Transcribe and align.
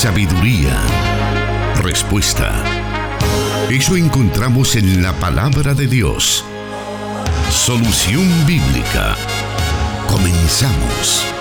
sabiduría, 0.00 0.80
respuesta. 1.82 2.64
Eso 3.68 3.98
encontramos 3.98 4.74
en 4.76 5.02
la 5.02 5.12
palabra 5.12 5.74
de 5.74 5.88
Dios. 5.88 6.42
Solución 7.50 8.26
bíblica. 8.46 9.14
Comenzamos. 10.08 11.39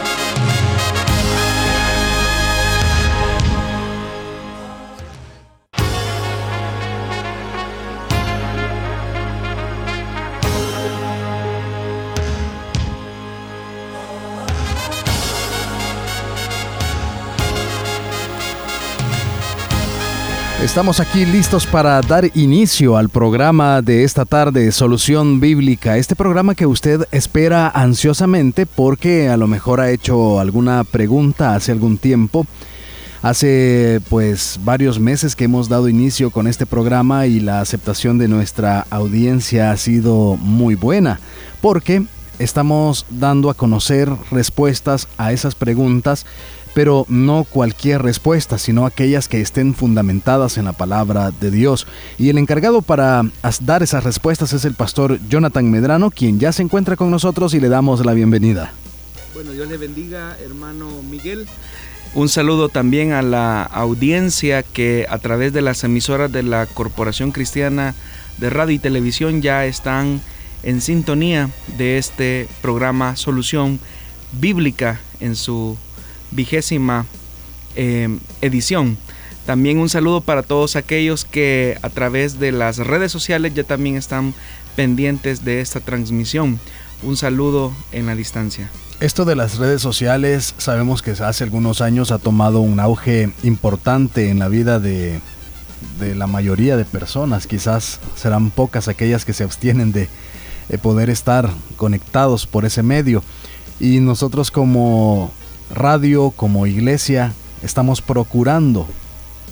Estamos 20.69 20.99
aquí 20.99 21.25
listos 21.25 21.65
para 21.65 21.99
dar 21.99 22.29
inicio 22.35 22.95
al 22.95 23.09
programa 23.09 23.81
de 23.81 24.03
esta 24.03 24.23
tarde, 24.23 24.71
Solución 24.71 25.39
Bíblica. 25.39 25.97
Este 25.97 26.15
programa 26.15 26.53
que 26.53 26.67
usted 26.67 27.07
espera 27.11 27.69
ansiosamente 27.69 28.67
porque 28.67 29.29
a 29.29 29.35
lo 29.37 29.47
mejor 29.47 29.81
ha 29.81 29.89
hecho 29.89 30.39
alguna 30.39 30.83
pregunta 30.83 31.55
hace 31.55 31.71
algún 31.71 31.97
tiempo. 31.97 32.45
Hace 33.23 33.99
pues 34.09 34.59
varios 34.63 34.99
meses 34.99 35.35
que 35.35 35.45
hemos 35.45 35.69
dado 35.69 35.89
inicio 35.89 36.29
con 36.29 36.45
este 36.45 36.67
programa 36.67 37.25
y 37.25 37.39
la 37.39 37.61
aceptación 37.61 38.19
de 38.19 38.27
nuestra 38.27 38.85
audiencia 38.91 39.71
ha 39.71 39.77
sido 39.77 40.37
muy 40.37 40.75
buena 40.75 41.19
porque 41.61 42.03
estamos 42.37 43.07
dando 43.09 43.49
a 43.49 43.55
conocer 43.55 44.07
respuestas 44.29 45.07
a 45.17 45.33
esas 45.33 45.55
preguntas 45.55 46.27
pero 46.79 47.05
no 47.09 47.43
cualquier 47.43 48.01
respuesta, 48.03 48.57
sino 48.57 48.85
aquellas 48.85 49.27
que 49.27 49.41
estén 49.41 49.75
fundamentadas 49.75 50.57
en 50.57 50.63
la 50.63 50.71
palabra 50.71 51.31
de 51.31 51.51
Dios. 51.51 51.85
Y 52.17 52.29
el 52.29 52.37
encargado 52.37 52.81
para 52.81 53.29
dar 53.59 53.83
esas 53.83 54.05
respuestas 54.05 54.53
es 54.53 54.63
el 54.63 54.75
pastor 54.75 55.19
Jonathan 55.27 55.69
Medrano, 55.69 56.09
quien 56.09 56.39
ya 56.39 56.53
se 56.53 56.63
encuentra 56.63 56.95
con 56.95 57.11
nosotros 57.11 57.53
y 57.53 57.59
le 57.59 57.67
damos 57.67 58.05
la 58.05 58.13
bienvenida. 58.13 58.71
Bueno, 59.33 59.51
Dios 59.51 59.67
le 59.67 59.75
bendiga, 59.75 60.37
hermano 60.41 60.87
Miguel. 61.03 61.49
Un 62.15 62.29
saludo 62.29 62.69
también 62.69 63.11
a 63.11 63.23
la 63.23 63.63
audiencia 63.63 64.63
que 64.63 65.05
a 65.09 65.17
través 65.17 65.51
de 65.51 65.61
las 65.61 65.83
emisoras 65.83 66.31
de 66.31 66.43
la 66.43 66.65
Corporación 66.65 67.33
Cristiana 67.33 67.93
de 68.37 68.49
Radio 68.49 68.75
y 68.75 68.79
Televisión 68.79 69.41
ya 69.41 69.65
están 69.65 70.21
en 70.63 70.79
sintonía 70.79 71.49
de 71.77 71.97
este 71.97 72.47
programa 72.61 73.17
Solución 73.17 73.81
Bíblica 74.31 75.01
en 75.19 75.35
su 75.35 75.77
vigésima 76.31 77.05
eh, 77.75 78.17
edición. 78.41 78.97
También 79.45 79.79
un 79.79 79.89
saludo 79.89 80.21
para 80.21 80.43
todos 80.43 80.75
aquellos 80.75 81.25
que 81.25 81.77
a 81.81 81.89
través 81.89 82.39
de 82.39 82.51
las 82.51 82.77
redes 82.77 83.11
sociales 83.11 83.53
ya 83.53 83.63
también 83.63 83.95
están 83.95 84.33
pendientes 84.75 85.43
de 85.43 85.61
esta 85.61 85.79
transmisión. 85.79 86.59
Un 87.01 87.17
saludo 87.17 87.73
en 87.91 88.05
la 88.05 88.15
distancia. 88.15 88.69
Esto 88.99 89.25
de 89.25 89.35
las 89.35 89.57
redes 89.57 89.81
sociales 89.81 90.53
sabemos 90.57 91.01
que 91.01 91.11
hace 91.11 91.43
algunos 91.43 91.81
años 91.81 92.11
ha 92.11 92.19
tomado 92.19 92.59
un 92.59 92.79
auge 92.79 93.31
importante 93.43 94.29
en 94.29 94.39
la 94.39 94.49
vida 94.49 94.79
de, 94.79 95.21
de 95.99 96.15
la 96.15 96.27
mayoría 96.27 96.75
de 96.77 96.85
personas. 96.85 97.47
Quizás 97.47 97.99
serán 98.15 98.51
pocas 98.51 98.87
aquellas 98.87 99.25
que 99.25 99.33
se 99.33 99.43
abstienen 99.43 99.91
de 99.91 100.09
poder 100.81 101.09
estar 101.09 101.49
conectados 101.77 102.45
por 102.45 102.65
ese 102.65 102.83
medio. 102.83 103.23
Y 103.79 103.99
nosotros 103.99 104.51
como 104.51 105.31
radio, 105.73 106.31
como 106.31 106.67
iglesia, 106.67 107.33
estamos 107.63 108.01
procurando 108.01 108.87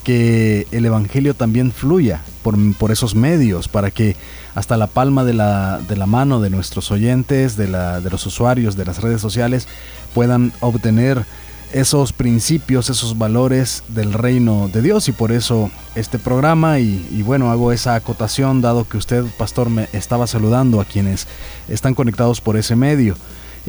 que 0.04 0.68
el 0.72 0.86
Evangelio 0.86 1.34
también 1.34 1.72
fluya 1.72 2.22
por, 2.42 2.92
esos 2.92 3.14
medios, 3.14 3.68
para 3.68 3.92
que 3.92 4.16
hasta 4.56 4.78
la 4.78 4.88
palma 4.88 5.26
de 5.26 5.34
la, 5.34 5.82
de 5.88 5.98
la 5.98 6.06
mano 6.06 6.40
de 6.40 6.50
nuestros 6.50 6.92
oyentes, 6.92 7.58
de, 7.58 7.68
la, 7.68 8.00
de 8.00 8.10
los 8.10 8.26
usuarios 8.26 8.78
de 8.78 8.86
las 8.86 9.02
redes 9.02 9.20
sociales, 9.20 9.68
puedan 10.14 10.54
obtener 10.62 11.26
esos 11.74 12.14
principios, 12.14 12.90
esos 12.90 13.18
valores 13.18 13.84
del 13.90 14.14
reino 14.14 14.70
de 14.72 14.82
Dios 14.82 15.10
y 15.10 15.12
por 15.12 15.34
eso 15.34 15.70
este 15.96 16.20
programa 16.20 16.80
y, 16.80 17.06
y, 17.12 17.22
bueno, 17.22 17.52
hago 17.52 17.74
esa 17.74 17.96
acotación 17.96 18.62
dado 18.62 18.88
que 18.88 18.96
usted, 18.96 19.26
pastor, 19.38 19.70
me 19.70 19.90
estaba 19.92 20.26
saludando 20.26 20.80
a 20.80 20.86
quienes 20.86 21.28
están 21.68 21.94
conectados 21.94 22.40
por 22.40 22.56
ese 22.56 22.78
medio. 22.78 23.18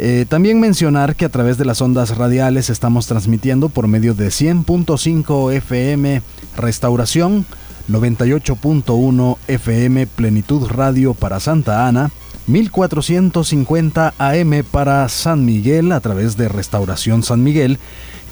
Eh, 0.00 0.26
también 0.28 0.60
mencionar 0.60 1.16
que 1.16 1.24
a 1.24 1.28
través 1.28 1.58
de 1.58 1.64
las 1.64 1.82
ondas 1.82 2.16
radiales 2.16 2.70
estamos 2.70 3.08
transmitiendo 3.08 3.68
por 3.68 3.88
medio 3.88 4.14
de 4.14 4.28
100.5 4.28 5.52
FM 5.54 6.22
Restauración, 6.56 7.44
98.1 7.90 9.36
FM 9.48 10.06
Plenitud 10.06 10.68
Radio 10.68 11.14
para 11.14 11.40
Santa 11.40 11.88
Ana, 11.88 12.12
1450 12.46 14.14
AM 14.16 14.62
para 14.70 15.08
San 15.08 15.44
Miguel 15.44 15.90
a 15.90 15.98
través 15.98 16.36
de 16.36 16.48
Restauración 16.48 17.24
San 17.24 17.42
Miguel 17.42 17.80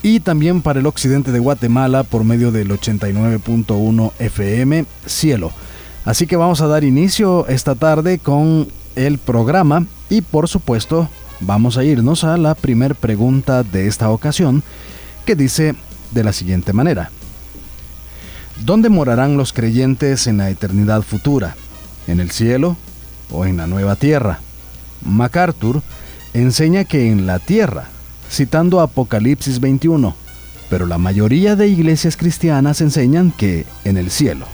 y 0.05 0.21
también 0.21 0.63
para 0.63 0.79
el 0.79 0.87
occidente 0.87 1.33
de 1.33 1.41
Guatemala 1.41 2.05
por 2.05 2.23
medio 2.23 2.53
del 2.53 2.69
89.1 2.69 4.13
FM 4.21 4.85
Cielo. 5.05 5.51
Así 6.05 6.29
que 6.29 6.37
vamos 6.37 6.61
a 6.61 6.69
dar 6.69 6.85
inicio 6.85 7.45
esta 7.49 7.75
tarde 7.75 8.21
con 8.21 8.69
el 8.95 9.19
programa 9.19 9.85
y 10.09 10.21
por 10.21 10.47
supuesto 10.47 11.09
vamos 11.41 11.77
a 11.77 11.85
irnos 11.85 12.25
a 12.25 12.37
la 12.37 12.55
primer 12.55 12.95
pregunta 12.95 13.63
de 13.63 13.87
esta 13.87 14.11
ocasión, 14.11 14.63
que 15.25 15.37
dice 15.37 15.75
de 16.13 16.25
la 16.25 16.33
siguiente 16.33 16.73
manera. 16.73 17.11
¿Dónde 18.65 18.89
morarán 18.89 19.37
los 19.37 19.53
creyentes 19.53 20.27
en 20.27 20.39
la 20.39 20.51
eternidad 20.51 21.03
futura? 21.03 21.57
¿En 22.07 22.21
el 22.21 22.31
cielo 22.31 22.77
o 23.31 23.45
en 23.45 23.59
la 23.59 23.67
nueva 23.67 23.97
tierra? 23.97 24.41
MacArthur 25.05 25.83
enseña 26.33 26.85
que 26.85 27.11
en 27.11 27.27
la 27.27 27.39
tierra, 27.39 27.89
citando 28.31 28.81
Apocalipsis 28.81 29.61
21, 29.61 30.15
pero 30.71 30.87
la 30.87 30.99
mayoría 30.99 31.57
de 31.57 31.69
iglesias 31.69 32.17
cristianas 32.17 32.81
enseñan 32.81 33.31
que 33.31 33.67
en 33.85 33.97
el 33.97 34.11
cielo. 34.11 34.47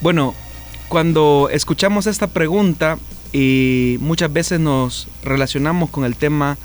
Bueno, 0.00 0.34
cuando 0.88 1.48
escuchamos 1.50 2.06
esta 2.06 2.26
pregunta, 2.26 2.98
y 3.38 3.98
muchas 4.00 4.32
veces 4.32 4.60
nos 4.60 5.08
relacionamos 5.22 5.90
con 5.90 6.06
el 6.06 6.16
tema 6.16 6.56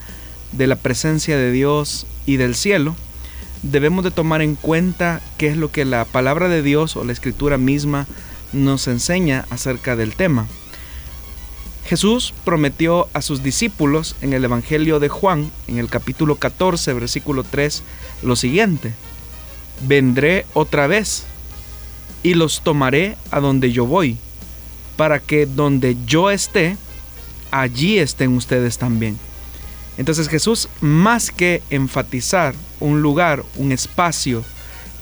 de 0.54 0.68
la 0.68 0.78
presencia 0.78 1.36
de 1.36 1.52
Dios 1.52 2.08
y 2.26 2.38
del 2.38 2.56
cielo, 2.56 2.96
debemos 3.62 4.06
de 4.06 4.12
tomar 4.12 4.42
en 4.42 4.56
cuenta 4.56 5.22
qué 5.38 5.48
es 5.48 5.58
lo 5.58 5.70
que 5.70 5.84
la 5.84 6.06
palabra 6.06 6.48
de 6.48 6.62
Dios 6.64 6.96
o 6.96 7.04
la 7.04 7.12
escritura 7.12 7.58
misma 7.58 8.08
nos 8.54 8.88
enseña 8.88 9.46
acerca 9.50 9.98
del 9.98 10.16
tema. 10.16 10.48
Jesús 11.84 12.34
prometió 12.46 13.10
a 13.12 13.22
sus 13.22 13.44
discípulos 13.44 14.16
en 14.22 14.32
el 14.32 14.46
Evangelio 14.46 15.02
de 15.02 15.10
Juan, 15.10 15.52
en 15.68 15.78
el 15.78 15.90
capítulo 15.90 16.38
14, 16.38 16.94
versículo 16.94 17.44
3, 17.44 17.84
lo 18.24 18.38
siguiente, 18.38 18.94
vendré 19.86 20.46
otra 20.54 20.88
vez 20.88 21.26
y 22.24 22.36
los 22.36 22.62
tomaré 22.62 23.18
a 23.30 23.42
donde 23.42 23.74
yo 23.74 23.86
voy 23.86 24.18
para 24.98 25.20
que 25.20 25.46
donde 25.46 25.98
yo 26.06 26.30
esté, 26.30 26.78
allí 27.52 28.00
estén 28.00 28.36
ustedes 28.36 28.78
también. 28.78 29.18
Entonces 29.98 30.30
Jesús, 30.30 30.70
más 30.80 31.32
que 31.32 31.62
enfatizar 31.70 32.56
un 32.80 33.02
lugar, 33.02 33.44
un 33.58 33.72
espacio, 33.72 34.44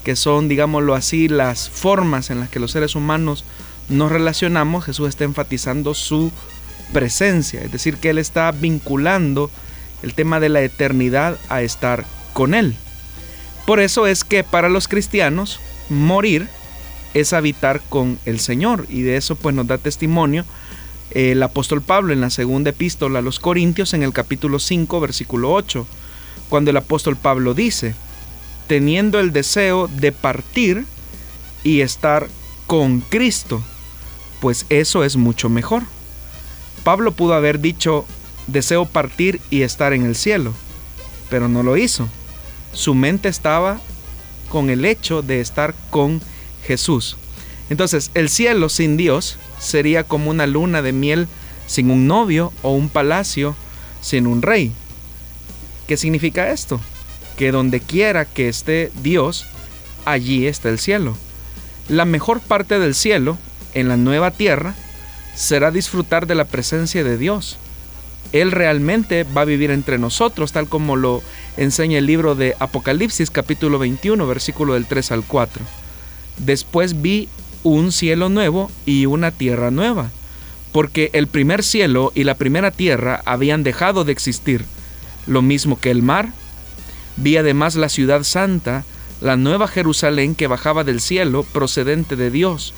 que 0.04 0.16
son, 0.16 0.48
digámoslo 0.48 0.96
así, 0.96 1.28
las 1.28 1.70
formas 1.70 2.30
en 2.30 2.40
las 2.40 2.50
que 2.50 2.60
los 2.60 2.72
seres 2.72 2.96
humanos 2.96 3.46
nos 3.90 4.12
relacionamos, 4.12 4.86
Jesús 4.86 5.10
está 5.10 5.24
enfatizando 5.24 5.94
su 5.94 6.32
presencia, 6.94 7.62
es 7.62 7.72
decir, 7.72 7.98
que 7.98 8.10
Él 8.10 8.18
está 8.18 8.52
vinculando 8.52 9.52
el 10.02 10.14
tema 10.14 10.40
de 10.40 10.50
la 10.50 10.62
eternidad 10.62 11.38
a 11.50 11.62
estar 11.62 12.06
con 12.34 12.54
Él. 12.54 12.76
Por 13.66 13.80
eso 13.80 14.08
es 14.08 14.24
que 14.24 14.44
para 14.44 14.70
los 14.70 14.88
cristianos 14.88 15.60
morir 15.90 16.48
es 17.14 17.34
habitar 17.34 17.82
con 17.90 18.20
el 18.26 18.40
Señor. 18.40 18.86
Y 18.90 19.02
de 19.02 19.18
eso 19.18 19.36
pues 19.36 19.56
nos 19.56 19.68
da 19.68 19.78
testimonio 19.78 20.46
el 21.12 21.42
apóstol 21.42 21.82
Pablo 21.82 22.14
en 22.14 22.22
la 22.22 22.30
segunda 22.30 22.70
epístola 22.70 23.20
a 23.20 23.24
los 23.24 23.40
Corintios 23.40 23.94
en 23.94 24.04
el 24.04 24.14
capítulo 24.14 24.60
5 24.60 25.00
versículo 25.00 25.52
8, 25.54 25.88
cuando 26.50 26.70
el 26.72 26.78
apóstol 26.78 27.16
Pablo 27.16 27.54
dice, 27.54 27.96
teniendo 28.68 29.20
el 29.20 29.34
deseo 29.34 29.88
de 29.88 30.12
partir 30.12 30.86
y 31.64 31.82
estar 31.82 32.28
con 32.68 33.02
Cristo, 33.02 33.64
pues 34.40 34.66
eso 34.70 35.04
es 35.04 35.16
mucho 35.16 35.50
mejor. 35.50 35.84
Pablo 36.84 37.12
pudo 37.12 37.34
haber 37.34 37.60
dicho, 37.60 38.06
deseo 38.48 38.86
partir 38.86 39.42
y 39.50 39.64
estar 39.64 39.94
en 39.94 40.06
el 40.06 40.16
cielo, 40.16 40.54
pero 41.30 41.50
no 41.50 41.64
lo 41.64 41.78
hizo. 41.78 42.08
Su 42.74 42.94
mente 42.94 43.30
estaba 43.30 43.80
con 44.50 44.70
el 44.70 44.86
hecho 44.86 45.22
de 45.22 45.42
estar 45.42 45.74
con 45.90 46.22
Jesús. 46.70 47.18
Entonces, 47.72 48.12
el 48.14 48.30
cielo 48.30 48.70
sin 48.70 48.96
Dios 48.96 49.38
sería 49.60 50.04
como 50.04 50.30
una 50.30 50.46
luna 50.46 50.82
de 50.82 50.94
miel 50.94 51.28
sin 51.66 51.90
un 51.90 52.06
novio 52.06 52.54
o 52.62 52.72
un 52.72 52.90
palacio 52.90 53.56
sin 54.02 54.28
un 54.28 54.42
rey. 54.42 54.72
¿Qué 55.88 55.98
significa 55.98 56.52
esto? 56.52 56.80
que 57.40 57.54
donde 57.54 57.80
quiera 57.80 58.26
que 58.26 58.50
esté 58.50 58.92
Dios, 59.02 59.46
allí 60.04 60.46
está 60.46 60.68
el 60.68 60.78
cielo. 60.78 61.16
La 61.88 62.04
mejor 62.04 62.42
parte 62.42 62.80
del 62.80 62.94
cielo, 62.94 63.38
en 63.74 63.88
la 63.88 63.96
nueva 63.96 64.32
tierra, 64.32 64.76
será 65.36 65.72
disfrutar 65.72 66.28
de 66.28 66.36
la 66.36 66.44
presencia 66.44 67.02
de 67.02 67.18
Dios. 67.18 67.58
Él 68.34 68.52
realmente 68.52 69.24
va 69.24 69.44
a 69.44 69.46
vivir 69.46 69.72
entre 69.72 69.98
nosotros, 69.98 70.52
tal 70.52 70.68
como 70.68 70.98
lo 70.98 71.24
enseña 71.56 72.00
el 72.00 72.08
libro 72.08 72.36
de 72.36 72.58
Apocalipsis 72.60 73.32
capítulo 73.32 73.80
21, 73.80 74.28
versículo 74.28 74.74
del 74.74 74.86
3 74.86 75.14
al 75.14 75.24
4. 75.24 75.64
Después 76.40 77.02
vi 77.02 77.30
un 77.64 77.92
cielo 77.92 78.30
nuevo 78.30 78.72
y 78.86 79.06
una 79.06 79.32
tierra 79.32 79.72
nueva, 79.72 80.10
porque 80.72 81.10
el 81.14 81.28
primer 81.28 81.64
cielo 81.64 82.12
y 82.16 82.24
la 82.24 82.36
primera 82.36 82.72
tierra 82.72 83.22
habían 83.26 83.64
dejado 83.64 84.04
de 84.06 84.12
existir, 84.12 84.66
lo 85.28 85.42
mismo 85.42 85.80
que 85.80 85.92
el 85.92 86.02
mar. 86.02 86.30
Vi 87.18 87.38
además 87.38 87.76
la 87.76 87.90
ciudad 87.90 88.24
santa, 88.24 88.86
la 89.22 89.36
nueva 89.36 89.68
Jerusalén 89.68 90.36
que 90.36 90.48
bajaba 90.48 90.84
del 90.84 91.02
cielo 91.02 91.44
procedente 91.44 92.16
de 92.16 92.32
Dios, 92.32 92.74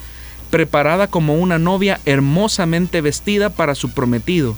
preparada 0.49 1.07
como 1.07 1.35
una 1.35 1.59
novia 1.59 1.99
hermosamente 2.05 3.01
vestida 3.01 3.49
para 3.49 3.75
su 3.75 3.91
prometido. 3.91 4.55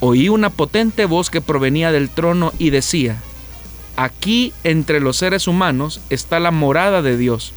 Oí 0.00 0.28
una 0.28 0.50
potente 0.50 1.06
voz 1.06 1.30
que 1.30 1.40
provenía 1.40 1.92
del 1.92 2.08
trono 2.10 2.52
y 2.58 2.70
decía, 2.70 3.18
Aquí 3.96 4.52
entre 4.62 5.00
los 5.00 5.16
seres 5.16 5.48
humanos 5.48 6.00
está 6.08 6.38
la 6.38 6.52
morada 6.52 7.02
de 7.02 7.16
Dios. 7.16 7.52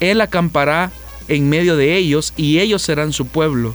Él 0.00 0.20
acampará 0.20 0.90
en 1.28 1.48
medio 1.48 1.76
de 1.76 1.96
ellos 1.96 2.32
y 2.36 2.58
ellos 2.58 2.82
serán 2.82 3.12
su 3.12 3.26
pueblo. 3.26 3.74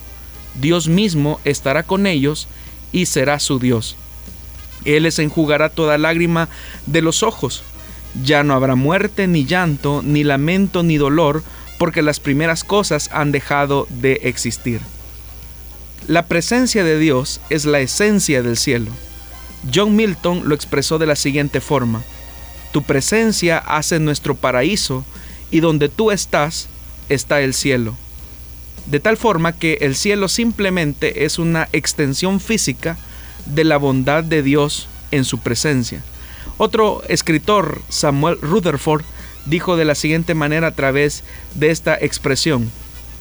Dios 0.60 0.88
mismo 0.88 1.39
estará 1.45 1.83
con 1.83 2.07
ellos 2.07 2.48
y 2.92 3.06
será 3.06 3.39
su 3.39 3.60
Dios. 3.60 3.95
Él 4.86 5.04
les 5.04 5.19
enjugará 5.19 5.69
toda 5.69 5.98
lágrima 5.98 6.50
de 6.86 7.01
los 7.01 7.24
ojos. 7.24 7.63
Ya 8.24 8.44
no 8.44 8.54
habrá 8.54 8.75
muerte, 8.75 9.27
ni 9.27 9.45
llanto, 9.45 10.01
ni 10.04 10.24
lamento, 10.24 10.83
ni 10.83 10.98
dolor, 10.98 11.44
porque 11.77 12.01
las 12.01 12.19
primeras 12.19 12.63
cosas 12.63 13.10
han 13.13 13.31
dejado 13.31 13.88
de 13.89 14.21
existir. 14.24 14.81
La 16.07 16.25
presencia 16.25 16.83
de 16.83 16.98
Dios 16.98 17.39
es 17.50 17.66
la 17.66 17.80
esencia 17.80 18.42
del 18.42 18.57
cielo. 18.57 18.92
John 19.74 19.95
Milton 19.95 20.44
lo 20.45 20.56
expresó 20.56 20.98
de 20.98 21.06
la 21.06 21.16
siguiente 21.16 21.62
forma. 21.62 22.01
Tu 22.71 22.83
presencia 22.83 23.57
hace 23.57 24.00
nuestro 24.00 24.36
paraíso 24.36 25.06
y 25.51 25.60
donde 25.60 25.90
tú 25.90 26.12
estás 26.12 26.68
está 27.10 27.42
el 27.42 27.54
cielo. 27.54 27.96
De 28.86 29.00
tal 29.00 29.18
forma 29.18 29.54
que 29.54 29.80
el 29.81 29.96
cielo 29.96 30.28
simplemente 30.28 31.25
es 31.25 31.40
una 31.40 31.69
extensión 31.74 32.40
física 32.40 32.98
de 33.46 33.63
la 33.63 33.78
bondad 33.78 34.24
de 34.24 34.42
Dios 34.42 34.88
en 35.12 35.25
su 35.25 35.40
presencia. 35.40 36.04
Otro 36.57 37.04
escritor, 37.07 37.81
Samuel 37.90 38.40
Rutherford, 38.42 39.04
dijo 39.46 39.78
de 39.78 39.86
la 39.86 39.96
siguiente 39.96 40.34
manera 40.34 40.68
a 40.68 40.75
través 40.75 41.24
de 41.56 41.72
esta 41.72 41.95
expresión, 41.95 42.69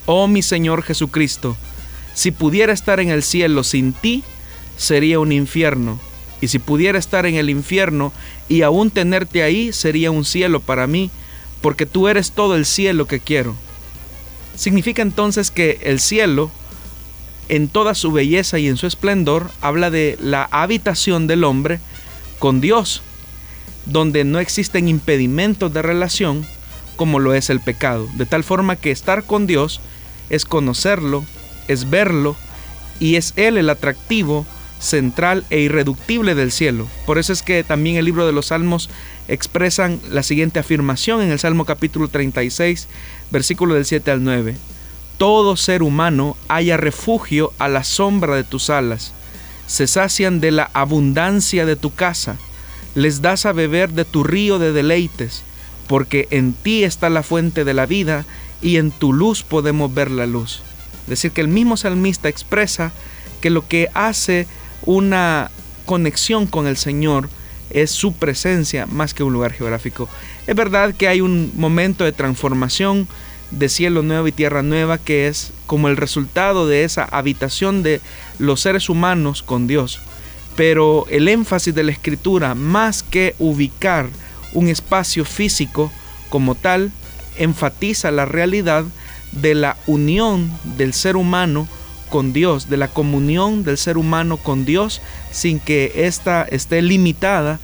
Oh 0.06 0.26
mi 0.26 0.42
Señor 0.42 0.82
Jesucristo, 0.82 1.56
si 2.14 2.30
pudiera 2.30 2.72
estar 2.72 2.98
en 2.98 3.10
el 3.10 3.22
cielo 3.22 3.62
sin 3.62 3.92
ti, 3.92 4.24
sería 4.76 5.20
un 5.20 5.32
infierno, 5.32 6.00
y 6.40 6.48
si 6.48 6.58
pudiera 6.58 6.98
estar 6.98 7.26
en 7.26 7.34
el 7.34 7.50
infierno 7.50 8.12
y 8.48 8.62
aún 8.62 8.90
tenerte 8.90 9.42
ahí, 9.42 9.72
sería 9.72 10.10
un 10.10 10.24
cielo 10.24 10.60
para 10.60 10.86
mí, 10.86 11.10
porque 11.60 11.86
tú 11.86 12.08
eres 12.08 12.32
todo 12.32 12.54
el 12.54 12.66
cielo 12.66 13.06
que 13.06 13.20
quiero. 13.20 13.54
Significa 14.54 15.02
entonces 15.02 15.50
que 15.50 15.78
el 15.82 16.00
cielo, 16.00 16.50
en 17.48 17.68
toda 17.68 17.94
su 17.94 18.12
belleza 18.12 18.58
y 18.58 18.68
en 18.68 18.76
su 18.76 18.86
esplendor, 18.86 19.50
habla 19.60 19.90
de 19.90 20.18
la 20.20 20.48
habitación 20.50 21.26
del 21.26 21.44
hombre 21.44 21.80
con 22.38 22.60
Dios, 22.60 23.02
donde 23.86 24.24
no 24.24 24.38
existen 24.38 24.88
impedimentos 24.88 25.72
de 25.72 25.82
relación 25.82 26.46
como 26.96 27.20
lo 27.20 27.32
es 27.32 27.48
el 27.48 27.60
pecado, 27.60 28.08
de 28.14 28.26
tal 28.26 28.42
forma 28.42 28.74
que 28.74 28.90
estar 28.90 29.22
con 29.22 29.46
Dios 29.46 29.80
es 30.30 30.44
conocerlo, 30.44 31.24
es 31.68 31.88
verlo 31.88 32.36
y 32.98 33.14
es 33.14 33.32
Él 33.36 33.56
el 33.56 33.70
atractivo 33.70 34.44
central 34.78 35.44
e 35.50 35.60
irreductible 35.60 36.34
del 36.34 36.52
cielo. 36.52 36.86
Por 37.06 37.18
eso 37.18 37.32
es 37.32 37.42
que 37.42 37.64
también 37.64 37.96
el 37.96 38.04
libro 38.04 38.26
de 38.26 38.32
los 38.32 38.46
Salmos 38.46 38.90
expresan 39.26 40.00
la 40.10 40.22
siguiente 40.22 40.58
afirmación 40.58 41.20
en 41.22 41.30
el 41.30 41.38
Salmo 41.38 41.64
capítulo 41.64 42.08
36, 42.08 42.88
versículo 43.30 43.74
del 43.74 43.84
7 43.84 44.10
al 44.10 44.24
9. 44.24 44.56
Todo 45.18 45.56
ser 45.56 45.82
humano 45.82 46.36
haya 46.48 46.76
refugio 46.76 47.52
a 47.58 47.68
la 47.68 47.84
sombra 47.84 48.36
de 48.36 48.44
tus 48.44 48.70
alas, 48.70 49.12
se 49.66 49.86
sacian 49.86 50.40
de 50.40 50.52
la 50.52 50.70
abundancia 50.72 51.66
de 51.66 51.76
tu 51.76 51.92
casa, 51.92 52.36
les 52.94 53.20
das 53.20 53.44
a 53.44 53.52
beber 53.52 53.90
de 53.90 54.04
tu 54.04 54.24
río 54.24 54.58
de 54.58 54.72
deleites, 54.72 55.42
porque 55.88 56.28
en 56.30 56.52
ti 56.52 56.84
está 56.84 57.10
la 57.10 57.22
fuente 57.22 57.64
de 57.64 57.74
la 57.74 57.86
vida 57.86 58.24
y 58.62 58.76
en 58.76 58.90
tu 58.90 59.12
luz 59.12 59.42
podemos 59.42 59.92
ver 59.92 60.10
la 60.10 60.26
luz. 60.26 60.62
Es 61.02 61.10
decir, 61.10 61.32
que 61.32 61.40
el 61.40 61.48
mismo 61.48 61.76
salmista 61.76 62.28
expresa 62.28 62.92
que 63.40 63.50
lo 63.50 63.66
que 63.66 63.88
hace 63.94 64.46
una 64.88 65.50
conexión 65.84 66.46
con 66.46 66.66
el 66.66 66.78
Señor 66.78 67.28
es 67.68 67.90
su 67.90 68.14
presencia 68.14 68.86
más 68.86 69.12
que 69.12 69.22
un 69.22 69.34
lugar 69.34 69.52
geográfico. 69.52 70.08
Es 70.46 70.56
verdad 70.56 70.94
que 70.94 71.08
hay 71.08 71.20
un 71.20 71.52
momento 71.56 72.04
de 72.04 72.12
transformación 72.12 73.06
de 73.50 73.68
cielo 73.68 74.02
nuevo 74.02 74.28
y 74.28 74.32
tierra 74.32 74.62
nueva 74.62 74.96
que 74.96 75.28
es 75.28 75.52
como 75.66 75.88
el 75.88 75.98
resultado 75.98 76.66
de 76.66 76.84
esa 76.84 77.04
habitación 77.04 77.82
de 77.82 78.00
los 78.38 78.62
seres 78.62 78.88
humanos 78.88 79.42
con 79.42 79.66
Dios. 79.66 80.00
Pero 80.56 81.04
el 81.10 81.28
énfasis 81.28 81.74
de 81.74 81.82
la 81.82 81.92
escritura, 81.92 82.54
más 82.54 83.02
que 83.02 83.34
ubicar 83.38 84.08
un 84.54 84.68
espacio 84.68 85.26
físico 85.26 85.92
como 86.30 86.54
tal, 86.54 86.92
enfatiza 87.36 88.10
la 88.10 88.24
realidad 88.24 88.86
de 89.32 89.54
la 89.54 89.76
unión 89.86 90.50
del 90.78 90.94
ser 90.94 91.18
humano 91.18 91.68
con 92.08 92.32
Dios, 92.32 92.68
de 92.68 92.76
la 92.76 92.88
comunión 92.88 93.64
del 93.64 93.78
ser 93.78 93.98
humano 93.98 94.36
con 94.36 94.64
Dios, 94.64 95.00
sin 95.30 95.60
que 95.60 95.92
ésta 96.06 96.46
esté 96.50 96.82
limitada 96.82 97.60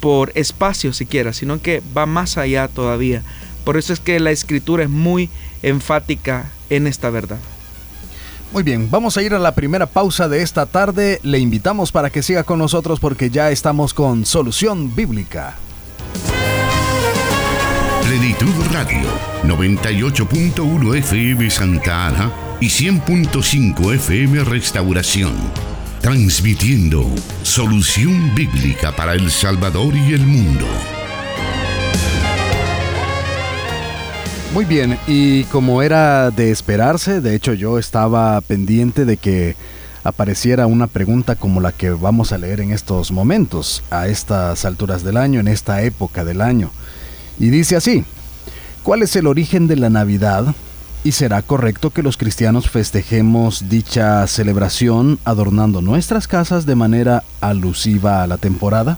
por 0.00 0.32
espacio 0.34 0.92
siquiera, 0.92 1.32
sino 1.32 1.60
que 1.60 1.82
va 1.96 2.06
más 2.06 2.38
allá 2.38 2.68
todavía. 2.68 3.22
Por 3.64 3.76
eso 3.76 3.92
es 3.92 4.00
que 4.00 4.20
la 4.20 4.30
escritura 4.30 4.84
es 4.84 4.90
muy 4.90 5.30
enfática 5.62 6.50
en 6.70 6.86
esta 6.86 7.10
verdad. 7.10 7.38
Muy 8.52 8.62
bien, 8.62 8.88
vamos 8.90 9.16
a 9.16 9.22
ir 9.22 9.34
a 9.34 9.38
la 9.38 9.54
primera 9.54 9.86
pausa 9.86 10.28
de 10.28 10.42
esta 10.42 10.66
tarde. 10.66 11.18
Le 11.22 11.38
invitamos 11.38 11.90
para 11.90 12.10
que 12.10 12.22
siga 12.22 12.44
con 12.44 12.58
nosotros 12.58 13.00
porque 13.00 13.28
ya 13.30 13.50
estamos 13.50 13.92
con 13.92 14.24
Solución 14.24 14.94
Bíblica. 14.94 15.56
Radio, 18.76 19.08
98.1 19.44 20.96
FM 20.96 21.50
Santa 21.50 22.08
Ana 22.08 22.30
y 22.60 22.66
100.5 22.66 23.94
FM 23.94 24.44
Restauración. 24.44 25.32
Transmitiendo 26.02 27.06
solución 27.42 28.34
bíblica 28.34 28.94
para 28.94 29.14
El 29.14 29.30
Salvador 29.30 29.96
y 29.96 30.12
el 30.12 30.26
mundo. 30.26 30.66
Muy 34.52 34.66
bien, 34.66 34.98
y 35.06 35.44
como 35.44 35.80
era 35.80 36.30
de 36.30 36.50
esperarse, 36.50 37.22
de 37.22 37.34
hecho 37.34 37.54
yo 37.54 37.78
estaba 37.78 38.38
pendiente 38.42 39.06
de 39.06 39.16
que 39.16 39.56
apareciera 40.04 40.66
una 40.66 40.86
pregunta 40.86 41.34
como 41.34 41.62
la 41.62 41.72
que 41.72 41.88
vamos 41.88 42.30
a 42.32 42.36
leer 42.36 42.60
en 42.60 42.72
estos 42.72 43.10
momentos, 43.10 43.82
a 43.88 44.08
estas 44.08 44.66
alturas 44.66 45.02
del 45.02 45.16
año, 45.16 45.40
en 45.40 45.48
esta 45.48 45.80
época 45.80 46.26
del 46.26 46.42
año. 46.42 46.70
Y 47.38 47.48
dice 47.48 47.76
así, 47.76 48.04
¿cuál 48.86 49.02
es 49.02 49.16
el 49.16 49.26
origen 49.26 49.66
de 49.66 49.74
la 49.74 49.90
Navidad? 49.90 50.54
¿Y 51.02 51.10
será 51.10 51.42
correcto 51.42 51.90
que 51.90 52.04
los 52.04 52.16
cristianos 52.16 52.70
festejemos 52.70 53.68
dicha 53.68 54.24
celebración 54.28 55.18
adornando 55.24 55.82
nuestras 55.82 56.28
casas 56.28 56.66
de 56.66 56.76
manera 56.76 57.24
alusiva 57.40 58.22
a 58.22 58.28
la 58.28 58.38
temporada? 58.38 58.96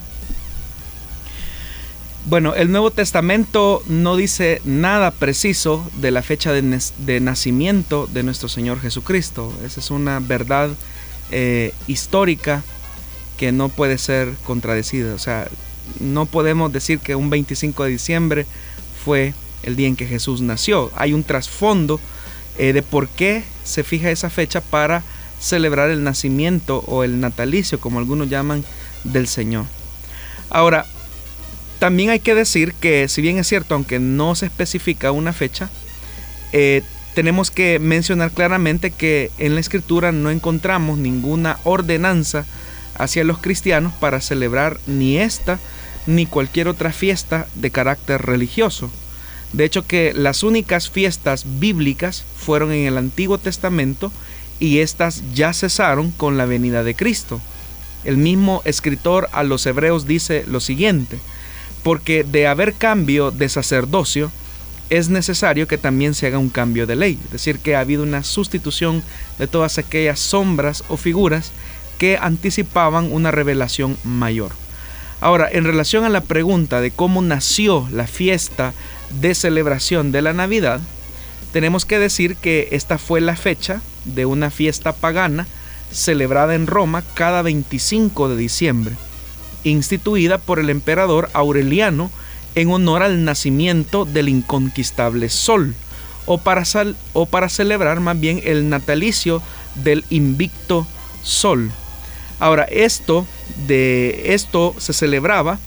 Bueno, 2.27 2.55
el 2.55 2.71
Nuevo 2.71 2.91
Testamento 2.91 3.83
no 3.87 4.17
dice 4.17 4.61
nada 4.67 5.11
preciso 5.11 5.91
de 6.03 6.11
la 6.11 6.21
fecha 6.21 6.53
de, 6.53 7.21
nacimiento 7.21 8.07
de 8.13 8.23
nuestro 8.25 8.51
Señor 8.51 8.83
Jesucristo. 8.83 9.55
Esa 9.65 9.81
es 9.81 9.91
una 9.91 10.21
verdad 10.21 10.69
eh, 11.31 11.73
histórica 11.87 12.63
que 13.39 13.53
no 13.53 13.71
puede 13.71 13.97
ser 13.97 14.35
contradecida. 14.45 15.15
O 15.15 15.19
sea, 15.19 15.49
no 15.99 16.27
podemos 16.27 16.75
decir 16.75 16.99
que 16.99 17.15
un 17.15 17.31
25 17.31 17.85
de 17.85 17.91
diciembre 17.91 18.47
fue 19.03 19.33
el 19.63 19.77
día 19.77 19.89
en 19.89 19.97
que 19.97 20.07
Jesús 20.07 20.41
nació. 20.41 20.91
Hay 20.95 21.13
un 21.13 21.25
trasfondo 21.25 22.01
eh, 22.59 22.73
de 22.73 22.83
por 22.83 23.09
qué 23.09 23.45
se 23.65 23.85
fija 23.85 24.11
esa 24.11 24.31
fecha 24.31 24.61
para 24.61 25.03
celebrar 25.41 25.91
el 25.91 26.03
nacimiento 26.03 26.83
o 26.87 27.05
el 27.05 27.21
natalicio, 27.21 27.81
como 27.81 27.99
algunos 27.99 28.29
llaman, 28.29 28.65
del 29.05 29.29
Señor. 29.29 29.67
Ahora, 30.51 30.87
también 31.79 32.11
hay 32.11 32.21
que 32.21 32.35
decir 32.35 32.75
que 32.75 33.09
si 33.09 33.23
bien 33.23 33.39
es 33.39 33.47
cierto, 33.47 33.75
aunque 33.75 33.99
no 33.99 34.35
se 34.35 34.47
especifica 34.47 35.13
una 35.13 35.33
fecha, 35.33 35.71
eh, 36.53 36.83
tenemos 37.15 37.51
que 37.51 37.79
mencionar 37.79 38.31
claramente 38.33 38.91
que 38.91 39.31
en 39.39 39.55
la 39.55 39.61
escritura 39.61 40.13
no 40.13 40.31
encontramos 40.31 40.99
ninguna 40.99 41.59
ordenanza 41.65 42.47
hacia 42.97 43.25
los 43.25 43.39
cristianos 43.39 43.93
para 43.95 44.21
celebrar 44.21 44.79
ni 44.87 45.19
esta 45.19 45.59
ni 46.07 46.27
cualquier 46.27 46.69
otra 46.69 46.93
fiesta 46.93 47.47
de 47.55 47.71
carácter 47.71 48.23
religioso. 48.23 48.91
De 49.53 49.65
hecho 49.65 49.87
que 49.87 50.13
las 50.15 50.43
únicas 50.43 50.91
fiestas 50.91 51.45
bíblicas 51.59 52.25
fueron 52.37 52.73
en 52.73 52.87
el 52.87 52.99
Antiguo 52.99 53.39
Testamento 53.39 54.13
y 54.61 54.81
éstas 54.81 55.23
ya 55.35 55.53
cesaron 55.53 56.11
con 56.11 56.37
la 56.37 56.47
venida 56.47 56.85
de 56.85 56.95
Cristo. 56.95 57.41
El 58.05 58.17
mismo 58.17 58.63
escritor 58.65 59.29
a 59.33 59.43
los 59.43 59.65
hebreos 59.67 60.07
dice 60.07 60.45
lo 60.47 60.61
siguiente, 60.61 61.19
porque 61.83 62.25
de 62.25 62.47
haber 62.47 62.75
cambio 62.75 63.31
de 63.31 63.49
sacerdocio, 63.49 64.31
es 64.91 65.11
necesario 65.11 65.69
que 65.69 65.79
también 65.79 66.15
se 66.15 66.27
haga 66.27 66.39
un 66.39 66.49
cambio 66.49 66.87
de 66.87 66.97
ley, 66.97 67.19
es 67.25 67.31
decir, 67.31 67.59
que 67.59 67.77
ha 67.77 67.81
habido 67.81 68.03
una 68.03 68.25
sustitución 68.25 69.03
de 69.39 69.47
todas 69.47 69.79
aquellas 69.79 70.19
sombras 70.19 70.83
o 70.89 70.97
figuras 70.97 71.53
que 71.99 72.17
anticipaban 72.17 73.13
una 73.13 73.31
revelación 73.31 73.99
mayor. 74.05 74.53
Ahora, 75.21 75.49
en 75.51 75.65
relación 75.65 76.05
a 76.05 76.09
la 76.09 76.23
pregunta 76.23 76.81
de 76.81 76.91
cómo 76.91 77.21
nació 77.23 77.89
la 77.91 78.07
fiesta 78.07 78.73
de 79.11 79.35
celebración 79.35 80.13
de 80.13 80.23
la 80.23 80.33
Navidad, 80.33 80.81
tenemos 81.53 81.85
que 81.85 81.99
decir 81.99 82.37
que 82.37 82.69
esta 82.73 82.99
fue 82.99 83.21
la 83.21 83.37
fecha 83.37 83.81
de 84.05 84.27
una 84.27 84.51
fiesta 84.51 84.93
pagana 84.93 85.47
celebrada 85.93 86.55
en 86.55 86.67
Roma 86.67 87.03
cada 87.15 87.43
25 87.43 88.29
de 88.29 88.37
diciembre, 88.37 88.95
instituida 89.65 90.39
por 90.39 90.59
el 90.59 90.71
emperador 90.71 91.31
Aureliano 91.33 92.11
en 92.55 92.71
honor 92.71 93.03
al 93.03 93.25
nacimiento 93.25 94.05
del 94.05 94.29
inconquistable 94.29 95.29
Sol, 95.29 95.75
o 96.27 96.39
para, 96.39 96.65
o 97.15 97.27
para 97.27 97.49
celebrar 97.49 98.01
más 98.01 98.19
bien 98.19 98.43
el 98.45 98.69
natalicio 98.69 99.43
del 99.77 100.05
invicto 100.11 100.87
Sol. 101.23 101.71
Ahora, 102.41 102.65
esto 102.65 103.27
de 103.67 104.35
esto 104.35 104.75
se 104.79 104.93
celebraba 104.93 105.59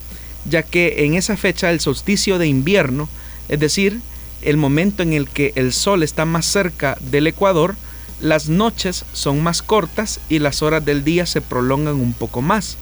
ya 0.45 0.63
que 0.63 1.05
en 1.05 1.15
esa 1.15 1.37
fecha 1.37 1.69
el 1.69 1.79
solsticio 1.79 2.37
de 2.37 2.47
invierno, 2.47 3.09
es 3.51 3.59
decir, 3.59 3.99
el 4.41 4.57
momento 4.57 5.03
en 5.03 5.13
el 5.13 5.29
que 5.29 5.51
el 5.55 5.73
sol 5.73 6.01
está 6.01 6.25
más 6.25 6.45
cerca 6.45 6.97
del 6.99 7.27
ecuador, 7.27 7.75
las 8.21 8.49
noches 8.49 9.05
son 9.13 9.43
más 9.43 9.61
cortas 9.61 10.19
y 10.29 10.39
las 10.39 10.61
horas 10.61 10.83
del 10.83 11.03
día 11.03 11.25
se 11.25 11.41
prolongan 11.41 11.95
un 11.95 12.13
poco 12.13 12.41
más. 12.41 12.77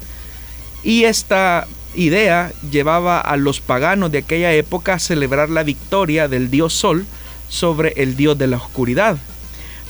Y 0.83 1.05
esta 1.05 1.67
idea 1.95 2.53
llevaba 2.71 3.19
a 3.19 3.35
los 3.35 3.61
paganos 3.61 4.11
de 4.11 4.19
aquella 4.19 4.53
época 4.53 4.93
a 4.93 4.99
celebrar 4.99 5.49
la 5.49 5.63
victoria 5.63 6.27
del 6.27 6.51
dios 6.51 6.73
Sol 6.73 7.05
sobre 7.49 7.93
el 7.97 8.15
dios 8.15 8.37
de 8.37 8.47
la 8.47 8.57
oscuridad. 8.57 9.17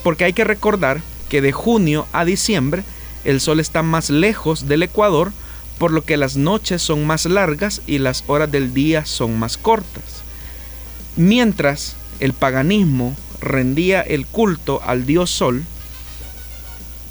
Porque 0.01 0.23
hay 0.23 0.33
que 0.33 0.45
recordar 0.45 1.01
que 1.27 1.41
de 1.41 1.51
junio 1.51 2.07
a 2.13 2.23
diciembre 2.23 2.83
el 3.25 3.41
Sol 3.41 3.59
está 3.59 3.83
más 3.83 4.09
lejos 4.09 4.69
del 4.69 4.83
ecuador, 4.83 5.33
por 5.77 5.91
lo 5.91 6.03
que 6.05 6.15
las 6.15 6.37
noches 6.37 6.81
son 6.81 7.05
más 7.05 7.25
largas 7.25 7.81
y 7.85 7.97
las 7.97 8.23
horas 8.27 8.49
del 8.49 8.73
día 8.73 9.05
son 9.05 9.37
más 9.37 9.57
cortas. 9.57 10.18
Mientras 11.15 11.95
el 12.19 12.33
paganismo 12.33 13.15
rendía 13.41 14.01
el 14.01 14.25
culto 14.25 14.81
al 14.85 15.05
dios 15.05 15.29
Sol, 15.29 15.63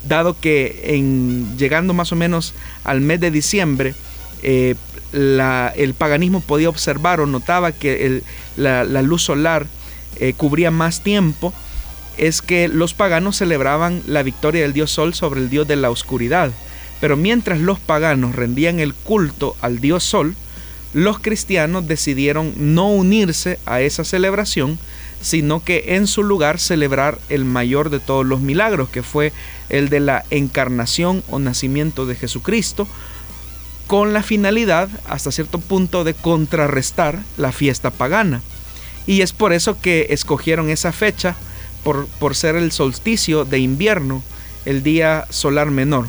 dado 0.06 0.38
que 0.38 0.94
en, 0.94 1.56
llegando 1.58 1.94
más 1.94 2.12
o 2.12 2.16
menos 2.16 2.54
al 2.84 3.00
mes 3.00 3.20
de 3.20 3.30
diciembre, 3.30 3.94
eh, 4.42 4.74
el 5.12 5.94
paganismo 5.96 6.40
podía 6.40 6.68
observar 6.68 7.20
o 7.20 7.26
notaba 7.26 7.72
que 7.72 8.22
la, 8.56 8.84
luz 9.02 9.22
solar 9.22 9.66
eh, 10.16 10.34
cubría 10.36 10.70
más 10.70 11.02
tiempo, 11.02 11.52
es 12.18 12.42
que 12.42 12.68
los 12.68 12.94
paganos 12.94 13.36
celebraban 13.36 14.02
la 14.06 14.22
victoria 14.22 14.62
del 14.62 14.72
dios 14.72 14.90
Sol 14.90 15.14
sobre 15.14 15.40
el 15.40 15.50
dios 15.50 15.66
de 15.66 15.76
la 15.76 15.90
oscuridad. 15.90 16.50
Pero 17.00 17.16
mientras 17.16 17.60
los 17.60 17.78
paganos 17.78 18.34
rendían 18.34 18.80
el 18.80 18.92
culto 18.92 19.56
al 19.60 19.78
dios 19.78 20.02
Sol, 20.02 20.34
los 20.92 21.18
cristianos 21.18 21.86
decidieron 21.86 22.52
no 22.56 22.88
unirse 22.88 23.58
a 23.66 23.80
esa 23.80 24.04
celebración, 24.04 24.78
sino 25.20 25.62
que 25.62 25.96
en 25.96 26.06
su 26.06 26.22
lugar 26.22 26.58
celebrar 26.58 27.18
el 27.28 27.44
mayor 27.44 27.90
de 27.90 28.00
todos 28.00 28.24
los 28.24 28.40
milagros, 28.40 28.88
que 28.88 29.02
fue 29.02 29.32
el 29.68 29.88
de 29.88 30.00
la 30.00 30.24
encarnación 30.30 31.22
o 31.28 31.38
nacimiento 31.38 32.06
de 32.06 32.14
Jesucristo, 32.14 32.86
con 33.86 34.12
la 34.12 34.22
finalidad, 34.22 34.88
hasta 35.06 35.32
cierto 35.32 35.58
punto, 35.58 36.04
de 36.04 36.14
contrarrestar 36.14 37.22
la 37.36 37.52
fiesta 37.52 37.90
pagana. 37.90 38.42
Y 39.06 39.22
es 39.22 39.32
por 39.32 39.52
eso 39.52 39.80
que 39.80 40.08
escogieron 40.10 40.68
esa 40.68 40.92
fecha, 40.92 41.36
por, 41.82 42.06
por 42.18 42.34
ser 42.34 42.56
el 42.56 42.70
solsticio 42.70 43.44
de 43.44 43.58
invierno, 43.58 44.22
el 44.66 44.82
día 44.82 45.26
solar 45.30 45.70
menor. 45.70 46.08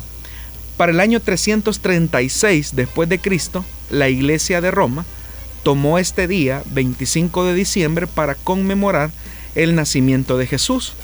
Para 0.76 0.92
el 0.92 1.00
año 1.00 1.20
336 1.20 2.76
después 2.76 3.08
de 3.08 3.18
Cristo, 3.18 3.64
la 3.90 4.08
Iglesia 4.08 4.60
de 4.60 4.70
Roma 4.70 5.04
tomó 5.62 5.98
este 5.98 6.26
día, 6.26 6.62
25 6.66 7.44
de 7.44 7.54
diciembre, 7.54 8.06
para 8.06 8.34
conmemorar 8.34 9.10
el 9.54 9.74
nacimiento 9.74 10.38
de 10.38 10.46
Jesús, 10.46 10.94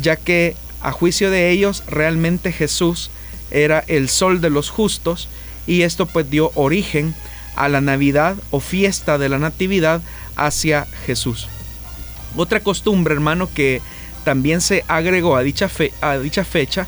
ya 0.00 0.16
que 0.16 0.56
a 0.80 0.92
juicio 0.92 1.30
de 1.30 1.50
ellos 1.50 1.84
realmente 1.86 2.52
Jesús 2.52 3.10
era 3.50 3.84
el 3.86 4.08
sol 4.08 4.40
de 4.40 4.50
los 4.50 4.70
justos 4.70 5.28
y 5.66 5.82
esto 5.82 6.06
pues 6.06 6.28
dio 6.30 6.50
origen 6.54 7.14
a 7.54 7.68
la 7.68 7.80
Navidad 7.80 8.36
o 8.50 8.60
fiesta 8.60 9.18
de 9.18 9.28
la 9.28 9.38
Natividad 9.38 10.00
hacia 10.36 10.86
Jesús. 11.06 11.48
Otra 12.36 12.60
costumbre, 12.60 13.14
hermano, 13.14 13.48
que 13.52 13.82
también 14.24 14.60
se 14.60 14.84
agregó 14.88 15.36
a 15.36 15.42
dicha, 15.42 15.70
a 16.00 16.18
dicha 16.18 16.44
fecha 16.44 16.86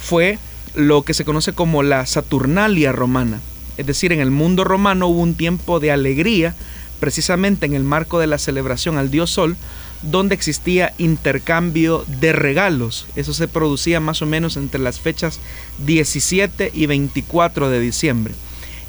fue 0.00 0.38
lo 0.74 1.02
que 1.02 1.14
se 1.14 1.24
conoce 1.24 1.52
como 1.52 1.82
la 1.82 2.06
Saturnalia 2.06 2.92
romana. 2.92 3.40
Es 3.76 3.86
decir, 3.86 4.12
en 4.12 4.20
el 4.20 4.30
mundo 4.30 4.64
romano 4.64 5.08
hubo 5.08 5.20
un 5.20 5.34
tiempo 5.34 5.80
de 5.80 5.92
alegría, 5.92 6.54
precisamente 7.00 7.66
en 7.66 7.74
el 7.74 7.84
marco 7.84 8.18
de 8.18 8.26
la 8.26 8.38
celebración 8.38 8.96
al 8.98 9.10
dios 9.10 9.30
Sol, 9.30 9.56
donde 10.02 10.34
existía 10.34 10.92
intercambio 10.98 12.04
de 12.20 12.32
regalos. 12.32 13.06
Eso 13.16 13.32
se 13.32 13.48
producía 13.48 14.00
más 14.00 14.20
o 14.22 14.26
menos 14.26 14.56
entre 14.56 14.80
las 14.80 15.00
fechas 15.00 15.38
17 15.86 16.70
y 16.74 16.86
24 16.86 17.70
de 17.70 17.80
diciembre. 17.80 18.34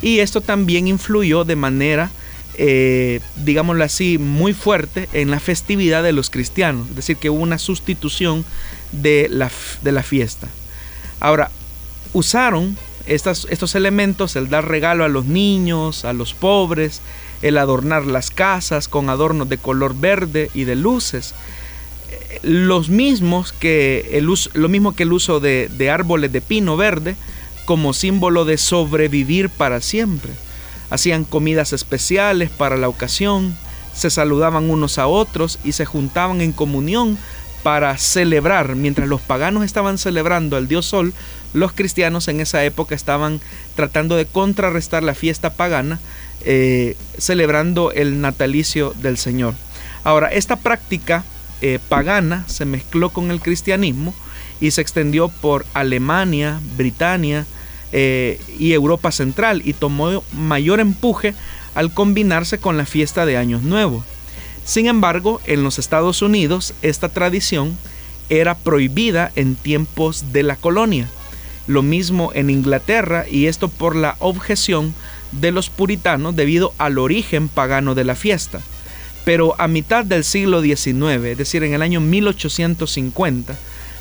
Y 0.02 0.20
esto 0.20 0.42
también 0.42 0.88
influyó 0.88 1.46
de 1.46 1.56
manera, 1.56 2.12
eh, 2.56 3.22
digámoslo 3.44 3.84
así, 3.84 4.18
muy 4.18 4.54
fuerte 4.54 5.08
en 5.14 5.32
la 5.32 5.40
festividad 5.40 6.04
de 6.04 6.12
los 6.12 6.30
cristianos. 6.30 6.90
Es 6.90 6.96
decir, 6.96 7.18
que 7.18 7.30
hubo 7.30 7.42
una 7.42 7.60
sustitución 7.60 8.44
de 8.92 9.28
la, 9.30 9.52
de 9.82 9.92
la 9.92 10.04
fiesta. 10.04 10.48
Ahora, 11.20 11.52
usaron 12.12 12.78
estos 13.06 13.76
elementos, 13.76 14.36
el 14.36 14.50
dar 14.50 14.68
regalo 14.68 15.04
a 15.04 15.10
los 15.10 15.26
niños, 15.26 16.06
a 16.06 16.14
los 16.14 16.34
pobres, 16.34 17.02
el 17.42 17.58
adornar 17.58 18.06
las 18.06 18.32
casas 18.32 18.88
con 18.88 19.10
adornos 19.10 19.50
de 19.50 19.58
color 19.58 19.96
verde 19.96 20.50
y 20.54 20.64
de 20.64 20.76
luces, 20.76 21.36
los 22.42 22.90
mismos 22.90 23.52
que 23.54 24.10
el 24.14 24.30
uso, 24.30 24.50
lo 24.54 24.70
mismo 24.70 24.96
que 24.96 25.04
el 25.04 25.14
uso 25.14 25.40
de, 25.40 25.70
de 25.78 25.90
árboles 25.90 26.32
de 26.32 26.42
pino 26.42 26.78
verde 26.78 27.16
como 27.66 27.94
símbolo 27.94 28.46
de 28.46 28.58
sobrevivir 28.58 29.50
para 29.50 29.82
siempre. 29.82 30.32
Hacían 30.90 31.24
comidas 31.24 31.74
especiales 31.74 32.50
para 32.50 32.78
la 32.78 32.90
ocasión, 32.90 33.56
se 33.94 34.10
saludaban 34.10 34.70
unos 34.70 34.98
a 34.98 35.08
otros 35.08 35.60
y 35.64 35.74
se 35.74 35.86
juntaban 35.86 36.42
en 36.42 36.52
comunión 36.52 37.18
para 37.64 37.98
celebrar, 37.98 38.76
mientras 38.76 39.08
los 39.08 39.22
paganos 39.22 39.64
estaban 39.64 39.98
celebrando 39.98 40.58
al 40.58 40.68
dios 40.68 40.86
Sol, 40.86 41.14
los 41.54 41.72
cristianos 41.72 42.28
en 42.28 42.42
esa 42.42 42.64
época 42.64 42.94
estaban 42.94 43.40
tratando 43.76 44.16
de 44.16 44.26
contrarrestar 44.26 45.02
la 45.02 45.16
fiesta 45.16 45.54
pagana, 45.54 46.00
eh, 46.46 46.98
celebrando 47.18 47.92
el 47.92 48.22
natalicio 48.22 48.94
del 49.02 49.18
Señor. 49.18 49.54
Ahora, 50.04 50.28
esta 50.28 50.58
práctica 50.58 51.24
eh, 51.62 51.80
pagana 51.88 52.44
se 52.48 52.66
mezcló 52.66 53.10
con 53.10 53.32
el 53.32 53.40
cristianismo 53.40 54.14
y 54.60 54.72
se 54.72 54.82
extendió 54.82 55.30
por 55.30 55.66
Alemania, 55.74 56.60
Britania 56.76 57.46
eh, 57.94 58.42
y 58.60 58.74
Europa 58.74 59.12
Central 59.12 59.62
y 59.64 59.74
tomó 59.74 60.24
mayor 60.34 60.80
empuje 60.80 61.34
al 61.76 61.94
combinarse 61.94 62.58
con 62.58 62.78
la 62.78 62.86
fiesta 62.86 63.26
de 63.26 63.38
Años 63.38 63.62
Nuevos. 63.62 64.04
Sin 64.66 64.88
embargo, 64.88 65.42
en 65.46 65.64
los 65.64 65.80
Estados 65.80 66.22
Unidos 66.22 66.74
esta 66.82 67.10
tradición 67.10 67.78
era 68.30 68.56
prohibida 68.56 69.32
en 69.36 69.56
tiempos 69.56 70.32
de 70.32 70.44
la 70.44 70.56
colonia. 70.56 71.10
Lo 71.68 71.82
mismo 71.82 72.32
en 72.34 72.50
Inglaterra 72.50 73.26
y 73.30 73.48
esto 73.48 73.68
por 73.68 73.96
la 73.96 74.16
objeción 74.20 74.94
de 75.32 75.52
los 75.52 75.70
puritanos 75.70 76.36
debido 76.36 76.74
al 76.78 76.98
origen 76.98 77.48
pagano 77.48 77.96
de 77.96 78.04
la 78.04 78.16
fiesta. 78.16 78.62
Pero 79.26 79.56
a 79.60 79.68
mitad 79.68 80.04
del 80.04 80.24
siglo 80.24 80.62
XIX, 80.62 81.24
es 81.26 81.38
decir, 81.38 81.64
en 81.64 81.74
el 81.74 81.82
año 81.82 82.02
1850, 82.02 83.56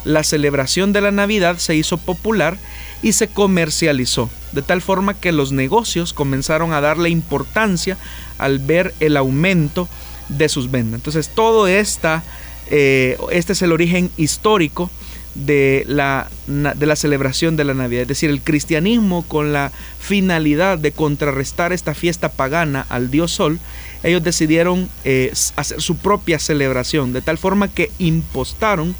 la 0.04 0.24
celebración 0.24 0.92
de 0.92 1.00
la 1.00 1.12
Navidad 1.12 1.58
se 1.58 1.76
hizo 1.76 1.96
popular 1.96 2.58
y 3.02 3.12
se 3.12 3.28
comercializó, 3.28 4.30
de 4.50 4.62
tal 4.62 4.82
forma 4.82 5.14
que 5.14 5.30
los 5.30 5.52
negocios 5.52 6.12
comenzaron 6.12 6.72
a 6.72 6.80
darle 6.80 7.08
importancia 7.08 7.96
al 8.38 8.58
ver 8.58 8.94
el 8.98 9.16
aumento 9.16 9.88
de 10.28 10.48
sus 10.48 10.70
ventas. 10.70 10.94
Entonces 10.94 11.28
todo 11.28 11.66
esta, 11.66 12.22
eh, 12.70 13.16
este 13.30 13.52
es 13.52 13.62
el 13.62 13.72
origen 13.72 14.10
histórico 14.16 14.90
de 15.34 15.84
la, 15.86 16.28
de 16.46 16.86
la 16.86 16.96
celebración 16.96 17.56
de 17.56 17.64
la 17.64 17.74
Navidad. 17.74 18.02
Es 18.02 18.08
decir, 18.08 18.30
el 18.30 18.42
cristianismo 18.42 19.24
con 19.26 19.52
la 19.52 19.72
finalidad 19.98 20.78
de 20.78 20.92
contrarrestar 20.92 21.72
esta 21.72 21.94
fiesta 21.94 22.30
pagana 22.30 22.86
al 22.88 23.10
dios 23.10 23.32
Sol, 23.32 23.58
ellos 24.02 24.22
decidieron 24.22 24.88
eh, 25.04 25.32
hacer 25.56 25.80
su 25.80 25.96
propia 25.96 26.38
celebración, 26.38 27.12
de 27.12 27.22
tal 27.22 27.38
forma 27.38 27.68
que 27.68 27.90
impostaron 27.98 28.94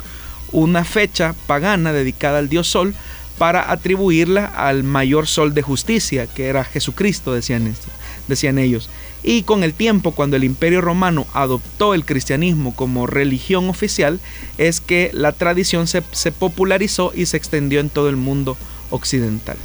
una 0.53 0.85
fecha 0.85 1.35
pagana 1.47 1.93
dedicada 1.93 2.39
al 2.39 2.49
dios 2.49 2.69
Sol 2.69 2.95
para 3.39 3.71
atribuirla 3.73 4.47
al 4.47 4.85
mayor 4.85 5.27
Sol 5.27 5.55
de 5.55 5.63
justicia, 5.63 6.27
que 6.27 6.47
era 6.47 6.65
Jesucristo, 6.65 7.33
decían, 7.35 7.67
esto, 7.67 7.89
decían 8.33 8.59
ellos. 8.59 8.89
Y 9.23 9.43
con 9.43 9.63
el 9.63 9.73
tiempo, 9.73 10.13
cuando 10.13 10.37
el 10.37 10.45
imperio 10.45 10.81
romano 10.81 11.27
adoptó 11.33 11.95
el 11.95 12.05
cristianismo 12.05 12.75
como 12.75 13.07
religión 13.07 13.69
oficial, 13.69 14.21
es 14.59 14.81
que 14.81 15.11
la 15.13 15.33
tradición 15.33 15.87
se, 15.87 16.03
popularizó 16.33 17.13
y 17.15 17.27
se 17.27 17.37
extendió 17.37 17.81
en 17.81 17.89
todo 17.89 18.09
el 18.09 18.17
mundo 18.17 18.57
occidental. 18.91 19.57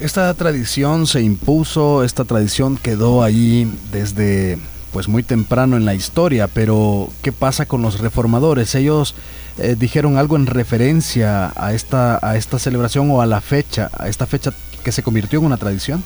Esta 0.00 0.32
tradición 0.34 1.06
se 1.06 1.22
impuso, 1.22 2.04
esta 2.04 2.24
tradición 2.24 2.76
quedó 2.76 3.22
ahí 3.22 3.70
desde 3.92 4.58
pues 4.92 5.06
muy 5.08 5.22
temprano 5.22 5.76
en 5.76 5.84
la 5.84 5.94
historia, 5.94 6.48
pero 6.48 7.10
¿qué 7.22 7.30
pasa 7.30 7.66
con 7.66 7.82
los 7.82 8.00
reformadores? 8.00 8.74
Ellos 8.74 9.14
eh, 9.58 9.76
dijeron 9.78 10.16
algo 10.16 10.36
en 10.36 10.46
referencia 10.46 11.52
a 11.56 11.74
esta, 11.74 12.18
a 12.22 12.36
esta 12.36 12.58
celebración 12.58 13.10
o 13.10 13.20
a 13.20 13.26
la 13.26 13.40
fecha, 13.40 13.90
a 13.98 14.08
esta 14.08 14.26
fecha 14.26 14.52
que 14.84 14.92
se 14.92 15.02
convirtió 15.02 15.40
en 15.40 15.46
una 15.46 15.56
tradición. 15.56 16.02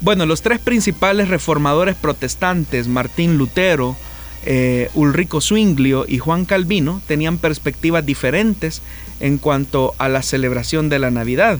Bueno, 0.00 0.26
los 0.26 0.42
tres 0.42 0.58
principales 0.58 1.28
reformadores 1.28 1.94
protestantes, 1.94 2.88
Martín 2.88 3.38
Lutero, 3.38 3.96
eh, 4.44 4.90
Ulrico 4.94 5.40
Zwinglio 5.40 6.04
y 6.06 6.18
Juan 6.18 6.44
Calvino, 6.44 7.00
tenían 7.06 7.38
perspectivas 7.38 8.04
diferentes 8.04 8.82
en 9.20 9.38
cuanto 9.38 9.94
a 9.98 10.08
la 10.08 10.22
celebración 10.22 10.88
de 10.88 10.98
la 10.98 11.10
Navidad, 11.10 11.58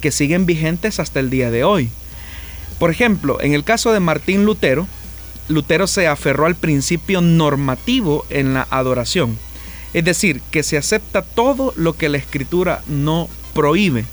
que 0.00 0.10
siguen 0.10 0.44
vigentes 0.44 1.00
hasta 1.00 1.20
el 1.20 1.30
día 1.30 1.50
de 1.50 1.64
hoy. 1.64 1.88
Por 2.78 2.90
ejemplo, 2.90 3.40
en 3.40 3.54
el 3.54 3.64
caso 3.64 3.92
de 3.92 4.00
Martín 4.00 4.44
Lutero, 4.44 4.86
Lutero 5.48 5.86
se 5.86 6.06
aferró 6.06 6.44
al 6.44 6.56
principio 6.56 7.22
normativo 7.22 8.26
en 8.28 8.52
la 8.52 8.66
adoración, 8.70 9.38
es 9.94 10.04
decir, 10.04 10.42
que 10.50 10.62
se 10.62 10.76
acepta 10.76 11.22
todo 11.22 11.72
lo 11.76 11.94
que 11.94 12.10
la 12.10 12.18
escritura 12.18 12.82
no 12.86 13.28
prohíbe. 13.54 14.04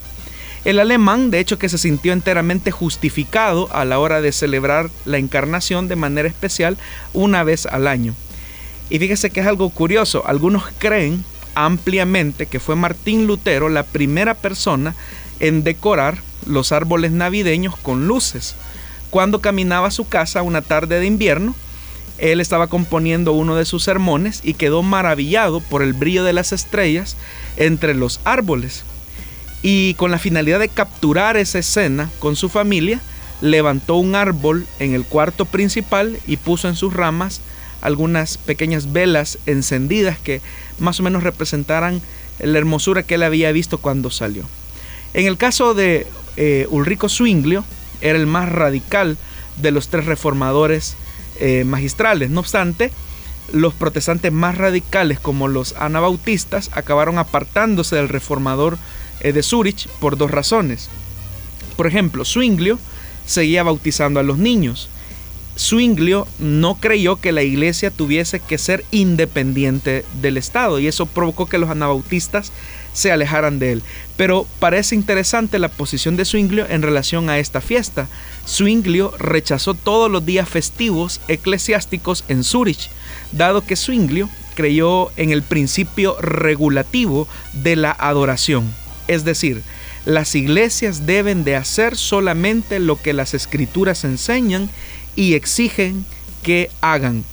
El 0.65 0.79
alemán, 0.79 1.29
de 1.29 1.39
hecho, 1.39 1.59
que 1.59 1.69
se 1.69 1.77
sintió 1.77 2.11
enteramente 2.11 2.71
justificado 2.71 3.69
a 3.71 3.85
la 3.85 3.99
hora 3.99 4.19
de 4.19 4.31
celebrar 4.31 4.89
la 5.05 5.19
encarnación 5.19 5.87
de 5.87 5.95
manera 5.95 6.27
especial 6.27 6.75
una 7.13 7.43
vez 7.43 7.67
al 7.67 7.87
año. 7.87 8.15
Y 8.89 8.97
fíjese 8.97 9.29
que 9.29 9.41
es 9.41 9.47
algo 9.47 9.69
curioso, 9.69 10.23
algunos 10.25 10.63
creen 10.79 11.23
ampliamente 11.53 12.47
que 12.47 12.59
fue 12.59 12.75
Martín 12.75 13.27
Lutero 13.27 13.69
la 13.69 13.83
primera 13.83 14.33
persona 14.33 14.95
en 15.39 15.63
decorar 15.63 16.17
los 16.47 16.71
árboles 16.71 17.11
navideños 17.11 17.77
con 17.77 18.07
luces. 18.07 18.55
Cuando 19.11 19.41
caminaba 19.41 19.89
a 19.89 19.91
su 19.91 20.07
casa 20.07 20.41
una 20.41 20.63
tarde 20.63 20.99
de 20.99 21.05
invierno, 21.05 21.53
él 22.17 22.41
estaba 22.41 22.67
componiendo 22.67 23.33
uno 23.33 23.55
de 23.55 23.65
sus 23.65 23.83
sermones 23.83 24.41
y 24.43 24.55
quedó 24.55 24.81
maravillado 24.81 25.59
por 25.59 25.83
el 25.83 25.93
brillo 25.93 26.23
de 26.23 26.33
las 26.33 26.53
estrellas 26.53 27.17
entre 27.55 27.93
los 27.93 28.19
árboles 28.23 28.83
y 29.67 29.95
con 29.95 30.11
la 30.11 30.19
finalidad 30.19 30.59
de 30.59 30.69
capturar 30.69 31.37
esa 31.37 31.57
escena 31.57 32.11
con 32.19 32.35
su 32.35 32.49
familia, 32.49 33.01
levantó 33.41 33.95
un 33.95 34.13
árbol 34.13 34.67
en 34.77 34.93
el 34.93 35.05
cuarto 35.05 35.45
principal 35.45 36.19
y 36.27 36.37
puso 36.37 36.67
en 36.67 36.75
sus 36.75 36.93
ramas 36.93 37.41
algunas 37.81 38.37
pequeñas 38.37 38.93
velas 38.93 39.39
encendidas 39.47 40.19
que 40.19 40.39
más 40.77 40.99
o 40.99 41.03
menos 41.03 41.23
representaran 41.23 41.99
la 42.37 42.59
hermosura 42.59 43.01
que 43.01 43.15
él 43.15 43.23
había 43.23 43.51
visto 43.51 43.79
cuando 43.79 44.11
salió. 44.11 44.43
En 45.15 45.25
el 45.25 45.35
caso 45.35 45.73
de 45.73 46.05
eh, 46.37 46.67
Ulrico 46.69 47.09
Zwinglio, 47.09 47.65
era 48.01 48.19
el 48.19 48.27
más 48.27 48.49
radical 48.49 49.17
de 49.63 49.71
los 49.71 49.87
tres 49.87 50.05
reformadores 50.05 50.95
eh, 51.39 51.63
magistrales. 51.63 52.29
No 52.29 52.41
obstante, 52.41 52.91
los 53.51 53.73
protestantes 53.73 54.31
más 54.31 54.59
radicales 54.59 55.19
como 55.19 55.47
los 55.47 55.73
anabautistas 55.73 56.69
acabaron 56.73 57.17
apartándose 57.17 57.95
del 57.95 58.09
reformador 58.09 58.77
de 59.21 59.43
Zurich 59.43 59.87
por 59.99 60.17
dos 60.17 60.31
razones. 60.31 60.89
Por 61.75 61.87
ejemplo, 61.87 62.23
Zwinglio 62.25 62.79
seguía 63.25 63.63
bautizando 63.63 64.19
a 64.19 64.23
los 64.23 64.37
niños. 64.37 64.89
Zwinglio 65.57 66.27
no 66.37 66.75
creyó 66.75 67.15
que 67.15 67.31
la 67.31 67.43
iglesia 67.43 67.89
tuviese 67.89 68.39
que 68.39 68.57
ser 68.57 68.83
independiente 68.91 70.03
del 70.21 70.37
Estado 70.37 70.79
y 70.79 70.87
eso 70.87 71.05
provocó 71.05 71.45
que 71.45 71.57
los 71.57 71.69
anabautistas 71.69 72.51
se 72.93 73.11
alejaran 73.11 73.59
de 73.59 73.73
él. 73.73 73.83
Pero 74.17 74.45
parece 74.59 74.95
interesante 74.95 75.59
la 75.59 75.69
posición 75.69 76.17
de 76.17 76.25
Zwinglio 76.25 76.65
en 76.69 76.81
relación 76.81 77.29
a 77.29 77.39
esta 77.39 77.61
fiesta. 77.61 78.07
Zwinglio 78.47 79.13
rechazó 79.17 79.73
todos 79.73 80.11
los 80.11 80.25
días 80.25 80.47
festivos 80.47 81.21
eclesiásticos 81.27 82.23
en 82.27 82.43
Zurich, 82.43 82.89
dado 83.31 83.65
que 83.65 83.75
Zwinglio 83.75 84.29
creyó 84.55 85.11
en 85.17 85.31
el 85.31 85.41
principio 85.43 86.15
regulativo 86.21 87.27
de 87.53 87.75
la 87.75 87.91
adoración. 87.91 88.73
Es 89.07 89.23
decir, 89.23 89.61
las 90.05 90.35
iglesias 90.35 91.05
deben 91.05 91.43
de 91.43 91.55
hacer 91.55 91.95
solamente 91.95 92.79
lo 92.79 93.01
que 93.01 93.13
las 93.13 93.33
escrituras 93.33 94.03
enseñan 94.03 94.69
y 95.15 95.33
exigen 95.33 96.05
que 96.43 96.69
hagan. 96.81 97.23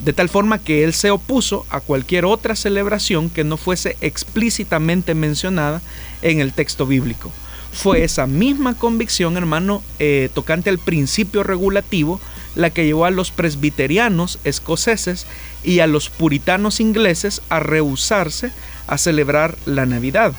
De 0.00 0.12
tal 0.12 0.28
forma 0.28 0.58
que 0.58 0.82
él 0.82 0.92
se 0.92 1.10
opuso 1.10 1.66
a 1.70 1.80
cualquier 1.80 2.24
otra 2.24 2.56
celebración 2.56 3.30
que 3.30 3.44
no 3.44 3.56
fuese 3.56 3.96
explícitamente 4.00 5.14
mencionada 5.14 5.82
en 6.22 6.40
el 6.40 6.52
texto 6.52 6.86
bíblico. 6.86 7.30
Fue 7.72 8.02
esa 8.02 8.26
misma 8.26 8.74
convicción, 8.74 9.36
hermano, 9.36 9.82
eh, 9.98 10.28
tocante 10.34 10.70
al 10.70 10.78
principio 10.78 11.44
regulativo, 11.44 12.20
la 12.56 12.70
que 12.70 12.84
llevó 12.84 13.04
a 13.04 13.10
los 13.10 13.30
presbiterianos 13.30 14.40
escoceses 14.42 15.26
y 15.62 15.78
a 15.78 15.86
los 15.86 16.10
puritanos 16.10 16.80
ingleses 16.80 17.42
a 17.48 17.60
rehusarse 17.60 18.50
a 18.88 18.98
celebrar 18.98 19.56
la 19.66 19.86
Navidad. 19.86 20.34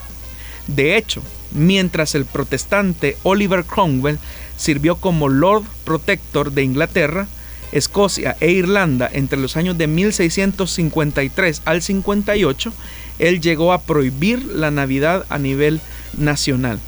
De 0.76 0.98
hecho, 0.98 1.22
mientras 1.52 2.16
el 2.16 2.26
protestante 2.26 3.18
Oliver 3.24 3.66
Cromwell 3.66 4.20
sirvió 4.58 4.96
como 4.96 5.28
Lord 5.28 5.64
Protector 5.84 6.52
de 6.52 6.64
Inglaterra, 6.64 7.28
Escocia 7.72 8.36
e 8.40 8.52
Irlanda 8.52 9.10
entre 9.12 9.40
los 9.40 9.58
años 9.58 9.78
de 9.78 9.88
1653 9.88 11.62
al 11.66 11.82
58, 11.82 12.74
él 13.20 13.42
llegó 13.42 13.74
a 13.74 13.82
prohibir 13.82 14.46
la 14.46 14.72
Navidad 14.72 15.26
a 15.30 15.38
nivel 15.38 15.80
nacional. 16.18 16.80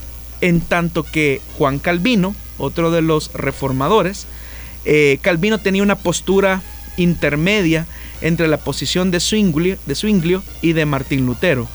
En 0.41 0.62
tanto 0.62 1.04
que 1.04 1.41
Juan 1.58 1.80
Calvino, 1.80 2.36
otro 2.58 2.91
de 2.91 3.02
los 3.02 3.34
reformadores, 3.34 4.28
eh, 4.86 5.19
Calvino 5.22 5.60
tenía 5.60 5.84
una 5.84 5.98
postura 5.98 6.62
intermedia 6.98 7.88
entre 8.22 8.48
la 8.48 8.58
posición 8.58 9.12
de 9.12 9.19
Zwinglio, 9.19 10.43
y 10.62 10.74
de 10.74 10.86
Martín 10.86 11.26
Lutero. 11.26 11.67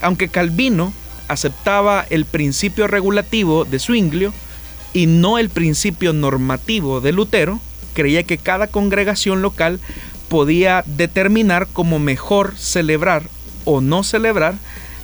Aunque 0.00 0.28
Calvino 0.28 0.92
aceptaba 1.32 2.06
el 2.10 2.24
principio 2.24 2.86
regulativo 2.86 3.64
de 3.64 3.78
Zwinglio 3.78 4.32
y 4.92 5.06
no 5.06 5.38
el 5.38 5.48
principio 5.48 6.12
normativo 6.12 7.00
de 7.00 7.12
Lutero, 7.12 7.60
creía 7.94 8.22
que 8.22 8.38
cada 8.38 8.66
congregación 8.66 9.42
local 9.42 9.80
podía 10.28 10.84
determinar 10.86 11.68
cómo 11.72 11.98
mejor 11.98 12.54
celebrar 12.56 13.22
o 13.64 13.80
no 13.80 14.02
celebrar 14.04 14.54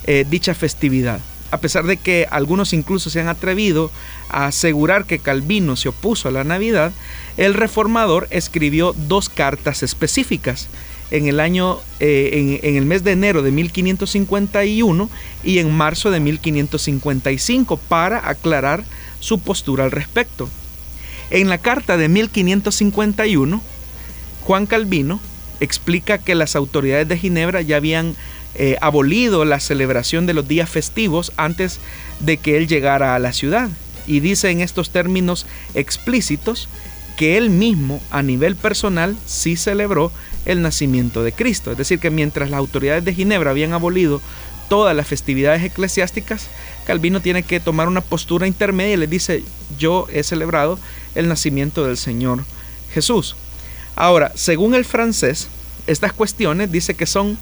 eh, 0.05 0.25
dicha 0.29 0.53
festividad. 0.53 1.19
A 1.51 1.57
pesar 1.57 1.85
de 1.85 1.97
que 1.97 2.27
algunos 2.29 2.73
incluso 2.73 3.09
se 3.09 3.19
han 3.19 3.27
atrevido 3.27 3.91
a 4.29 4.45
asegurar 4.45 5.05
que 5.05 5.19
Calvino 5.19 5.75
se 5.75 5.89
opuso 5.89 6.27
a 6.27 6.31
la 6.31 6.43
Navidad, 6.43 6.91
el 7.37 7.55
reformador 7.55 8.27
escribió 8.29 8.93
dos 9.07 9.29
cartas 9.29 9.81
específicas 9.81 10.67
en 11.11 11.27
el 11.27 11.39
año, 11.39 11.79
eh, 11.99 12.59
en, 12.61 12.75
el 12.75 12.85
mes 12.85 13.03
de 13.03 13.11
enero 13.11 13.41
de 13.41 13.51
1551 13.51 15.09
y 15.43 15.59
en 15.59 15.73
marzo 15.73 16.11
de 16.11 16.19
1555 16.19 17.77
para 17.77 18.29
aclarar 18.29 18.83
su 19.19 19.39
postura 19.39 19.83
al 19.83 19.91
respecto. 19.91 20.49
En 21.29 21.49
la 21.49 21.57
carta 21.57 21.97
de 21.97 22.09
1551, 22.09 23.61
Juan 24.41 24.65
Calvino 24.65 25.19
explica 25.59 26.17
que 26.17 26.35
las 26.35 26.55
autoridades 26.55 27.07
de 27.07 27.17
Ginebra 27.17 27.61
ya 27.61 27.77
habían 27.77 28.15
eh, 28.55 28.77
abolido 28.81 29.45
la 29.45 29.59
celebración 29.59 30.25
de 30.25 30.33
los 30.33 30.47
días 30.47 30.69
festivos 30.69 31.31
antes 31.37 31.79
de 32.19 32.37
que 32.37 32.57
él 32.57 32.67
llegara 32.67 33.15
a 33.15 33.19
la 33.19 33.33
ciudad. 33.33 33.69
Y 34.07 34.21
dice 34.21 34.49
en 34.49 34.61
estos 34.61 34.89
términos 34.89 35.45
explícitos 35.75 36.67
que 37.15 37.37
él 37.37 37.49
mismo 37.49 38.01
a 38.11 38.23
nivel 38.23 38.55
personal 38.55 39.15
sí 39.25 39.55
celebró 39.55 40.11
el 40.45 40.61
nacimiento 40.61 41.23
de 41.23 41.31
Cristo. 41.31 41.71
Es 41.71 41.77
decir, 41.77 41.99
que 41.99 42.09
mientras 42.09 42.49
las 42.49 42.57
autoridades 42.57 43.05
de 43.05 43.13
Ginebra 43.13 43.51
habían 43.51 43.73
abolido 43.73 44.21
todas 44.69 44.95
las 44.95 45.07
festividades 45.07 45.63
eclesiásticas, 45.63 46.47
Calvino 46.85 47.21
tiene 47.21 47.43
que 47.43 47.59
tomar 47.59 47.87
una 47.87 48.01
postura 48.01 48.47
intermedia 48.47 48.93
y 48.93 48.97
le 48.97 49.07
dice, 49.07 49.43
yo 49.77 50.07
he 50.11 50.23
celebrado 50.23 50.79
el 51.15 51.27
nacimiento 51.27 51.85
del 51.85 51.97
Señor 51.97 52.43
Jesús. 52.93 53.35
Ahora, 53.95 54.31
según 54.35 54.75
el 54.75 54.85
francés, 54.85 55.49
estas 55.87 56.13
cuestiones 56.13 56.71
dice 56.71 56.93
que 56.93 57.05
son 57.05 57.37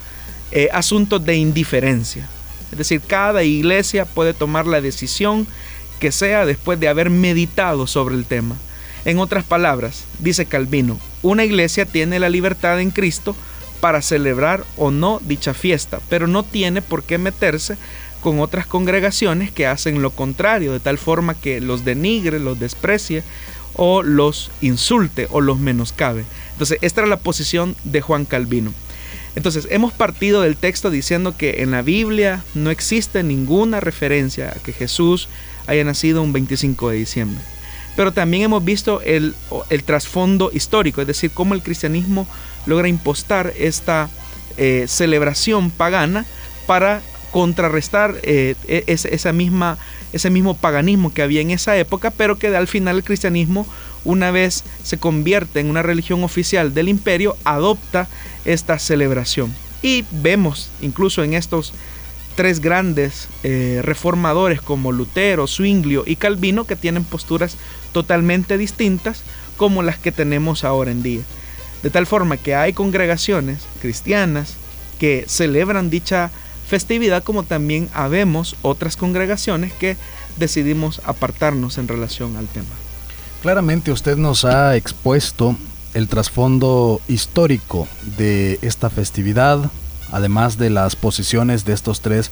eh, 0.51 0.69
asuntos 0.71 1.23
de 1.25 1.35
indiferencia. 1.35 2.27
Es 2.71 2.77
decir, 2.77 3.01
cada 3.01 3.43
iglesia 3.43 4.05
puede 4.05 4.33
tomar 4.33 4.65
la 4.65 4.81
decisión 4.81 5.47
que 5.99 6.11
sea 6.11 6.45
después 6.45 6.79
de 6.79 6.87
haber 6.87 7.09
meditado 7.09 7.87
sobre 7.87 8.15
el 8.15 8.25
tema. 8.25 8.55
En 9.07 9.19
otras 9.19 9.45
palabras, 9.45 10.03
dice 10.19 10.47
Calvino, 10.47 10.99
una 11.21 11.45
iglesia 11.45 11.85
tiene 11.85 12.19
la 12.19 12.27
libertad 12.27 12.81
en 12.81 12.91
Cristo 12.91 13.37
para 13.79 14.01
celebrar 14.01 14.65
o 14.75 14.91
no 14.91 15.21
dicha 15.23 15.53
fiesta, 15.53 16.01
pero 16.09 16.27
no 16.27 16.43
tiene 16.43 16.81
por 16.81 17.03
qué 17.03 17.17
meterse 17.17 17.77
con 18.19 18.41
otras 18.41 18.67
congregaciones 18.67 19.49
que 19.49 19.65
hacen 19.65 20.01
lo 20.01 20.11
contrario, 20.11 20.73
de 20.73 20.81
tal 20.81 20.97
forma 20.97 21.35
que 21.35 21.61
los 21.61 21.85
denigre, 21.85 22.37
los 22.37 22.59
desprecie 22.59 23.23
o 23.75 24.03
los 24.03 24.51
insulte 24.59 25.29
o 25.31 25.39
los 25.39 25.57
menoscabe. 25.57 26.25
Entonces, 26.51 26.77
esta 26.81 26.99
era 26.99 27.07
la 27.07 27.21
posición 27.21 27.77
de 27.85 28.01
Juan 28.01 28.25
Calvino. 28.25 28.73
Entonces, 29.37 29.69
hemos 29.71 29.93
partido 29.93 30.41
del 30.41 30.57
texto 30.57 30.89
diciendo 30.89 31.37
que 31.37 31.61
en 31.63 31.71
la 31.71 31.81
Biblia 31.81 32.43
no 32.55 32.71
existe 32.71 33.23
ninguna 33.23 33.79
referencia 33.79 34.49
a 34.49 34.59
que 34.59 34.73
Jesús 34.73 35.29
haya 35.65 35.85
nacido 35.85 36.21
un 36.21 36.33
25 36.33 36.89
de 36.89 36.97
diciembre. 36.97 37.56
Pero 37.97 38.13
también 38.13 38.43
hemos 38.43 38.63
visto 38.63 39.01
el, 39.01 39.33
trasfondo 39.83 40.51
histórico, 40.53 41.01
es 41.01 41.07
decir, 41.07 41.31
cómo 41.31 41.55
el 41.55 41.63
cristianismo 41.63 42.27
logra 42.67 42.87
impostar 42.87 43.51
esta 43.57 44.07
eh, 44.55 44.85
celebración 44.87 45.71
pagana 45.71 46.23
para 46.67 47.01
contrarrestar 47.31 48.15
eh, 48.21 48.53
e, 48.67 48.83
esa 48.87 49.33
misma, 49.33 49.79
ese 50.13 50.29
mismo 50.29 50.55
paganismo 50.55 51.11
que 51.11 51.23
había 51.23 51.41
en 51.41 51.49
esa 51.49 51.75
época, 51.75 52.11
pero 52.11 52.37
que 52.37 52.55
al 52.55 52.67
final 52.67 52.97
el 52.97 53.03
cristianismo, 53.03 53.65
una 54.05 54.29
vez 54.29 54.63
se 54.83 54.99
convierte 54.99 55.59
en 55.59 55.67
una 55.71 55.81
religión 55.81 56.23
oficial 56.23 56.75
del 56.75 56.89
imperio, 56.89 57.35
adopta 57.45 58.07
esta 58.45 58.77
celebración. 58.77 59.51
Y 59.81 60.05
vemos 60.11 60.69
incluso 60.81 61.23
en 61.23 61.33
estos 61.33 61.73
tres 62.35 62.59
grandes 62.59 63.27
eh, 63.41 63.81
reformadores 63.83 64.61
como 64.61 64.91
Lutero, 64.91 65.47
Zwinglio 65.47 66.03
y 66.05 66.17
Calvino 66.17 66.65
que 66.65 66.75
tienen 66.75 67.03
posturas 67.03 67.57
totalmente 67.91 68.57
distintas 68.57 69.23
como 69.57 69.83
las 69.83 69.97
que 69.97 70.11
tenemos 70.11 70.63
ahora 70.63 70.91
en 70.91 71.03
día. 71.03 71.21
De 71.83 71.89
tal 71.89 72.05
forma 72.05 72.37
que 72.37 72.55
hay 72.55 72.73
congregaciones 72.73 73.59
cristianas 73.81 74.55
que 74.99 75.25
celebran 75.27 75.89
dicha 75.89 76.31
festividad 76.67 77.23
como 77.23 77.43
también 77.43 77.89
habemos 77.93 78.55
otras 78.61 78.97
congregaciones 78.97 79.73
que 79.73 79.95
decidimos 80.37 81.01
apartarnos 81.05 81.77
en 81.77 81.87
relación 81.87 82.35
al 82.35 82.47
tema. 82.47 82.67
Claramente 83.41 83.91
usted 83.91 84.17
nos 84.17 84.45
ha 84.45 84.75
expuesto 84.75 85.55
el 85.93 86.07
trasfondo 86.07 87.01
histórico 87.07 87.87
de 88.17 88.59
esta 88.61 88.89
festividad, 88.89 89.71
además 90.11 90.57
de 90.57 90.69
las 90.69 90.95
posiciones 90.95 91.63
de 91.63 91.73
estos 91.73 92.01
tres 92.01 92.31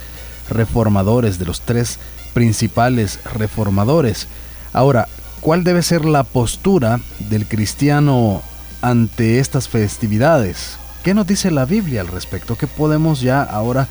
reformadores, 0.50 1.40
de 1.40 1.46
los 1.46 1.62
tres 1.62 2.00
principales 2.34 3.20
reformadores. 3.34 4.28
Ahora, 4.74 5.08
¿cuál 5.46 5.64
debe 5.64 5.84
ser 5.84 6.06
la 6.06 6.24
postura 6.24 7.00
del 7.30 7.46
cristiano 7.46 8.42
ante 8.82 9.38
estas 9.38 9.70
festividades? 9.70 10.78
¿Qué 11.04 11.14
nos 11.14 11.28
dice 11.28 11.52
la 11.52 11.66
Biblia 11.66 12.02
al 12.02 12.08
respecto? 12.08 12.58
¿Qué 12.58 12.66
podemos 12.66 13.22
ya 13.22 13.44
ahora 13.44 13.88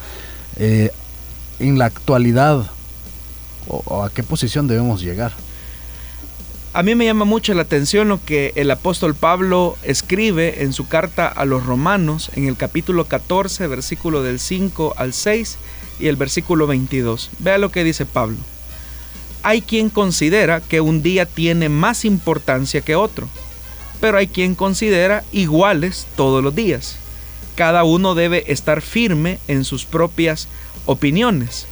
eh, 0.56 0.90
en 1.60 1.78
la 1.78 1.84
actualidad 1.84 2.66
o 3.68 4.02
a 4.02 4.10
qué 4.10 4.24
posición 4.24 4.66
debemos 4.66 5.00
llegar? 5.00 5.30
A 6.72 6.82
mí 6.82 6.96
me 6.96 7.04
llama 7.04 7.24
mucho 7.24 7.54
la 7.54 7.62
atención 7.62 8.08
lo 8.08 8.20
que 8.24 8.52
el 8.56 8.68
apóstol 8.72 9.14
Pablo 9.14 9.76
escribe 9.84 10.64
en 10.64 10.72
su 10.72 10.88
carta 10.88 11.28
a 11.28 11.44
los 11.44 11.64
romanos 11.64 12.32
en 12.34 12.48
el 12.48 12.56
capítulo 12.56 13.04
14, 13.04 13.68
versículo 13.68 14.24
del 14.24 14.40
5 14.40 14.94
al 14.96 15.12
6 15.12 15.58
y 16.00 16.08
el 16.08 16.16
versículo 16.16 16.66
22. 16.66 17.30
Vea 17.38 17.58
lo 17.58 17.70
que 17.70 17.84
dice 17.84 18.06
Pablo. 18.06 18.38
Hay 19.44 19.60
quien 19.60 19.90
considera 19.90 20.62
que 20.62 20.80
un 20.80 21.02
día 21.02 21.26
tiene 21.26 21.68
más 21.68 22.06
importancia 22.06 22.80
que 22.80 22.96
otro, 22.96 23.28
pero 24.00 24.16
hay 24.16 24.26
quien 24.26 24.54
considera 24.54 25.22
iguales 25.32 26.06
todos 26.16 26.42
los 26.42 26.54
días. 26.54 26.96
Cada 27.54 27.84
uno 27.84 28.14
debe 28.14 28.50
estar 28.50 28.80
firme 28.80 29.38
en 29.46 29.64
sus 29.64 29.84
propias 29.84 30.48
opiniones. 30.86 31.66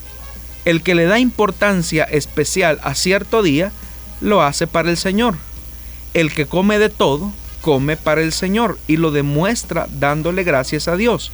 El 0.65 0.83
que 0.83 0.93
le 0.93 1.05
da 1.05 1.17
importancia 1.17 2.03
especial 2.03 2.79
a 2.83 2.93
cierto 2.93 3.41
día, 3.41 3.71
lo 4.21 4.43
hace 4.43 4.67
para 4.67 4.91
el 4.91 4.97
Señor. 4.97 5.35
El 6.13 6.31
que 6.31 6.45
come 6.45 6.77
de 6.77 6.89
todo, 6.89 7.33
come 7.61 7.97
para 7.97 8.21
el 8.21 8.33
Señor 8.33 8.77
y 8.85 8.97
lo 8.97 9.09
demuestra 9.09 9.87
dándole 9.99 10.43
gracias 10.43 10.87
a 10.87 10.95
Dios. 10.95 11.31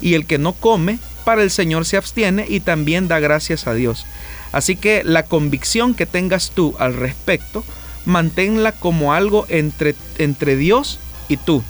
Y 0.00 0.14
el 0.14 0.24
que 0.24 0.38
no 0.38 0.54
come, 0.54 1.00
para 1.22 1.42
el 1.42 1.50
Señor 1.50 1.84
se 1.86 1.96
abstiene 1.96 2.46
y 2.48 2.60
también 2.60 3.08
da 3.08 3.20
gracias 3.20 3.66
a 3.66 3.74
Dios. 3.74 4.06
Así 4.52 4.76
que 4.76 5.02
la 5.04 5.24
convicción 5.24 5.94
que 5.94 6.06
tengas 6.06 6.50
tú 6.50 6.74
al 6.78 6.94
respecto, 6.94 7.64
manténla 8.04 8.72
como 8.72 9.14
algo 9.14 9.46
entre, 9.48 9.94
entre 10.18 10.56
Dios 10.56 10.98
y 11.28 11.36
tú. 11.38 11.62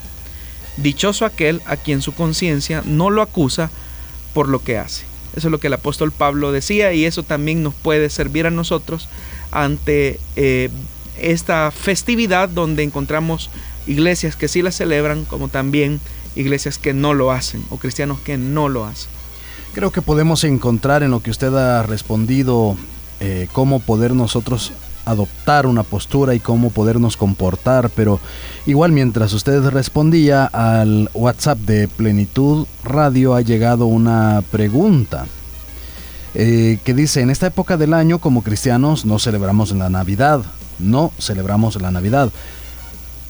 Dichoso 0.77 1.25
aquel 1.25 1.61
a 1.67 1.77
quien 1.77 2.03
su 2.03 2.13
conciencia 2.15 2.83
no 2.85 3.11
lo 3.11 3.23
acusa 3.23 3.71
por 4.33 4.49
lo 4.49 4.63
que 4.65 4.79
hace. 4.79 5.05
Eso 5.37 5.49
es 5.49 5.53
lo 5.53 5.61
que 5.61 5.69
el 5.69 5.75
apóstol 5.75 6.13
Pablo 6.13 6.53
decía 6.53 6.93
y 6.93 7.05
eso 7.05 7.23
también 7.23 7.63
nos 7.63 7.75
puede 7.75 8.11
servir 8.11 8.47
a 8.47 8.51
nosotros 8.51 9.09
ante 9.51 10.19
eh, 10.37 10.71
esta 11.19 11.71
festividad 11.71 12.49
donde 12.49 12.83
encontramos 12.83 13.51
iglesias 13.87 14.37
que 14.37 14.49
sí 14.49 14.63
la 14.63 14.73
celebran, 14.73 15.25
como 15.25 15.49
también 15.49 16.01
iglesias 16.35 16.79
que 16.79 16.95
no 16.95 17.15
lo 17.15 17.31
hacen 17.31 17.65
o 17.71 17.77
cristianos 17.77 18.21
que 18.21 18.37
no 18.37 18.69
lo 18.69 18.85
hacen. 18.85 19.11
Creo 19.75 19.91
que 19.91 20.03
podemos 20.03 20.45
encontrar 20.45 21.03
en 21.03 21.11
lo 21.11 21.21
que 21.21 21.31
usted 21.31 21.55
ha 21.55 21.83
respondido 21.83 22.77
eh, 23.21 23.49
cómo 23.53 23.81
poder 23.81 24.15
nosotros 24.15 24.73
adoptar 25.07 25.67
una 25.67 25.83
postura 25.83 26.35
y 26.35 26.41
cómo 26.41 26.71
podernos 26.71 27.17
comportar, 27.17 27.89
pero 27.91 28.21
igual 28.67 28.93
mientras 28.93 29.33
usted 29.33 29.67
respondía 29.69 30.45
al 30.45 31.11
WhatsApp 31.15 31.59
de 31.59 31.89
Plenitud 31.89 32.67
Radio 32.85 33.35
ha 33.35 33.41
llegado 33.41 33.87
una 33.87 34.43
pregunta. 34.51 35.27
Eh, 36.35 36.79
que 36.85 36.95
dice, 36.95 37.21
en 37.21 37.31
esta 37.31 37.47
época 37.47 37.77
del 37.77 37.95
año 37.95 38.19
como 38.19 38.43
cristianos 38.43 39.05
no 39.05 39.19
celebramos 39.19 39.73
la 39.73 39.91
Navidad, 39.91 40.43
no 40.79 41.13
celebramos 41.19 41.81
la 41.81 41.91
Navidad, 41.91 42.31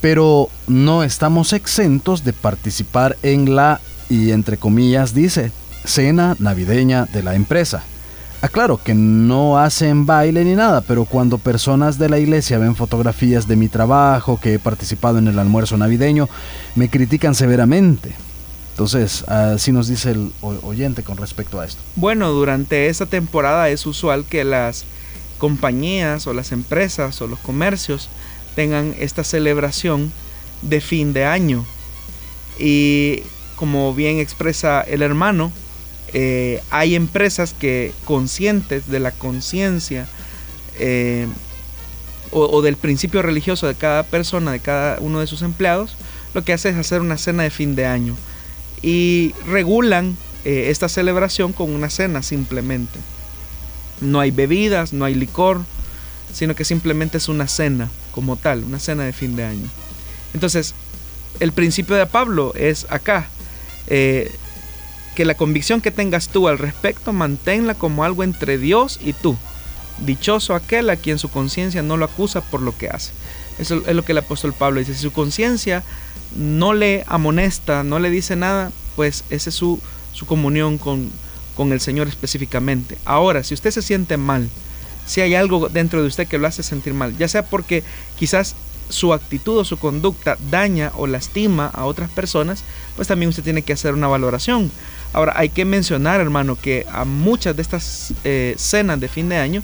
pero 0.01 0.49
no 0.67 1.03
estamos 1.03 1.53
exentos 1.53 2.25
de 2.25 2.33
participar 2.33 3.17
en 3.23 3.55
la, 3.57 3.81
y 4.09 4.31
entre 4.31 4.57
comillas 4.57 5.15
dice, 5.15 5.51
cena 5.85 6.37
navideña 6.39 7.07
de 7.07 7.23
la 7.23 7.35
empresa. 7.35 7.83
Aclaro 8.41 8.77
que 8.83 8.93
no 8.93 9.59
hacen 9.59 10.05
baile 10.05 10.45
ni 10.45 10.55
nada, 10.55 10.81
pero 10.81 11.05
cuando 11.05 11.39
personas 11.39 11.97
de 11.99 12.09
la 12.09 12.19
iglesia 12.19 12.59
ven 12.59 12.75
fotografías 12.75 13.47
de 13.47 13.55
mi 13.55 13.69
trabajo, 13.69 14.41
que 14.41 14.55
he 14.55 14.59
participado 14.59 15.19
en 15.19 15.29
el 15.29 15.39
almuerzo 15.39 15.77
navideño, 15.77 16.29
me 16.75 16.89
critican 16.89 17.37
severamente. 17.37 18.15
Entonces, 18.71 19.23
así 19.29 19.71
nos 19.71 19.87
dice 19.87 20.11
el 20.11 20.33
oyente 20.41 21.05
con 21.05 21.19
respecto 21.19 21.61
a 21.61 21.67
esto. 21.67 21.81
Bueno, 21.95 22.31
durante 22.31 22.89
esta 22.89 23.07
temporada 23.07 23.69
es 23.69 23.87
usual 23.87 24.25
que 24.25 24.43
las 24.43 24.87
compañías 25.39 26.27
o 26.27 26.33
las 26.33 26.51
empresas 26.51 27.21
o 27.23 27.29
los 27.29 27.39
comercios 27.39 28.09
tengan 28.57 28.95
esta 28.99 29.25
celebración 29.25 30.11
de 30.63 30.81
fin 30.81 31.13
de 31.13 31.27
año. 31.27 31.65
Y 32.59 33.23
como 33.57 33.95
bien 33.95 34.19
expresa 34.19 34.81
el 34.81 35.03
hermano, 35.03 35.53
eh, 36.15 36.63
hay 36.71 36.95
empresas 36.95 37.55
que 37.55 37.93
conscientes 38.05 38.89
de 38.89 39.01
la 39.01 39.13
conciencia 39.13 40.07
eh, 40.79 41.27
o, 42.31 42.63
del 42.63 42.77
principio 42.77 43.21
religioso 43.21 43.67
de 43.67 43.75
cada 43.75 44.05
persona, 44.05 44.53
de 44.53 44.61
cada 44.61 44.99
uno 45.01 45.21
de 45.21 45.27
sus 45.27 45.43
empleados, 45.43 45.97
lo 46.33 46.45
que 46.45 46.55
hace 46.55 46.71
es 46.71 46.77
hacer 46.77 47.03
una 47.03 47.19
cena 47.19 47.43
de 47.43 47.51
fin 47.51 47.75
de 47.75 47.85
año 47.85 48.17
y 48.81 49.35
regulan 49.47 50.17
eh, 50.45 50.69
esta 50.71 50.89
celebración 50.89 51.53
con 51.53 51.71
una 51.71 51.91
cena 51.91 52.23
simplemente. 52.23 52.99
No 54.01 54.19
hay 54.19 54.31
bebidas, 54.31 54.95
no 54.95 55.05
hay 55.05 55.15
licor, 55.15 55.61
sino 56.33 56.55
que 56.55 56.65
simplemente 56.65 57.19
es 57.19 57.29
una 57.29 57.49
cena 57.49 57.91
como 58.13 58.37
tal, 58.37 58.65
una 58.65 58.79
cena 58.79 59.05
de 59.05 59.13
fin 59.13 59.37
de 59.37 59.45
año. 59.45 59.69
Entonces, 60.33 60.75
el 61.39 61.53
principio 61.53 61.97
de 61.97 62.07
Pablo 62.07 62.55
es 62.57 62.87
acá, 62.89 63.29
que 65.15 65.25
la 65.25 65.35
convicción 65.35 65.81
que 65.81 65.91
tengas 65.91 66.29
tú 66.29 66.49
al 66.49 66.59
respecto, 66.59 67.13
manténla 67.13 67.75
como 67.75 68.05
algo 68.05 68.23
entre 68.23 68.59
Dios 68.59 68.99
y 69.03 69.13
tú. 69.13 69.37
Dichoso 69.99 70.55
aquel 70.55 70.91
a 70.91 70.97
quien 70.97 71.19
su 71.19 71.29
conciencia 71.29 71.83
no 71.83 71.97
lo 71.97 72.05
acusa 72.05 72.41
por 72.41 72.61
lo 72.61 72.77
que 72.77 72.89
hace. 72.89 73.13
Eso 73.59 73.83
es 73.87 73.95
lo 73.95 74.05
que 74.05 74.13
el 74.13 74.19
apóstol 74.19 74.55
Pablo 74.55 74.81
dice. 74.81 74.95
Si 74.95 75.01
su 75.01 75.13
conciencia 75.13 75.83
no 76.37 76.73
le 76.73 77.05
amonesta, 77.07 77.85
no 77.85 77.99
le 77.99 78.11
dice 78.11 78.37
nada, 78.37 78.73
pues 78.97 79.25
esa 79.31 79.51
es 79.51 79.57
su, 79.57 79.81
comunión 80.27 80.79
con, 80.79 81.11
con 81.57 81.73
el 81.73 81.81
Señor 81.81 82.09
específicamente. 82.09 82.97
Ahora, 83.05 83.45
si 83.45 83.55
usted 83.55 83.71
se 83.71 83.83
siente 83.83 84.17
mal, 84.17 84.49
si 85.07 85.21
hay 85.21 85.35
algo 85.35 85.69
dentro 85.69 86.01
de 86.01 86.09
usted 86.09 86.29
que 86.29 86.39
lo 86.39 86.47
hace 86.47 86.63
sentir 86.63 86.95
mal, 86.95 87.17
ya 87.19 87.29
sea 87.29 87.45
porque 87.45 87.83
quizás 88.19 88.55
su 88.89 89.13
actitud 89.13 89.59
o 89.59 89.65
su 89.65 89.79
conducta 89.79 90.37
daña 90.51 90.93
o 90.97 91.07
lastima 91.07 91.67
a 91.67 91.85
otras 91.85 92.11
personas, 92.11 92.63
pues 92.97 93.09
también 93.09 93.31
usted 93.31 93.43
tiene 93.43 93.63
que 93.63 93.73
hacer 93.73 93.95
una 93.95 94.07
valoración. 94.07 94.71
Ahora, 95.13 95.35
hay 95.37 95.51
que 95.51 95.65
mencionar, 95.65 96.21
hermano, 96.21 96.57
que 96.61 96.87
a 96.91 97.05
muchas 97.05 97.57
de 97.57 97.63
estas 97.63 98.15
eh, 98.25 98.55
cenas 98.57 98.99
de 98.99 99.09
fin 99.09 99.29
de 99.29 99.37
año 99.37 99.63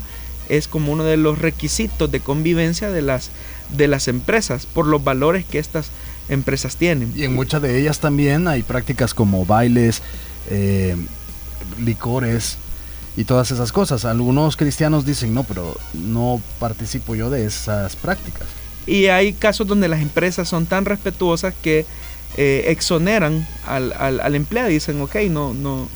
es 0.49 0.69
como 0.69 0.93
uno 0.93 1.05
de 1.05 1.17
los 1.17 1.39
requisitos 1.39 2.11
de 2.11 2.21
convivencia 2.21 2.91
de 2.91 3.03
las, 3.03 3.31
de 3.77 3.89
las 3.89 4.09
empresas, 4.09 4.67
por 4.67 4.87
los 4.87 5.03
valores 5.03 5.45
que 5.45 5.59
estas 5.59 5.91
empresas 6.29 6.77
tienen. 6.77 7.13
Y 7.17 7.25
en 7.25 7.35
muchas 7.35 7.63
de 7.63 7.79
ellas 7.79 8.01
también 8.01 8.49
hay 8.49 8.63
prácticas 8.63 9.15
como 9.15 9.45
bailes, 9.47 10.03
eh, 10.51 10.97
licores 11.83 12.57
y 13.17 13.25
todas 13.25 13.51
esas 13.51 13.73
cosas. 13.73 14.05
Algunos 14.05 14.57
cristianos 14.57 15.05
dicen, 15.05 15.35
no, 15.35 15.45
pero 15.45 15.77
no 15.95 16.41
participo 16.59 17.15
yo 17.15 17.31
de 17.31 17.47
esas 17.47 17.97
prácticas. 17.97 18.47
Y 18.87 19.07
hay 19.09 19.35
casos 19.35 19.67
donde 19.67 19.89
las 19.89 20.01
empresas 20.01 20.49
son 20.49 20.67
tan 20.67 20.85
respetuosas 20.85 21.55
que 21.63 21.85
eh, 22.37 22.65
exoneran 22.69 23.47
al, 23.67 23.93
al, 23.93 24.35
empleado 24.35 24.71
y 24.71 24.75
dicen, 24.75 25.01
ok, 25.01 25.17
no, 25.31 25.55
no, 25.55 25.89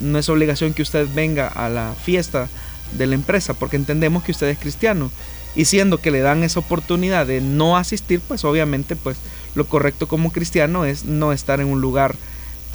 no 0.00 0.18
es 0.18 0.28
obligación 0.28 0.74
que 0.74 0.82
usted 0.82 1.08
venga 1.14 1.48
a 1.48 1.68
la 1.68 1.94
fiesta 1.94 2.48
de 2.96 3.06
la 3.06 3.14
empresa 3.14 3.54
porque 3.54 3.76
entendemos 3.76 4.22
que 4.22 4.32
usted 4.32 4.48
es 4.48 4.58
cristiano. 4.58 5.10
Y 5.56 5.64
siendo 5.64 5.98
que 5.98 6.10
le 6.10 6.20
dan 6.20 6.44
esa 6.44 6.60
oportunidad 6.60 7.26
de 7.26 7.40
no 7.40 7.76
asistir, 7.76 8.20
pues 8.20 8.44
obviamente 8.44 8.96
pues 8.96 9.16
lo 9.54 9.66
correcto 9.66 10.06
como 10.06 10.30
cristiano 10.30 10.84
es 10.84 11.04
no 11.04 11.32
estar 11.32 11.60
en 11.60 11.66
un 11.68 11.80
lugar 11.80 12.14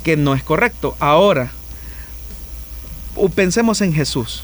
que 0.04 0.18
no 0.18 0.36
es 0.36 0.44
correcto. 0.44 0.96
Ahora, 1.00 1.52
pensemos 3.36 3.82
en 3.82 3.94
Jesús. 3.94 4.44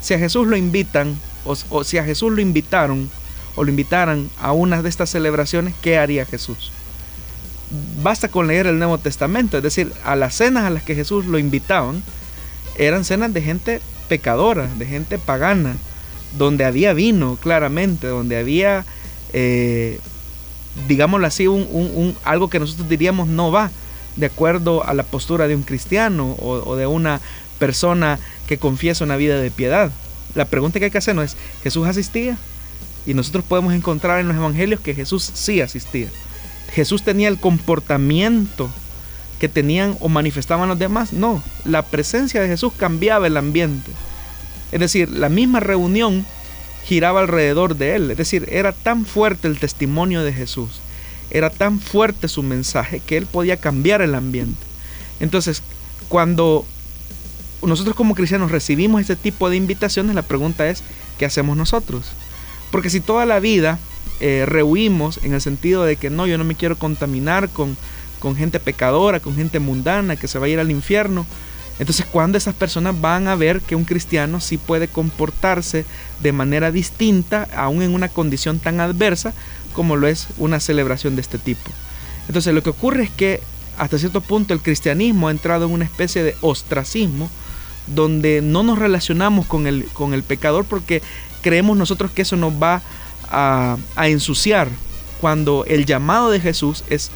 Si 0.00 0.14
a 0.14 0.18
Jesús 0.18 0.46
lo 0.46 0.56
invitan, 0.56 1.18
o, 1.44 1.84
si 1.84 1.98
a 1.98 2.04
Jesús 2.04 2.32
lo 2.32 2.40
invitaron, 2.40 3.10
o 3.54 3.64
lo 3.64 3.70
invitaran 3.70 4.28
a 4.38 4.52
una 4.52 4.82
de 4.82 4.88
estas 4.88 5.10
celebraciones, 5.10 5.74
¿qué 5.80 5.98
haría 5.98 6.26
Jesús? 6.26 6.70
Basta 8.02 8.28
con 8.28 8.46
leer 8.46 8.66
el 8.66 8.78
Nuevo 8.78 8.98
Testamento, 8.98 9.56
es 9.56 9.62
decir, 9.62 9.92
a 10.04 10.14
las 10.14 10.34
cenas 10.36 10.64
a 10.64 10.70
las 10.70 10.82
que 10.82 10.94
Jesús 10.94 11.26
lo 11.26 11.38
invitaban, 11.38 12.02
eran 12.78 13.04
cenas 13.04 13.32
de 13.32 13.42
gente 13.42 13.80
pecadora, 14.08 14.68
de 14.78 14.86
gente 14.86 15.18
pagana, 15.18 15.76
donde 16.38 16.64
había 16.64 16.92
vino, 16.92 17.36
claramente, 17.36 18.06
donde 18.06 18.36
había, 18.36 18.84
eh, 19.32 19.98
digámoslo 20.88 21.26
así, 21.26 21.46
un, 21.46 22.16
algo 22.24 22.50
que 22.50 22.60
nosotros 22.60 22.88
diríamos 22.88 23.28
no 23.28 23.50
va 23.50 23.70
de 24.16 24.26
acuerdo 24.26 24.84
a 24.86 24.94
la 24.94 25.02
postura 25.02 25.46
de 25.48 25.54
un 25.54 25.62
cristiano 25.62 26.36
o, 26.38 26.76
de 26.76 26.86
una 26.86 27.20
persona 27.58 28.18
que 28.46 28.58
confiesa 28.58 29.04
una 29.04 29.16
vida 29.16 29.40
de 29.40 29.50
piedad. 29.50 29.90
La 30.34 30.46
pregunta 30.46 30.78
que 30.78 30.86
hay 30.86 30.90
que 30.90 30.98
hacer 30.98 31.14
no 31.14 31.22
es, 31.22 31.36
¿Jesús 31.62 31.86
asistía? 31.86 32.36
Y 33.06 33.14
nosotros 33.14 33.44
podemos 33.44 33.72
encontrar 33.74 34.20
en 34.20 34.28
los 34.28 34.36
evangelios 34.36 34.80
que 34.80 34.94
Jesús 34.94 35.30
sí 35.34 35.60
asistía. 35.60 36.08
Jesús 36.72 37.02
tenía 37.02 37.28
el 37.28 37.38
comportamiento 37.38 38.70
que 39.38 39.48
tenían 39.48 39.96
o 40.00 40.08
manifestaban 40.08 40.68
los 40.68 40.78
demás. 40.78 41.12
No, 41.12 41.42
la 41.64 41.82
presencia 41.82 42.40
de 42.40 42.48
Jesús 42.48 42.72
cambiaba 42.76 43.26
el 43.26 43.36
ambiente. 43.36 43.90
Es 44.72 44.80
decir, 44.80 45.10
la 45.10 45.28
misma 45.28 45.60
reunión 45.60 46.26
giraba 46.84 47.20
alrededor 47.20 47.76
de 47.76 47.96
él. 47.96 48.10
Es 48.10 48.16
decir, 48.16 48.48
era 48.50 48.72
tan 48.72 49.04
fuerte 49.04 49.48
el 49.48 49.58
testimonio 49.58 50.22
de 50.22 50.32
Jesús, 50.32 50.80
era 51.30 51.50
tan 51.50 51.80
fuerte 51.80 52.28
su 52.28 52.42
mensaje 52.42 53.00
que 53.00 53.16
él 53.16 53.26
podía 53.26 53.56
cambiar 53.56 54.02
el 54.02 54.14
ambiente. 54.14 54.60
Entonces, 55.20 55.62
cuando 56.08 56.64
nosotros 57.62 57.96
como 57.96 58.14
cristianos 58.14 58.50
recibimos 58.50 59.00
este 59.00 59.16
tipo 59.16 59.50
de 59.50 59.56
invitaciones, 59.56 60.14
la 60.14 60.22
pregunta 60.22 60.68
es, 60.68 60.82
¿qué 61.18 61.26
hacemos 61.26 61.56
nosotros? 61.56 62.12
Porque 62.70 62.90
si 62.90 63.00
toda 63.00 63.26
la 63.26 63.40
vida 63.40 63.78
eh, 64.20 64.44
rehuimos 64.46 65.20
en 65.22 65.34
el 65.34 65.40
sentido 65.40 65.84
de 65.84 65.96
que 65.96 66.10
no, 66.10 66.26
yo 66.26 66.38
no 66.38 66.44
me 66.44 66.54
quiero 66.54 66.76
contaminar 66.76 67.48
con, 67.48 67.76
con 68.18 68.36
gente 68.36 68.60
pecadora, 68.60 69.20
con 69.20 69.34
gente 69.34 69.58
mundana, 69.58 70.16
que 70.16 70.28
se 70.28 70.38
va 70.38 70.46
a 70.46 70.48
ir 70.48 70.60
al 70.60 70.70
infierno, 70.70 71.26
entonces, 71.78 72.06
cuando 72.06 72.38
esas 72.38 72.54
personas 72.54 72.98
van 73.00 73.28
a 73.28 73.34
ver 73.34 73.60
que 73.60 73.76
un 73.76 73.84
cristiano 73.84 74.40
sí 74.40 74.56
puede 74.56 74.88
comportarse 74.88 75.84
de 76.22 76.32
manera 76.32 76.70
distinta, 76.70 77.48
aún 77.54 77.82
en 77.82 77.94
una 77.94 78.08
condición 78.08 78.58
tan 78.58 78.80
adversa 78.80 79.34
como 79.74 79.96
lo 79.96 80.06
es 80.06 80.28
una 80.38 80.58
celebración 80.58 81.16
de 81.16 81.22
este 81.22 81.38
tipo. 81.38 81.70
Entonces, 82.28 82.54
lo 82.54 82.62
que 82.62 82.70
ocurre 82.70 83.04
es 83.04 83.10
que 83.10 83.42
hasta 83.76 83.98
cierto 83.98 84.22
punto 84.22 84.54
el 84.54 84.60
cristianismo 84.60 85.28
ha 85.28 85.32
entrado 85.32 85.66
en 85.66 85.72
una 85.72 85.84
especie 85.84 86.22
de 86.22 86.34
ostracismo 86.40 87.28
donde 87.86 88.40
no 88.40 88.62
nos 88.62 88.78
relacionamos 88.78 89.46
con 89.46 89.66
el, 89.66 89.84
con 89.92 90.14
el 90.14 90.22
pecador 90.22 90.64
porque 90.64 91.02
creemos 91.42 91.76
nosotros 91.76 92.10
que 92.10 92.22
eso 92.22 92.36
nos 92.36 92.54
va 92.54 92.76
a, 92.76 92.82
ensuciar 93.96 94.68
cuando 95.20 95.64
el 95.66 95.86
llamado 95.86 96.30
de 96.30 96.40
Jesús 96.40 96.84
es, 96.88 97.10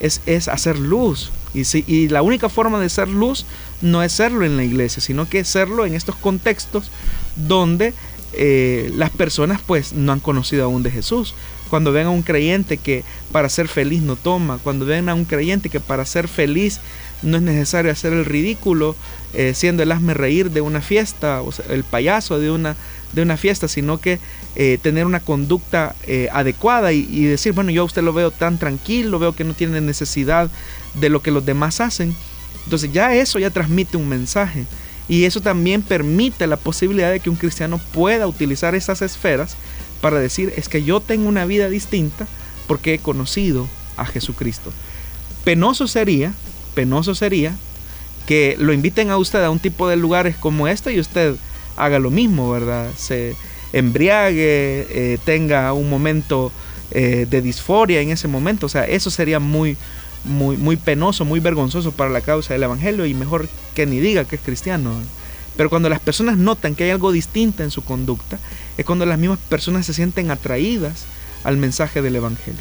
es, 0.00 0.20
es 0.26 0.48
hacer 0.48 0.78
luz. 0.78 1.30
Y, 1.54 1.64
y 1.86 2.08
la 2.08 2.22
única 2.22 2.48
forma 2.48 2.80
de 2.80 2.88
ser 2.88 3.08
luz 3.08 3.44
no 3.82 4.02
es 4.02 4.12
serlo 4.12 4.44
en 4.44 4.56
la 4.56 4.64
iglesia, 4.64 5.02
sino 5.02 5.28
que 5.28 5.44
serlo 5.44 5.84
en 5.84 5.94
estos 5.94 6.16
contextos 6.16 6.90
donde 7.36 7.92
eh, 8.34 8.90
las 8.94 9.10
personas 9.10 9.60
pues 9.66 9.92
no 9.92 10.12
han 10.12 10.20
conocido 10.20 10.64
aún 10.64 10.82
de 10.82 10.90
Jesús. 10.90 11.34
Cuando 11.68 11.92
ven 11.92 12.06
a 12.06 12.10
un 12.10 12.22
creyente 12.22 12.76
que 12.76 13.04
para 13.30 13.48
ser 13.48 13.68
feliz 13.68 14.02
no 14.02 14.16
toma, 14.16 14.58
cuando 14.58 14.84
ven 14.84 15.08
a 15.08 15.14
un 15.14 15.24
creyente 15.24 15.68
que 15.68 15.80
para 15.80 16.04
ser 16.04 16.28
feliz 16.28 16.80
no 17.22 17.36
es 17.36 17.42
necesario 17.42 17.90
hacer 17.90 18.12
el 18.12 18.24
ridículo, 18.24 18.96
eh, 19.32 19.52
siendo 19.54 19.82
el 19.82 19.92
hazme 19.92 20.14
reír 20.14 20.50
de 20.50 20.60
una 20.60 20.80
fiesta, 20.80 21.40
o 21.40 21.50
el 21.68 21.84
payaso 21.84 22.38
de 22.38 22.50
una, 22.50 22.76
de 23.12 23.22
una 23.22 23.36
fiesta, 23.36 23.68
sino 23.68 24.00
que 24.00 24.18
eh, 24.54 24.78
tener 24.82 25.06
una 25.06 25.20
conducta 25.20 25.94
adecuada 26.32 26.92
y, 26.92 27.08
y, 27.10 27.24
decir, 27.24 27.52
bueno, 27.52 27.70
yo 27.70 27.82
a 27.82 27.86
usted 27.86 28.02
lo 28.02 28.12
veo 28.12 28.30
tan 28.30 28.58
tranquilo, 28.58 29.18
veo 29.18 29.34
que 29.34 29.44
no 29.44 29.54
tiene 29.54 29.80
necesidad 29.80 30.50
de 30.94 31.08
lo 31.08 31.22
que 31.22 31.30
los 31.30 31.44
demás 31.44 31.80
hacen. 31.80 32.14
Entonces 32.64 32.92
ya 32.92 33.14
eso 33.14 33.38
ya 33.38 33.50
transmite 33.50 33.96
un 33.96 34.08
mensaje. 34.08 34.66
Y 35.08 35.24
eso 35.24 35.40
también 35.40 35.82
permite 35.82 36.46
la 36.46 36.56
posibilidad 36.56 37.10
de 37.10 37.20
que 37.20 37.30
un 37.30 37.36
cristiano 37.36 37.80
pueda 37.92 38.26
utilizar 38.26 38.74
esas 38.74 39.02
esferas 39.02 39.56
para 40.00 40.18
decir, 40.18 40.52
es 40.56 40.68
que 40.68 40.82
yo 40.82 41.00
tengo 41.00 41.28
una 41.28 41.44
vida 41.44 41.68
distinta 41.68 42.26
porque 42.66 42.94
he 42.94 42.98
conocido 42.98 43.68
a 43.96 44.04
Jesucristo. 44.04 44.72
Penoso 45.44 45.86
sería, 45.86 46.32
penoso 46.74 47.14
sería 47.14 47.54
que 48.26 48.56
lo 48.58 48.72
inviten 48.72 49.10
a 49.10 49.18
usted 49.18 49.42
a 49.42 49.50
un 49.50 49.58
tipo 49.58 49.88
de 49.88 49.96
lugares 49.96 50.36
como 50.36 50.68
este 50.68 50.92
y 50.92 51.00
usted 51.00 51.34
haga 51.76 51.98
lo 51.98 52.10
mismo, 52.10 52.50
¿verdad? 52.50 52.90
Se 52.96 53.34
embriague, 53.72 54.86
eh, 54.90 55.18
tenga 55.24 55.72
un 55.72 55.88
momento 55.88 56.52
eh, 56.90 57.26
de 57.28 57.42
disforia 57.42 58.00
en 58.00 58.10
ese 58.10 58.28
momento. 58.28 58.66
O 58.66 58.68
sea, 58.68 58.84
eso 58.84 59.10
sería 59.10 59.40
muy, 59.40 59.76
muy, 60.24 60.56
muy 60.56 60.76
penoso, 60.76 61.24
muy 61.24 61.40
vergonzoso 61.40 61.92
para 61.92 62.10
la 62.10 62.20
causa 62.20 62.54
del 62.54 62.62
Evangelio 62.62 63.06
y 63.06 63.14
mejor 63.14 63.48
que 63.74 63.86
ni 63.86 64.00
diga 64.00 64.24
que 64.24 64.36
es 64.36 64.42
cristiano. 64.42 64.92
Pero 65.56 65.70
cuando 65.70 65.88
las 65.88 66.00
personas 66.00 66.36
notan 66.38 66.74
que 66.74 66.84
hay 66.84 66.90
algo 66.90 67.12
distinto 67.12 67.62
en 67.62 67.70
su 67.70 67.82
conducta, 67.82 68.38
es 68.76 68.84
cuando 68.84 69.06
las 69.06 69.18
mismas 69.18 69.38
personas 69.48 69.86
se 69.86 69.94
sienten 69.94 70.30
atraídas 70.30 71.04
al 71.44 71.56
mensaje 71.56 72.02
del 72.02 72.16
Evangelio. 72.16 72.60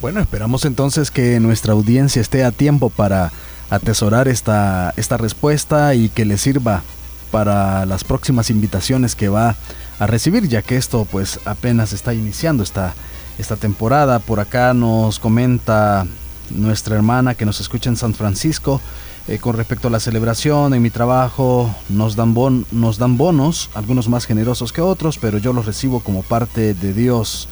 Bueno, 0.00 0.20
esperamos 0.20 0.64
entonces 0.64 1.10
que 1.10 1.40
nuestra 1.40 1.74
audiencia 1.74 2.22
esté 2.22 2.42
a 2.44 2.52
tiempo 2.52 2.88
para 2.88 3.32
atesorar 3.68 4.28
esta, 4.28 4.94
esta 4.96 5.18
respuesta 5.18 5.94
y 5.94 6.08
que 6.08 6.24
le 6.24 6.38
sirva 6.38 6.82
para 7.30 7.86
las 7.86 8.02
próximas 8.04 8.50
invitaciones 8.50 9.14
que 9.14 9.28
va 9.28 9.56
a 10.00 10.06
recibir, 10.06 10.48
ya 10.48 10.62
que 10.62 10.76
esto 10.76 11.06
pues 11.08 11.38
apenas 11.44 11.92
está 11.92 12.12
iniciando 12.14 12.62
esta, 12.62 12.94
esta 13.38 13.56
temporada. 13.56 14.18
Por 14.18 14.40
acá 14.40 14.74
nos 14.74 15.20
comenta 15.20 16.06
nuestra 16.50 16.96
hermana 16.96 17.34
que 17.34 17.44
nos 17.44 17.60
escucha 17.60 17.90
en 17.90 17.96
San 17.96 18.14
Francisco. 18.14 18.80
Eh, 19.28 19.38
con 19.38 19.54
respecto 19.54 19.88
a 19.88 19.90
la 19.90 20.00
celebración, 20.00 20.72
en 20.72 20.80
mi 20.80 20.88
trabajo 20.88 21.72
nos 21.90 22.16
dan, 22.16 22.32
bon, 22.32 22.66
nos 22.72 22.96
dan 22.96 23.18
bonos, 23.18 23.68
algunos 23.74 24.08
más 24.08 24.24
generosos 24.24 24.72
que 24.72 24.80
otros, 24.80 25.18
pero 25.18 25.36
yo 25.36 25.52
los 25.52 25.66
recibo 25.66 26.00
como 26.00 26.22
parte 26.22 26.72
de 26.72 26.94
Dios. 26.94 27.46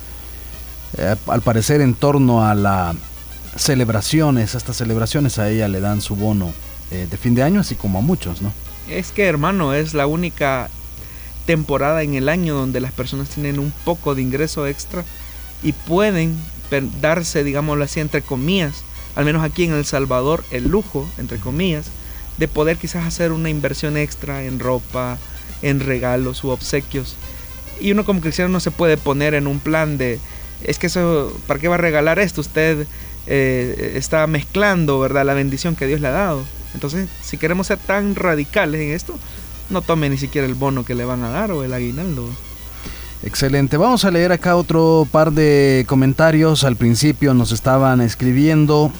Eh, 0.96 1.14
al 1.26 1.42
parecer 1.42 1.82
en 1.82 1.92
torno 1.92 2.44
a 2.46 2.54
las 2.54 2.96
celebraciones, 3.56 4.54
a 4.54 4.58
estas 4.58 4.78
celebraciones 4.78 5.38
a 5.38 5.50
ella 5.50 5.68
le 5.68 5.80
dan 5.80 6.00
su 6.00 6.16
bono 6.16 6.52
eh, 6.90 7.06
de 7.08 7.16
fin 7.18 7.34
de 7.34 7.42
año, 7.42 7.61
así 7.61 7.74
como 7.74 7.98
a 7.98 8.02
muchos, 8.02 8.40
¿no? 8.40 8.52
Es 8.88 9.12
que 9.12 9.26
hermano, 9.26 9.74
es 9.74 9.92
la 9.92 10.06
única 10.06 10.70
temporada 11.48 12.02
en 12.02 12.12
el 12.12 12.28
año 12.28 12.54
donde 12.54 12.78
las 12.78 12.92
personas 12.92 13.30
tienen 13.30 13.58
un 13.58 13.72
poco 13.87 14.14
de 14.14 14.20
ingreso 14.20 14.66
extra 14.66 15.02
y 15.62 15.72
pueden 15.72 16.37
darse, 17.00 17.42
digámoslo 17.42 17.84
así, 17.84 18.00
entre 18.00 18.20
comillas, 18.20 18.82
al 19.16 19.24
menos 19.24 19.42
aquí 19.42 19.64
en 19.64 19.72
El 19.72 19.87
Salvador, 19.87 20.44
el 20.50 20.68
lujo, 20.68 21.08
entre 21.16 21.38
comillas, 21.38 21.87
de 22.37 22.48
poder 22.48 22.76
quizás 22.76 23.06
hacer 23.06 23.32
una 23.32 23.48
inversión 23.48 23.96
extra 23.96 24.44
en 24.44 24.58
ropa, 24.58 25.16
en 25.62 25.80
regalos 25.80 26.44
u 26.44 26.50
obsequios. 26.50 27.16
Y 27.80 27.92
uno 27.92 28.04
como 28.04 28.20
cristiano 28.20 28.50
no 28.50 28.61
se 28.61 28.70
puede 28.70 28.98
poner 28.98 29.32
en 29.32 29.46
un 29.46 29.58
plan 29.58 29.96
de, 29.96 30.20
es 30.62 30.78
que 30.78 30.88
eso, 30.88 31.34
¿para 31.46 31.58
qué 31.58 31.68
va 31.68 31.76
a 31.76 31.78
regalar 31.78 32.18
esto? 32.18 32.42
Usted 32.42 32.87
eh, 33.26 33.94
está 33.96 34.26
mezclando, 34.26 35.00
¿verdad? 35.00 35.24
La 35.24 35.32
bendición 35.32 35.76
que 35.76 35.87
Dios 35.87 36.02
le 36.02 36.08
ha 36.08 36.12
dado. 36.12 36.44
Entonces, 36.74 37.08
si 37.22 37.38
queremos 37.38 37.68
ser 37.68 37.78
tan 37.78 38.16
radicales 38.16 38.82
en 38.82 38.90
esto, 38.90 39.18
no 39.70 39.83
tome 39.83 40.09
ni 40.09 40.18
siquiera 40.18 40.46
el 40.46 40.54
bono 40.54 40.85
que 40.85 40.94
le 40.94 41.04
van 41.04 41.22
a 41.24 41.31
dar 41.31 41.50
o 41.52 41.64
el 41.64 41.72
aguinaldo. 41.72 42.28
Excelente. 43.22 43.76
Vamos 43.76 44.04
a 44.04 44.11
leer 44.11 44.33
acá 44.33 44.57
otro 44.57 45.07
par 45.11 45.33
de 45.33 45.85
comentarios. 45.88 46.64
Al 46.64 46.76
principio 46.76 47.35
nos 47.35 47.52
estaban 47.52 48.00
escribiendo. 48.00 48.92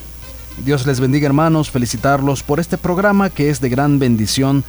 Dios 0.65 0.87
les 0.87 0.99
bendiga 0.99 1.27
hermanos, 1.27 1.71
felicitarlos 1.71 2.43
por 2.43 2.59
este 2.59 2.79
programa 2.79 3.31
que 3.31 3.49
es 3.49 3.61
de 3.61 3.69
gran 3.69 3.99
bendición 3.99 4.65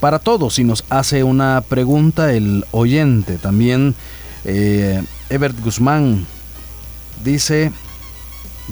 para 0.00 0.18
todos. 0.18 0.58
Y 0.58 0.64
nos 0.64 0.84
hace 0.88 1.22
una 1.22 1.62
pregunta 1.68 2.32
el 2.32 2.64
oyente. 2.70 3.36
También 3.36 3.94
eh, 4.44 5.02
Ebert 5.28 5.60
Guzmán 5.60 6.26
dice, 7.22 7.72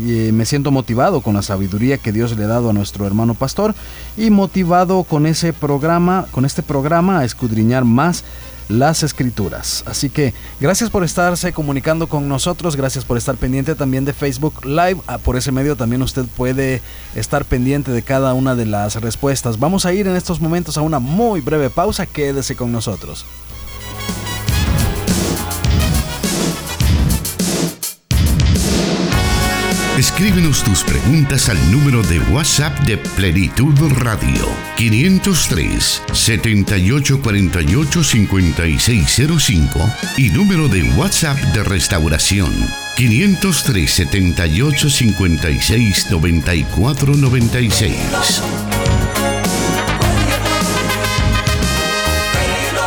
eh, 0.00 0.31
me 0.33 0.46
siento 0.46 0.70
motivado 0.70 1.20
con 1.20 1.35
la 1.35 1.42
sabiduría 1.42 1.98
que 1.98 2.12
Dios 2.12 2.37
le 2.37 2.44
ha 2.44 2.48
dado 2.48 2.70
a 2.70 2.72
nuestro 2.72 3.07
hermano 3.07 3.35
pastor 3.35 3.74
y 4.16 4.31
motivado 4.31 5.05
con 5.05 5.26
ese 5.26 5.52
programa, 5.52 6.26
con 6.31 6.44
este 6.44 6.62
programa 6.62 7.20
a 7.20 7.24
escudriñar 7.24 7.85
más 7.85 8.24
las 8.68 9.02
escrituras. 9.02 9.85
Así 9.87 10.09
que 10.09 10.33
gracias 10.61 10.90
por 10.90 11.05
estarse 11.05 11.52
comunicando 11.52 12.07
con 12.07 12.28
nosotros, 12.28 12.76
gracias 12.76 13.05
por 13.05 13.18
estar 13.18 13.37
pendiente 13.37 13.74
también 13.74 14.05
de 14.05 14.12
Facebook 14.12 14.64
Live. 14.64 14.98
Ah, 15.07 15.18
por 15.18 15.37
ese 15.37 15.52
medio 15.52 15.76
también 15.76 16.02
usted 16.02 16.24
puede 16.37 16.81
estar 17.14 17.44
pendiente 17.44 17.90
de 17.92 18.02
cada 18.02 18.35
una 18.35 18.55
de 18.55 18.66
las 18.66 18.96
respuestas. 18.96 19.59
Vamos 19.59 19.85
a 19.85 19.92
ir 19.92 20.07
en 20.07 20.16
estos 20.16 20.40
momentos 20.40 20.78
a 20.78 20.83
una 20.83 20.98
muy 20.98 21.40
breve 21.40 21.70
pausa, 21.70 22.07
quédese 22.07 22.57
con 22.57 22.72
nosotros. 22.72 23.26
Escríbenos 30.03 30.65
tus 30.65 30.83
preguntas 30.83 31.49
al 31.49 31.71
número 31.71 32.03
de 32.03 32.19
WhatsApp 32.19 32.77
de 32.81 32.99
Plenitud 32.99 33.73
Radio 33.99 34.49
503 34.77 36.03
7848 36.12 38.03
5605 38.03 39.93
y 40.17 40.31
número 40.31 40.67
de 40.67 40.83
WhatsApp 40.95 41.38
de 41.55 41.62
Restauración 41.62 42.53
503 42.97 43.93
78 43.93 44.91
56 44.91 46.11
94 46.11 47.15
96. 47.15 48.82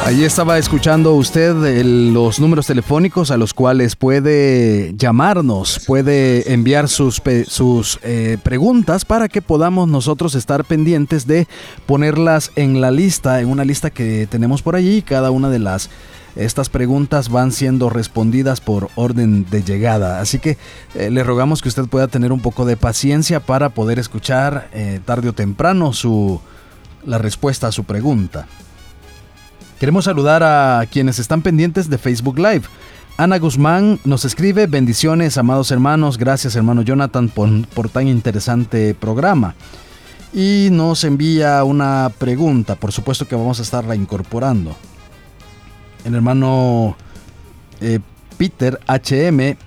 Allí 0.05 0.23
estaba 0.23 0.59
escuchando 0.59 1.15
usted 1.15 1.55
los 1.83 2.39
números 2.39 2.67
telefónicos 2.67 3.31
a 3.31 3.37
los 3.37 3.55
cuales 3.55 3.95
puede 3.95 4.93
llamarnos, 4.95 5.81
puede 5.87 6.53
enviar 6.53 6.89
sus, 6.89 7.19
sus 7.47 7.97
eh, 8.03 8.37
preguntas 8.43 9.03
para 9.03 9.27
que 9.29 9.41
podamos 9.41 9.87
nosotros 9.87 10.35
estar 10.35 10.63
pendientes 10.63 11.25
de 11.25 11.47
ponerlas 11.87 12.51
en 12.55 12.81
la 12.81 12.91
lista, 12.91 13.41
en 13.41 13.49
una 13.49 13.65
lista 13.65 13.89
que 13.89 14.27
tenemos 14.29 14.61
por 14.61 14.75
allí. 14.75 15.01
Cada 15.01 15.31
una 15.31 15.49
de 15.49 15.57
las 15.57 15.89
estas 16.35 16.69
preguntas 16.69 17.29
van 17.29 17.51
siendo 17.51 17.89
respondidas 17.89 18.61
por 18.61 18.89
orden 18.93 19.49
de 19.49 19.63
llegada. 19.63 20.19
Así 20.19 20.37
que 20.37 20.59
eh, 20.93 21.09
le 21.09 21.23
rogamos 21.23 21.63
que 21.63 21.69
usted 21.69 21.85
pueda 21.85 22.07
tener 22.07 22.31
un 22.31 22.41
poco 22.41 22.65
de 22.65 22.77
paciencia 22.77 23.39
para 23.39 23.69
poder 23.69 23.97
escuchar 23.97 24.69
eh, 24.71 24.99
tarde 25.03 25.29
o 25.29 25.33
temprano 25.33 25.93
su, 25.93 26.39
la 27.05 27.17
respuesta 27.17 27.65
a 27.65 27.71
su 27.71 27.85
pregunta. 27.85 28.45
Queremos 29.79 30.05
saludar 30.05 30.41
a 30.41 30.85
quienes 30.89 31.19
están 31.19 31.41
pendientes 31.41 31.89
de 31.89 31.97
Facebook 31.97 32.37
Live. 32.37 32.63
Ana 33.17 33.39
Guzmán 33.39 33.99
nos 34.05 34.23
escribe, 34.23 34.67
bendiciones 34.67 35.37
amados 35.37 35.69
hermanos, 35.69 36.17
gracias 36.17 36.55
hermano 36.55 36.81
Jonathan 36.81 37.27
por, 37.27 37.89
tan 37.89 38.07
interesante 38.07 38.93
programa. 38.93 39.53
Y 40.33 40.69
nos 40.71 41.03
envía 41.03 41.61
una 41.65 42.09
pregunta, 42.17 42.75
por 42.75 42.93
supuesto 42.93 43.27
que 43.27 43.35
vamos 43.35 43.59
a 43.59 43.63
estarla 43.63 43.95
incorporando. 43.95 44.77
El 46.05 46.15
hermano 46.15 46.95
eh, 47.81 47.99
Peter 48.37 48.79
HM 48.87 49.57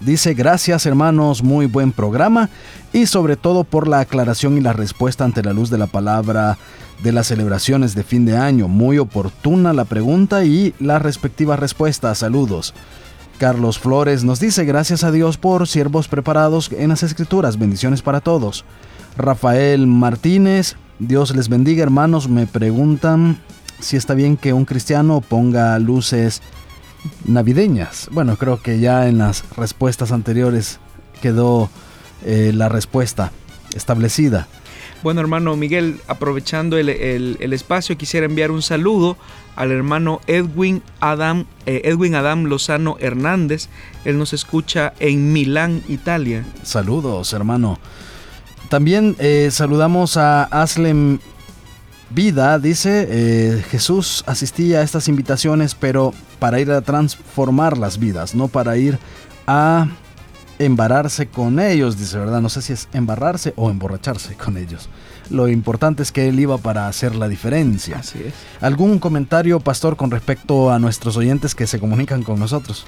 dice, 0.00 0.34
gracias 0.34 0.86
hermanos, 0.86 1.42
muy 1.42 1.66
buen 1.66 1.92
programa 1.92 2.50
y 2.92 3.06
sobre 3.06 3.36
todo 3.36 3.64
por 3.64 3.88
la 3.88 4.00
aclaración 4.00 4.58
y 4.58 4.60
la 4.60 4.72
respuesta 4.72 5.24
ante 5.24 5.42
la 5.42 5.52
luz 5.52 5.70
de 5.70 5.78
la 5.78 5.86
palabra 5.86 6.58
de 7.02 7.12
las 7.12 7.26
celebraciones 7.26 7.94
de 7.94 8.02
fin 8.04 8.24
de 8.24 8.36
año. 8.36 8.68
Muy 8.68 8.98
oportuna 8.98 9.72
la 9.72 9.84
pregunta 9.84 10.44
y 10.44 10.74
la 10.80 10.98
respectiva 10.98 11.56
respuesta. 11.56 12.14
Saludos. 12.14 12.74
Carlos 13.38 13.78
Flores 13.78 14.22
nos 14.24 14.38
dice 14.38 14.64
gracias 14.64 15.02
a 15.02 15.10
Dios 15.10 15.36
por 15.38 15.66
siervos 15.66 16.08
preparados 16.08 16.70
en 16.72 16.90
las 16.90 17.02
escrituras. 17.02 17.58
Bendiciones 17.58 18.00
para 18.00 18.20
todos. 18.20 18.64
Rafael 19.16 19.86
Martínez, 19.86 20.76
Dios 20.98 21.34
les 21.34 21.48
bendiga 21.48 21.82
hermanos. 21.82 22.28
Me 22.28 22.46
preguntan 22.46 23.38
si 23.80 23.96
está 23.96 24.14
bien 24.14 24.36
que 24.36 24.52
un 24.52 24.64
cristiano 24.64 25.20
ponga 25.20 25.78
luces 25.78 26.42
navideñas. 27.24 28.08
Bueno, 28.10 28.36
creo 28.36 28.60
que 28.60 28.80
ya 28.80 29.08
en 29.08 29.18
las 29.18 29.44
respuestas 29.56 30.12
anteriores 30.12 30.78
quedó 31.20 31.70
eh, 32.24 32.52
la 32.54 32.68
respuesta 32.68 33.32
establecida. 33.74 34.48
Bueno, 35.02 35.20
hermano 35.20 35.54
Miguel, 35.54 36.00
aprovechando 36.08 36.78
el, 36.78 37.52
espacio, 37.52 37.98
quisiera 37.98 38.24
enviar 38.24 38.50
un 38.50 38.62
saludo 38.62 39.18
al 39.54 39.70
hermano 39.70 40.22
Edwin 40.26 40.82
Adam, 41.00 41.44
eh, 41.66 41.82
Edwin 41.84 42.14
Adam 42.14 42.44
Lozano 42.44 42.96
Hernández. 42.98 43.68
Él 44.06 44.16
nos 44.16 44.32
escucha 44.32 44.94
en 45.00 45.32
Milán, 45.34 45.82
Italia. 45.88 46.44
Saludos, 46.62 47.34
hermano. 47.34 47.78
También 48.70 49.14
eh, 49.18 49.50
saludamos 49.50 50.16
a 50.16 50.44
Aslem 50.44 51.18
Vida. 52.10 52.58
Dice, 52.58 53.06
eh, 53.10 53.64
Jesús 53.70 54.24
asistía 54.26 54.80
a 54.80 54.82
estas 54.82 55.08
invitaciones, 55.08 55.74
pero 55.74 56.12
para 56.38 56.60
ir 56.60 56.70
a 56.70 56.82
transformar 56.82 57.78
las 57.78 57.98
vidas, 57.98 58.34
no 58.34 58.48
para 58.48 58.76
ir 58.76 58.98
a 59.46 59.88
embararse 60.58 61.26
con 61.26 61.58
ellos, 61.58 61.98
dice, 61.98 62.18
¿verdad? 62.18 62.40
No 62.40 62.48
sé 62.48 62.62
si 62.62 62.72
es 62.72 62.88
embarrarse 62.92 63.52
o 63.56 63.70
emborracharse 63.70 64.34
con 64.42 64.56
ellos. 64.56 64.88
Lo 65.30 65.48
importante 65.48 66.02
es 66.02 66.12
que 66.12 66.28
él 66.28 66.38
iba 66.38 66.58
para 66.58 66.86
hacer 66.86 67.14
la 67.14 67.28
diferencia. 67.28 67.98
Así 67.98 68.20
es. 68.26 68.34
¿Algún 68.60 68.98
comentario, 68.98 69.58
pastor, 69.60 69.96
con 69.96 70.10
respecto 70.10 70.70
a 70.70 70.78
nuestros 70.78 71.16
oyentes 71.16 71.54
que 71.54 71.66
se 71.66 71.80
comunican 71.80 72.22
con 72.22 72.38
nosotros? 72.38 72.86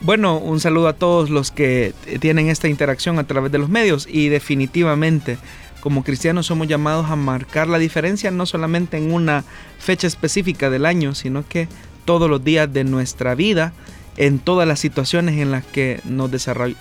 Bueno, 0.00 0.38
un 0.38 0.58
saludo 0.58 0.88
a 0.88 0.94
todos 0.94 1.30
los 1.30 1.52
que 1.52 1.94
tienen 2.20 2.48
esta 2.48 2.68
interacción 2.68 3.18
a 3.20 3.24
través 3.24 3.52
de 3.52 3.58
los 3.58 3.68
medios 3.68 4.08
y 4.10 4.28
definitivamente 4.28 5.38
como 5.82 6.04
cristianos 6.04 6.46
somos 6.46 6.68
llamados 6.68 7.10
a 7.10 7.16
marcar 7.16 7.66
la 7.66 7.78
diferencia 7.78 8.30
no 8.30 8.46
solamente 8.46 8.98
en 8.98 9.12
una 9.12 9.42
fecha 9.80 10.06
específica 10.06 10.70
del 10.70 10.86
año, 10.86 11.12
sino 11.12 11.44
que 11.46 11.66
todos 12.04 12.30
los 12.30 12.44
días 12.44 12.72
de 12.72 12.84
nuestra 12.84 13.34
vida 13.34 13.72
en 14.16 14.38
todas 14.38 14.68
las 14.68 14.78
situaciones 14.78 15.40
en 15.40 15.50
las 15.50 15.64
que 15.64 16.00
nos, 16.04 16.30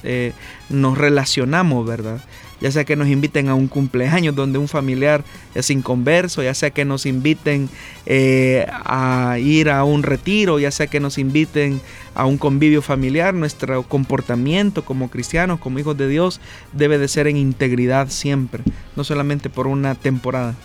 eh, 0.04 0.34
nos 0.70 0.98
relacionamos, 1.00 1.88
¿verdad? 1.88 2.22
Ya 2.62 2.71
sea 2.71 2.86
que 2.86 2.95
nos 2.95 3.08
inviten 3.08 3.50
a 3.50 3.56
un 3.56 3.67
cumpleaños 3.67 4.36
donde 4.36 4.60
un 4.60 4.67
familiar 4.67 5.24
es 5.56 5.69
inconverso, 5.69 6.43
ya 6.43 6.54
sea 6.54 6.69
que 6.69 6.86
nos 6.86 7.06
inviten 7.06 7.69
eh, 8.06 8.67
a 8.69 9.38
ir 9.39 9.69
a 9.69 9.84
un 9.84 10.04
retiro, 10.04 10.60
ya 10.60 10.71
sea 10.71 10.88
que 10.88 11.00
nos 11.00 11.17
inviten 11.17 11.82
a 12.13 12.26
un 12.26 12.38
convivio 12.38 12.82
familiar, 12.82 13.34
nuestro 13.34 13.84
comportamiento 13.84 14.86
como 14.86 15.10
cristianos, 15.10 15.60
como 15.60 15.80
hijos 15.80 15.97
de 15.97 16.08
Dios, 16.08 16.39
debe 16.71 16.97
de 16.97 17.08
ser 17.08 17.28
en 17.28 17.38
integridad 17.38 18.10
siempre, 18.10 18.63
no 18.95 19.04
solamente 19.04 19.50
por 19.50 19.67
una 19.67 19.95
temporada. 19.95 20.56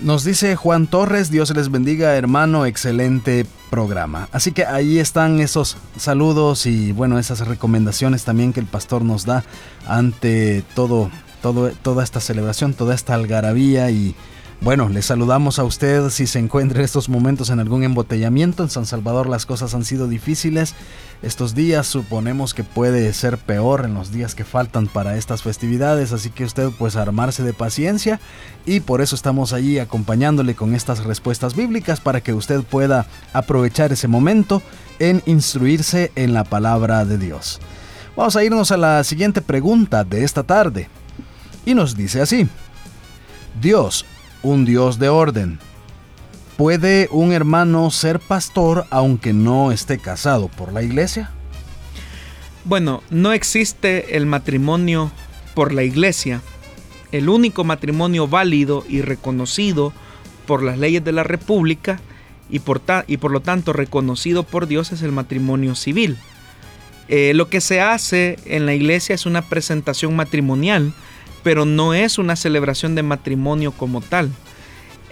Nos 0.00 0.22
dice 0.22 0.54
Juan 0.54 0.86
Torres, 0.86 1.28
Dios 1.28 1.54
les 1.56 1.72
bendiga 1.72 2.14
hermano, 2.14 2.66
excelente 2.66 3.44
programa. 3.68 4.28
Así 4.30 4.52
que 4.52 4.64
ahí 4.64 5.00
están 5.00 5.40
esos 5.40 5.76
saludos 5.96 6.66
y 6.66 6.92
bueno, 6.92 7.18
esas 7.18 7.40
recomendaciones 7.46 8.24
también 8.24 8.52
que 8.52 8.60
el 8.60 8.66
pastor 8.66 9.02
nos 9.02 9.26
da 9.26 9.42
ante 9.88 10.62
todo, 10.76 11.10
todo 11.42 11.70
toda 11.82 12.04
esta 12.04 12.20
celebración, 12.20 12.74
toda 12.74 12.94
esta 12.94 13.14
algarabía 13.14 13.90
y 13.90 14.14
bueno, 14.60 14.88
le 14.88 15.02
saludamos 15.02 15.60
a 15.60 15.64
usted 15.64 16.10
si 16.10 16.26
se 16.26 16.40
encuentra 16.40 16.80
en 16.80 16.84
estos 16.84 17.08
momentos 17.08 17.48
en 17.50 17.60
algún 17.60 17.84
embotellamiento. 17.84 18.64
En 18.64 18.70
San 18.70 18.86
Salvador 18.86 19.28
las 19.28 19.46
cosas 19.46 19.72
han 19.72 19.84
sido 19.84 20.08
difíciles. 20.08 20.74
Estos 21.22 21.54
días 21.54 21.86
suponemos 21.86 22.54
que 22.54 22.64
puede 22.64 23.12
ser 23.12 23.38
peor 23.38 23.84
en 23.84 23.94
los 23.94 24.10
días 24.10 24.34
que 24.34 24.44
faltan 24.44 24.88
para 24.88 25.16
estas 25.16 25.42
festividades, 25.42 26.12
así 26.12 26.30
que 26.30 26.44
usted 26.44 26.70
pues 26.76 26.96
armarse 26.96 27.44
de 27.44 27.52
paciencia 27.52 28.20
y 28.66 28.80
por 28.80 29.00
eso 29.00 29.14
estamos 29.14 29.52
allí 29.52 29.78
acompañándole 29.78 30.56
con 30.56 30.74
estas 30.74 31.04
respuestas 31.04 31.54
bíblicas 31.54 32.00
para 32.00 32.20
que 32.20 32.34
usted 32.34 32.62
pueda 32.62 33.06
aprovechar 33.32 33.92
ese 33.92 34.08
momento 34.08 34.60
en 34.98 35.22
instruirse 35.26 36.10
en 36.16 36.34
la 36.34 36.42
palabra 36.42 37.04
de 37.04 37.16
Dios. 37.16 37.60
Vamos 38.16 38.34
a 38.34 38.42
irnos 38.42 38.72
a 38.72 38.76
la 38.76 39.04
siguiente 39.04 39.40
pregunta 39.40 40.02
de 40.02 40.24
esta 40.24 40.42
tarde 40.42 40.88
y 41.64 41.74
nos 41.74 41.96
dice 41.96 42.20
así. 42.20 42.48
Dios 43.60 44.04
un 44.42 44.64
Dios 44.64 44.98
de 44.98 45.08
orden. 45.08 45.58
¿Puede 46.56 47.08
un 47.12 47.32
hermano 47.32 47.90
ser 47.90 48.18
pastor 48.18 48.86
aunque 48.90 49.32
no 49.32 49.70
esté 49.70 49.98
casado 49.98 50.48
por 50.48 50.72
la 50.72 50.82
iglesia? 50.82 51.30
Bueno, 52.64 53.02
no 53.10 53.32
existe 53.32 54.16
el 54.16 54.26
matrimonio 54.26 55.10
por 55.54 55.72
la 55.72 55.84
iglesia. 55.84 56.42
El 57.12 57.28
único 57.28 57.64
matrimonio 57.64 58.28
válido 58.28 58.84
y 58.88 59.02
reconocido 59.02 59.92
por 60.46 60.62
las 60.62 60.78
leyes 60.78 61.04
de 61.04 61.12
la 61.12 61.22
República 61.22 62.00
y 62.50 62.58
por, 62.58 62.82
y 63.06 63.18
por 63.18 63.30
lo 63.30 63.40
tanto 63.40 63.72
reconocido 63.72 64.42
por 64.42 64.66
Dios 64.66 64.92
es 64.92 65.02
el 65.02 65.12
matrimonio 65.12 65.74
civil. 65.74 66.18
Eh, 67.08 67.32
lo 67.34 67.48
que 67.48 67.60
se 67.60 67.80
hace 67.80 68.38
en 68.44 68.66
la 68.66 68.74
iglesia 68.74 69.14
es 69.14 69.26
una 69.26 69.42
presentación 69.42 70.14
matrimonial, 70.14 70.92
pero 71.42 71.64
no 71.64 71.94
es 71.94 72.18
una 72.18 72.36
celebración 72.36 72.94
de 72.94 73.02
matrimonio 73.02 73.72
como 73.72 74.00
tal. 74.00 74.30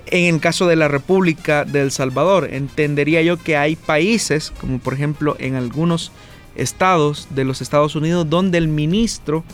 En 0.07 0.35
el 0.35 0.41
caso 0.41 0.67
de 0.67 0.77
la 0.77 0.89
República 0.89 1.65
de 1.65 1.83
El 1.83 1.91
Salvador, 1.91 2.49
entendería 2.53 3.23
yo 3.23 3.39
que 3.39 3.57
hay 3.57 3.75
países, 3.75 4.53
como 4.61 4.79
por 4.79 4.95
ejemplo 4.95 5.37
en 5.41 5.57
algunos 5.57 6.13
estados 6.55 7.29
de 7.31 7.45
los 7.45 7.61
Estados 7.61 7.97
Unidos, 7.97 8.31
donde 8.31 8.59
el 8.59 8.69
ministro 8.69 9.45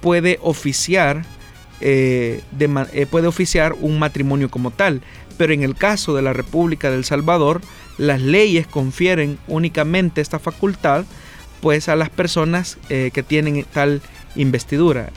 puede 0.00 0.38
oficiar, 0.42 1.24
eh, 1.80 2.40
eh, 2.60 3.06
puede 3.10 3.26
oficiar 3.26 3.74
un 3.80 3.98
matrimonio 3.98 4.48
como 4.50 4.70
tal. 4.70 5.02
Pero 5.36 5.52
en 5.52 5.62
el 5.62 5.74
caso 5.74 6.14
de 6.14 6.22
la 6.22 6.32
República 6.32 6.90
de 6.90 6.96
El 6.96 7.04
Salvador, 7.04 7.60
las 7.98 8.20
leyes 8.20 8.66
confieren 8.66 9.38
únicamente 9.48 10.20
esta 10.20 10.38
facultad 10.38 11.04
pues 11.60 11.88
a 11.88 11.96
las 11.96 12.10
personas 12.10 12.78
eh, 12.90 13.10
que 13.12 13.22
tienen 13.22 13.64
tal 13.72 14.02
investidura. 14.36 15.10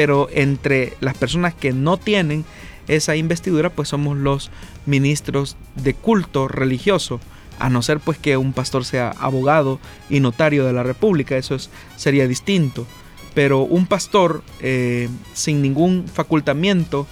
Pero 0.00 0.30
entre 0.32 0.94
las 1.00 1.14
personas 1.14 1.52
que 1.52 1.74
no 1.74 1.98
tienen 1.98 2.46
esa 2.88 3.16
investidura, 3.16 3.68
pues 3.68 3.90
somos 3.90 4.16
los 4.16 4.50
ministros 4.86 5.58
de 5.74 5.92
culto 5.92 6.48
religioso, 6.48 7.20
a 7.58 7.68
no 7.68 7.82
ser 7.82 8.00
pues 8.00 8.16
que 8.16 8.38
un 8.38 8.54
pastor 8.54 8.86
sea 8.86 9.10
abogado 9.20 9.78
y 10.08 10.20
notario 10.20 10.64
de 10.64 10.72
la 10.72 10.84
República, 10.84 11.36
eso 11.36 11.54
sería 11.96 12.26
distinto. 12.26 12.86
Pero 13.34 13.60
un 13.60 13.84
pastor 13.84 14.42
eh, 14.60 15.10
sin 15.34 15.60
ningún 15.60 16.06
facultamiento 16.08 17.06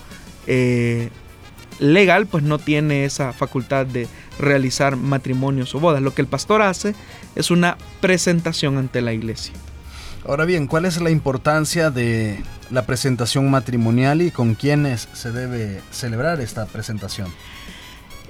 eh, 0.46 1.10
legal, 1.80 2.26
pues 2.26 2.42
no 2.42 2.58
tiene 2.58 3.04
esa 3.04 3.34
facultad 3.34 3.84
de 3.84 4.08
realizar 4.38 4.96
matrimonios 4.96 5.74
o 5.74 5.78
bodas. 5.78 6.00
Lo 6.00 6.14
que 6.14 6.22
el 6.22 6.26
pastor 6.26 6.62
hace 6.62 6.94
es 7.36 7.50
una 7.50 7.76
presentación 8.00 8.78
ante 8.78 9.02
la 9.02 9.12
iglesia. 9.12 9.52
Ahora 10.26 10.44
bien, 10.44 10.66
¿cuál 10.66 10.84
es 10.84 11.00
la 11.00 11.10
importancia 11.10 11.90
de 11.90 12.42
la 12.70 12.86
presentación 12.86 13.50
matrimonial 13.50 14.20
y 14.20 14.30
con 14.30 14.54
quiénes 14.54 15.08
se 15.12 15.32
debe 15.32 15.80
celebrar 15.90 16.40
esta 16.40 16.66
presentación? 16.66 17.28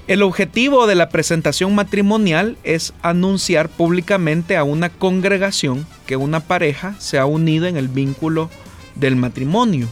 El 0.06 0.22
objetivo 0.22 0.86
de 0.86 0.94
la 0.94 1.10
presentación 1.10 1.74
matrimonial 1.74 2.56
es 2.62 2.94
anunciar 3.02 3.68
públicamente 3.68 4.56
a 4.56 4.64
una 4.64 4.88
congregación 4.88 5.86
que 6.06 6.16
una 6.16 6.40
pareja 6.40 6.94
se 6.98 7.18
ha 7.18 7.26
unido 7.26 7.66
en 7.66 7.76
el 7.76 7.88
vínculo 7.88 8.48
del 8.94 9.16
matrimonio. 9.16 9.86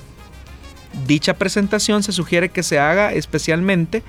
Dicha 1.06 1.34
presentación 1.34 2.02
se 2.02 2.12
sugiere 2.12 2.48
que 2.48 2.62
se 2.62 2.78
haga 2.78 3.12
especialmente 3.12 4.02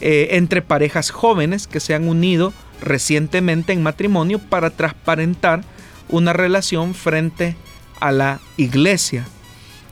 eh, 0.00 0.28
entre 0.32 0.62
parejas 0.62 1.10
jóvenes 1.10 1.66
que 1.66 1.80
se 1.80 1.94
han 1.94 2.08
unido 2.08 2.54
recientemente 2.80 3.74
en 3.74 3.82
matrimonio 3.82 4.38
para 4.38 4.70
transparentar 4.70 5.62
una 6.10 6.32
relación 6.32 6.94
frente 6.94 7.56
a 8.00 8.12
la 8.12 8.40
iglesia. 8.56 9.26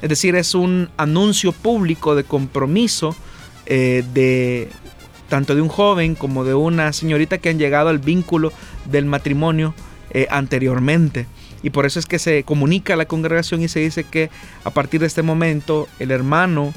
Es 0.03 0.09
decir, 0.09 0.37
es 0.37 0.55
un 0.55 0.91
anuncio 0.97 1.53
público 1.53 2.15
de 2.15 2.25
compromiso 2.25 3.17
eh, 3.67 4.05
de 4.15 4.69
tanto 5.29 5.55
de 5.55 5.61
un 5.61 5.69
joven 5.69 6.15
como 6.15 6.45
de 6.45 6.55
una 6.55 6.93
señorita 6.93 7.39
que 7.39 7.51
han 7.51 7.59
llegado 7.59 7.91
al 7.91 7.99
vínculo 7.99 8.53
del 8.87 9.05
matrimonio 9.05 9.75
eh, 10.11 10.27
anteriormente. 10.31 11.27
Y 11.63 11.71
por 11.71 11.85
eso 11.85 11.99
es 11.99 12.07
que 12.07 12.19
se 12.19 12.45
comunica 12.45 12.95
a 12.95 12.97
la 12.97 13.07
congregación 13.07 13.63
y 13.63 13.69
se 13.69 13.81
dice 13.81 14.05
que 14.05 14.31
a 14.65 14.71
partir 14.71 15.01
de 15.01 15.07
este 15.07 15.23
momento 15.23 15.89
el 15.99 16.13
hermano 16.13 16.73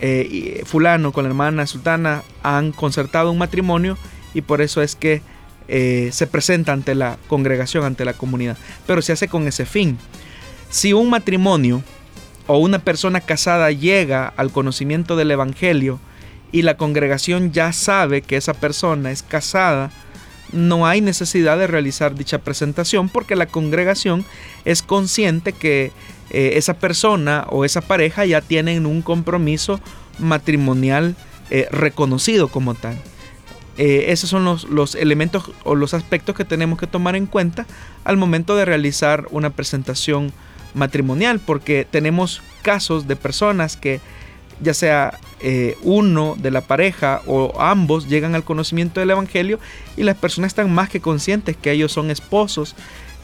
eh, 0.00 0.62
fulano 0.66 1.12
con 1.12 1.24
la 1.24 1.30
hermana 1.30 1.66
sultana 1.66 2.22
han 2.42 2.72
concertado 2.72 3.30
un 3.30 3.38
matrimonio 3.38 3.96
y 4.32 4.40
por 4.40 4.60
eso 4.60 4.82
es 4.82 4.96
que 4.96 5.22
eh, 5.68 6.10
se 6.12 6.26
presenta 6.26 6.72
ante 6.72 6.94
la 6.94 7.18
congregación, 7.28 7.84
ante 7.84 8.04
la 8.04 8.14
comunidad. 8.14 8.56
Pero 8.86 9.02
se 9.02 9.12
hace 9.12 9.28
con 9.28 9.46
ese 9.46 9.66
fin. 9.66 9.98
Si 10.70 10.92
un 10.92 11.10
matrimonio 11.10 11.82
o 12.46 12.58
una 12.58 12.78
persona 12.78 13.20
casada 13.20 13.70
llega 13.70 14.32
al 14.36 14.50
conocimiento 14.50 15.16
del 15.16 15.30
Evangelio 15.30 16.00
y 16.52 16.62
la 16.62 16.76
congregación 16.76 17.52
ya 17.52 17.72
sabe 17.72 18.22
que 18.22 18.36
esa 18.36 18.54
persona 18.54 19.10
es 19.10 19.22
casada, 19.22 19.90
no 20.52 20.86
hay 20.86 21.00
necesidad 21.00 21.58
de 21.58 21.66
realizar 21.66 22.14
dicha 22.14 22.38
presentación 22.38 23.08
porque 23.08 23.34
la 23.34 23.46
congregación 23.46 24.24
es 24.64 24.82
consciente 24.82 25.52
que 25.52 25.92
eh, 26.30 26.52
esa 26.54 26.74
persona 26.74 27.46
o 27.50 27.64
esa 27.64 27.80
pareja 27.80 28.24
ya 28.24 28.40
tienen 28.40 28.86
un 28.86 29.02
compromiso 29.02 29.80
matrimonial 30.18 31.16
eh, 31.50 31.68
reconocido 31.70 32.48
como 32.48 32.74
tal. 32.74 32.96
Eh, 33.76 34.06
esos 34.08 34.30
son 34.30 34.44
los, 34.44 34.94
elementos 34.94 35.50
o 35.64 35.74
los 35.74 35.94
aspectos 35.94 36.36
que 36.36 36.44
tenemos 36.44 36.78
que 36.78 36.86
tomar 36.86 37.16
en 37.16 37.26
cuenta 37.26 37.66
al 38.04 38.16
momento 38.16 38.54
de 38.54 38.64
realizar 38.64 39.26
una 39.30 39.50
presentación 39.50 40.32
matrimonial 40.74 41.40
porque 41.40 41.86
tenemos 41.88 42.40
casos 42.62 43.08
de 43.08 43.16
personas 43.16 43.76
que 43.76 44.00
ya 44.60 44.74
sea 44.74 45.18
eh, 45.40 45.76
uno 45.82 46.36
de 46.38 46.52
la 46.52 46.60
pareja 46.60 47.20
o 47.26 47.60
ambos 47.60 48.08
llegan 48.08 48.36
al 48.36 48.44
conocimiento 48.44 49.00
del 49.00 49.10
Evangelio 49.10 49.58
y 49.96 50.04
las 50.04 50.16
personas 50.16 50.52
están 50.52 50.72
más 50.72 50.88
que 50.88 51.00
conscientes 51.00 51.56
que 51.56 51.72
ellos 51.72 51.90
son 51.90 52.12
esposos 52.12 52.76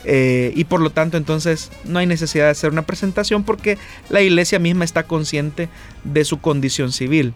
eh, 0.05 0.53
y 0.57 0.64
por 0.64 0.80
lo 0.80 0.90
tanto 0.90 1.16
entonces 1.16 1.70
no 1.84 1.98
hay 1.98 2.07
necesidad 2.07 2.46
de 2.46 2.51
hacer 2.51 2.70
una 2.70 2.82
presentación 2.82 3.44
porque 3.44 3.78
la 4.09 4.22
iglesia 4.22 4.59
misma 4.59 4.84
está 4.84 5.05
consciente 5.05 5.68
de 6.03 6.24
su 6.24 6.40
condición 6.40 6.90
civil. 6.90 7.34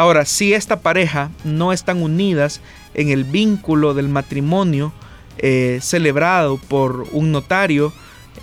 Ahora, 0.00 0.24
si 0.24 0.54
esta 0.54 0.80
pareja 0.80 1.30
no 1.44 1.74
están 1.74 2.02
unidas 2.02 2.62
en 2.94 3.10
el 3.10 3.24
vínculo 3.24 3.92
del 3.92 4.08
matrimonio 4.08 4.94
eh, 5.36 5.78
celebrado 5.82 6.56
por 6.56 7.06
un 7.12 7.32
notario, 7.32 7.92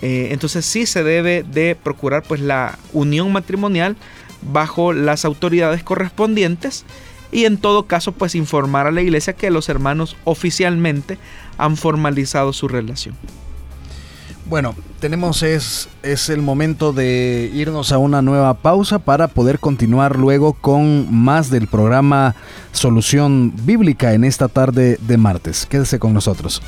entonces 0.00 0.64
sí 0.64 0.86
se 0.86 1.02
debe 1.02 1.42
de 1.42 1.74
procurar 1.74 2.22
pues 2.22 2.40
la 2.40 2.78
unión 2.92 3.32
matrimonial 3.32 3.96
bajo 4.42 4.92
las 4.92 5.24
autoridades 5.24 5.82
correspondientes 5.82 6.84
y 7.32 7.44
en 7.44 7.58
todo 7.58 7.86
caso 7.86 8.12
pues 8.12 8.36
informar 8.36 8.86
a 8.86 8.92
la 8.92 9.02
iglesia 9.02 9.32
que 9.32 9.50
los 9.50 9.68
hermanos 9.68 10.16
oficialmente 10.22 11.18
han 11.56 11.76
formalizado 11.76 12.52
su 12.52 12.68
relación. 12.68 13.16
Bueno, 14.48 14.74
tenemos 14.98 15.42
es, 15.42 15.90
es 16.02 16.30
el 16.30 16.40
momento 16.40 16.94
de 16.94 17.50
irnos 17.52 17.92
a 17.92 17.98
una 17.98 18.22
nueva 18.22 18.54
pausa 18.54 18.98
para 18.98 19.28
poder 19.28 19.58
continuar 19.58 20.16
luego 20.16 20.54
con 20.54 21.14
más 21.14 21.50
del 21.50 21.66
programa 21.66 22.34
Solución 22.72 23.52
Bíblica 23.64 24.14
en 24.14 24.24
esta 24.24 24.48
tarde 24.48 24.98
de 25.02 25.18
martes. 25.18 25.66
Quédese 25.66 25.98
con 25.98 26.14
nosotros. 26.14 26.62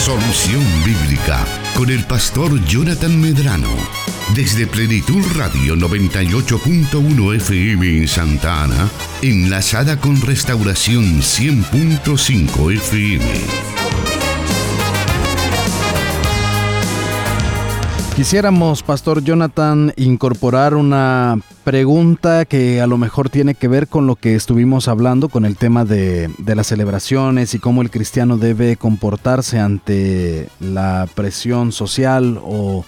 Solución 0.00 0.64
Bíblica 0.84 1.38
con 1.76 1.90
el 1.90 2.04
pastor 2.04 2.60
Jonathan 2.64 3.20
Medrano 3.20 3.68
desde 4.34 4.66
Plenitud 4.66 5.22
Radio 5.36 5.76
98.1 5.76 7.36
FM 7.36 7.98
en 7.98 8.08
Santa 8.08 8.64
Ana, 8.64 8.88
enlazada 9.22 10.00
con 10.00 10.20
Restauración 10.20 11.20
100.5 11.20 12.72
FM. 12.72 13.83
Quisiéramos, 18.16 18.84
Pastor 18.84 19.24
Jonathan, 19.24 19.92
incorporar 19.96 20.76
una 20.76 21.36
pregunta 21.64 22.44
que 22.44 22.80
a 22.80 22.86
lo 22.86 22.96
mejor 22.96 23.28
tiene 23.28 23.56
que 23.56 23.66
ver 23.66 23.88
con 23.88 24.06
lo 24.06 24.14
que 24.14 24.36
estuvimos 24.36 24.86
hablando, 24.86 25.28
con 25.28 25.44
el 25.44 25.56
tema 25.56 25.84
de, 25.84 26.30
de, 26.38 26.54
las 26.54 26.68
celebraciones 26.68 27.54
y 27.54 27.58
cómo 27.58 27.82
el 27.82 27.90
cristiano 27.90 28.38
debe 28.38 28.76
comportarse 28.76 29.58
ante 29.58 30.48
la 30.60 31.08
presión 31.12 31.72
social 31.72 32.38
o 32.40 32.84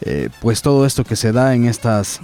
eh, 0.00 0.30
pues 0.40 0.62
todo 0.62 0.86
esto 0.86 1.04
que 1.04 1.16
se 1.16 1.32
da 1.32 1.54
en 1.54 1.66
estas 1.66 2.20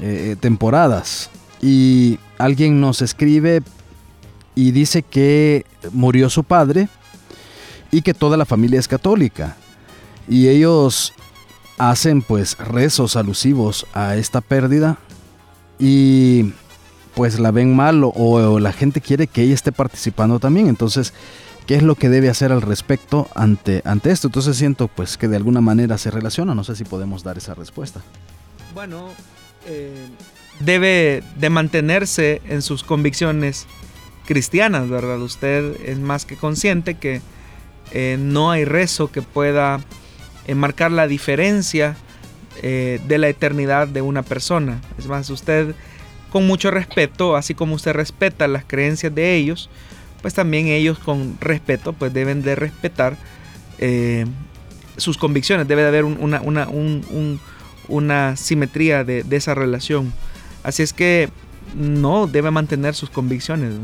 eh, 0.00 0.36
temporadas. 0.38 1.28
Y 1.60 2.20
alguien 2.38 2.80
nos 2.80 3.02
escribe 3.02 3.62
y 4.54 4.70
dice 4.70 5.02
que 5.02 5.66
murió 5.92 6.30
su 6.30 6.44
padre 6.44 6.88
y 7.90 8.02
que 8.02 8.14
toda 8.14 8.36
la 8.36 8.44
familia 8.44 8.78
es 8.78 8.86
católica. 8.86 9.56
Y 10.28 10.48
ellos 10.48 11.12
hacen 11.78 12.22
pues 12.22 12.56
rezos 12.58 13.16
alusivos 13.16 13.86
a 13.94 14.16
esta 14.16 14.40
pérdida 14.40 14.98
y 15.78 16.52
pues 17.14 17.38
la 17.38 17.50
ven 17.50 17.74
mal 17.74 18.02
o, 18.04 18.58
la 18.58 18.72
gente 18.72 19.00
quiere 19.00 19.26
que 19.26 19.42
ella 19.42 19.54
esté 19.54 19.72
participando 19.72 20.40
también. 20.40 20.68
Entonces 20.68 21.12
qué 21.66 21.76
es 21.76 21.82
lo 21.82 21.94
que 21.94 22.08
debe 22.08 22.28
hacer 22.28 22.52
al 22.52 22.62
respecto 22.62 23.28
ante, 23.34 23.82
ante 23.84 24.10
esto. 24.10 24.28
Entonces 24.28 24.56
siento 24.56 24.88
pues 24.88 25.16
que 25.16 25.28
de 25.28 25.36
alguna 25.36 25.60
manera 25.60 25.98
se 25.98 26.10
relaciona, 26.10 26.54
no 26.54 26.64
sé 26.64 26.76
si 26.76 26.84
podemos 26.84 27.22
dar 27.22 27.38
esa 27.38 27.54
respuesta. 27.54 28.02
Bueno, 28.74 29.08
eh, 29.66 30.08
debe 30.60 31.22
de 31.36 31.50
mantenerse 31.50 32.42
en 32.48 32.62
sus 32.62 32.82
convicciones 32.82 33.66
cristianas, 34.26 34.88
¿verdad? 34.88 35.20
Usted 35.20 35.76
es 35.84 35.98
más 35.98 36.24
que 36.24 36.36
consciente 36.36 36.94
que 36.94 37.20
eh, 37.92 38.16
no 38.18 38.50
hay 38.50 38.64
rezo 38.64 39.10
que 39.10 39.22
pueda 39.22 39.80
eh, 40.46 40.54
marcar 40.54 40.90
la 40.90 41.06
diferencia 41.06 41.96
de 42.62 43.18
la 43.18 43.28
eternidad 43.28 43.88
de 43.88 44.00
una 44.00 44.22
persona. 44.22 44.80
Es 44.96 45.08
más, 45.08 45.28
usted 45.28 45.74
con 46.34 46.46
mucho 46.48 46.72
respeto, 46.72 47.36
así 47.36 47.54
como 47.54 47.74
usted 47.74 47.92
respeta 47.92 48.48
las 48.48 48.64
creencias 48.64 49.14
de 49.14 49.36
ellos, 49.36 49.70
pues 50.20 50.34
también 50.34 50.66
ellos 50.66 50.98
con 50.98 51.36
respeto 51.40 51.92
pues 51.92 52.12
deben 52.12 52.42
de 52.42 52.56
respetar 52.56 53.16
eh, 53.78 54.26
sus 54.96 55.18
convicciones, 55.18 55.68
debe 55.68 55.82
de 55.82 55.88
haber 55.88 56.04
una, 56.04 56.40
una, 57.88 58.36
simetría 58.36 59.04
de, 59.04 59.24
esa 59.30 59.54
relación. 59.54 60.12
Así 60.64 60.82
es 60.82 60.92
que 60.92 61.28
no 61.76 62.26
debe 62.26 62.50
mantener 62.50 62.96
sus 62.96 63.10
convicciones. 63.10 63.74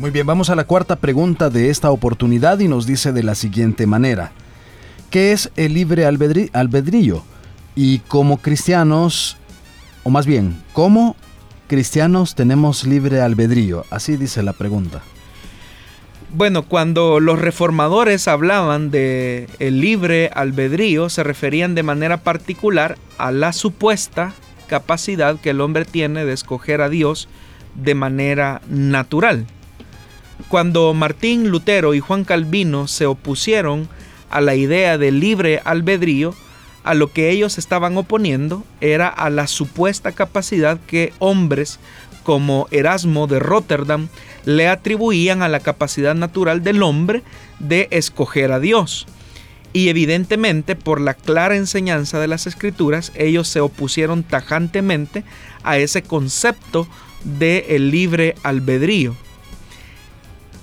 Muy 0.00 0.10
bien, 0.10 0.26
vamos 0.26 0.50
a 0.50 0.56
la 0.56 0.64
cuarta 0.64 0.96
pregunta 0.96 1.50
de 1.50 1.70
esta 1.70 1.92
oportunidad 1.92 2.58
y 2.58 2.66
nos 2.66 2.84
dice 2.86 3.12
de 3.12 3.22
la 3.22 3.34
siguiente 3.34 3.86
manera. 3.86 4.32
¿Qué 5.14 5.30
es 5.30 5.52
el 5.54 5.74
libre 5.74 6.06
albedrío? 6.06 7.22
Y 7.76 8.00
como 8.00 8.38
cristianos, 8.38 9.36
o 10.02 10.10
más 10.10 10.26
bien, 10.26 10.60
¿cómo 10.72 11.14
cristianos 11.68 12.34
tenemos 12.34 12.82
libre 12.82 13.20
albedrío? 13.20 13.84
Así 13.90 14.16
dice 14.16 14.42
la 14.42 14.54
pregunta. 14.54 15.02
Bueno, 16.30 16.64
cuando 16.64 17.20
los 17.20 17.38
reformadores 17.38 18.26
hablaban 18.26 18.90
de 18.90 19.48
el 19.60 19.80
libre 19.80 20.32
albedrío, 20.34 21.08
se 21.08 21.22
referían 21.22 21.76
de 21.76 21.84
manera 21.84 22.16
particular 22.16 22.98
a 23.16 23.30
la 23.30 23.52
supuesta 23.52 24.32
capacidad 24.66 25.38
que 25.38 25.50
el 25.50 25.60
hombre 25.60 25.84
tiene 25.84 26.24
de 26.24 26.32
escoger 26.32 26.80
a 26.80 26.88
Dios 26.88 27.28
de 27.76 27.94
manera 27.94 28.62
natural. 28.68 29.46
Cuando 30.48 30.92
Martín 30.92 31.50
Lutero 31.50 31.94
y 31.94 32.00
Juan 32.00 32.24
Calvino 32.24 32.88
se 32.88 33.06
opusieron 33.06 33.88
a 34.30 34.40
la 34.40 34.54
idea 34.54 34.98
de 34.98 35.12
libre 35.12 35.60
albedrío, 35.64 36.34
a 36.82 36.94
lo 36.94 37.12
que 37.12 37.30
ellos 37.30 37.58
estaban 37.58 37.96
oponiendo 37.96 38.64
era 38.80 39.08
a 39.08 39.30
la 39.30 39.46
supuesta 39.46 40.12
capacidad 40.12 40.78
que 40.86 41.12
hombres 41.18 41.78
como 42.22 42.68
Erasmo 42.70 43.26
de 43.26 43.38
Rotterdam 43.38 44.08
le 44.44 44.68
atribuían 44.68 45.42
a 45.42 45.48
la 45.48 45.60
capacidad 45.60 46.14
natural 46.14 46.62
del 46.62 46.82
hombre 46.82 47.22
de 47.58 47.88
escoger 47.90 48.52
a 48.52 48.60
Dios. 48.60 49.06
Y 49.72 49.88
evidentemente 49.88 50.76
por 50.76 51.00
la 51.00 51.14
clara 51.14 51.56
enseñanza 51.56 52.20
de 52.20 52.28
las 52.28 52.46
escrituras, 52.46 53.12
ellos 53.16 53.48
se 53.48 53.60
opusieron 53.60 54.22
tajantemente 54.22 55.24
a 55.64 55.78
ese 55.78 56.02
concepto 56.02 56.86
de 57.24 57.66
el 57.70 57.90
libre 57.90 58.36
albedrío. 58.42 59.16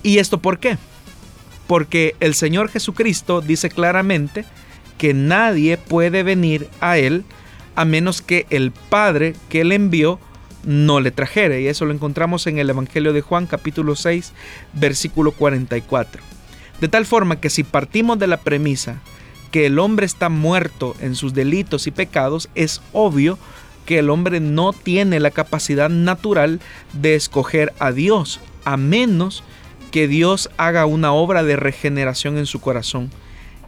¿Y 0.02 0.18
esto 0.18 0.38
por 0.38 0.58
qué? 0.58 0.78
Porque 1.66 2.16
el 2.20 2.34
Señor 2.34 2.68
Jesucristo 2.68 3.40
dice 3.40 3.70
claramente 3.70 4.44
que 4.98 5.14
nadie 5.14 5.78
puede 5.78 6.22
venir 6.22 6.68
a 6.80 6.98
Él 6.98 7.24
a 7.74 7.84
menos 7.84 8.20
que 8.22 8.46
el 8.50 8.70
Padre 8.70 9.34
que 9.48 9.64
le 9.64 9.74
envió 9.74 10.18
no 10.64 11.00
le 11.00 11.10
trajere. 11.10 11.62
Y 11.62 11.68
eso 11.68 11.84
lo 11.84 11.92
encontramos 11.92 12.46
en 12.46 12.58
el 12.58 12.70
Evangelio 12.70 13.12
de 13.12 13.20
Juan 13.20 13.46
capítulo 13.46 13.96
6 13.96 14.32
versículo 14.74 15.32
44. 15.32 16.22
De 16.80 16.88
tal 16.88 17.06
forma 17.06 17.40
que 17.40 17.50
si 17.50 17.62
partimos 17.62 18.18
de 18.18 18.26
la 18.26 18.38
premisa 18.38 19.00
que 19.50 19.66
el 19.66 19.78
hombre 19.78 20.06
está 20.06 20.28
muerto 20.28 20.96
en 21.00 21.14
sus 21.14 21.34
delitos 21.34 21.86
y 21.86 21.90
pecados, 21.90 22.48
es 22.54 22.80
obvio 22.92 23.38
que 23.84 23.98
el 23.98 24.10
hombre 24.10 24.40
no 24.40 24.72
tiene 24.72 25.20
la 25.20 25.30
capacidad 25.30 25.90
natural 25.90 26.60
de 26.94 27.14
escoger 27.14 27.72
a 27.78 27.92
Dios, 27.92 28.40
a 28.64 28.76
menos 28.76 29.42
que 29.42 29.52
Dios 29.92 30.50
haga 30.56 30.86
una 30.86 31.12
obra 31.12 31.42
de 31.42 31.56
regeneración 31.56 32.38
en 32.38 32.46
su 32.46 32.60
corazón. 32.60 33.10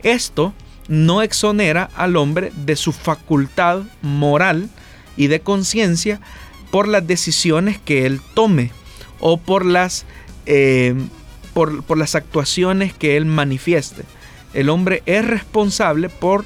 Esto 0.02 0.52
no 0.88 1.22
exonera 1.22 1.88
al 1.96 2.16
hombre 2.16 2.52
de 2.56 2.76
su 2.76 2.92
facultad 2.92 3.82
moral 4.02 4.68
y 5.16 5.28
de 5.28 5.40
conciencia 5.40 6.20
por 6.70 6.88
las 6.88 7.06
decisiones 7.06 7.78
que 7.78 8.06
él 8.06 8.20
tome 8.34 8.70
o 9.20 9.36
por 9.36 9.64
las, 9.64 10.04
eh, 10.46 10.94
por 11.52 11.96
las 11.96 12.14
actuaciones 12.14 12.92
que 12.92 13.16
él 13.16 13.26
manifieste. 13.26 14.02
El 14.54 14.68
hombre 14.68 15.02
es 15.06 15.24
responsable 15.24 16.08
por 16.08 16.44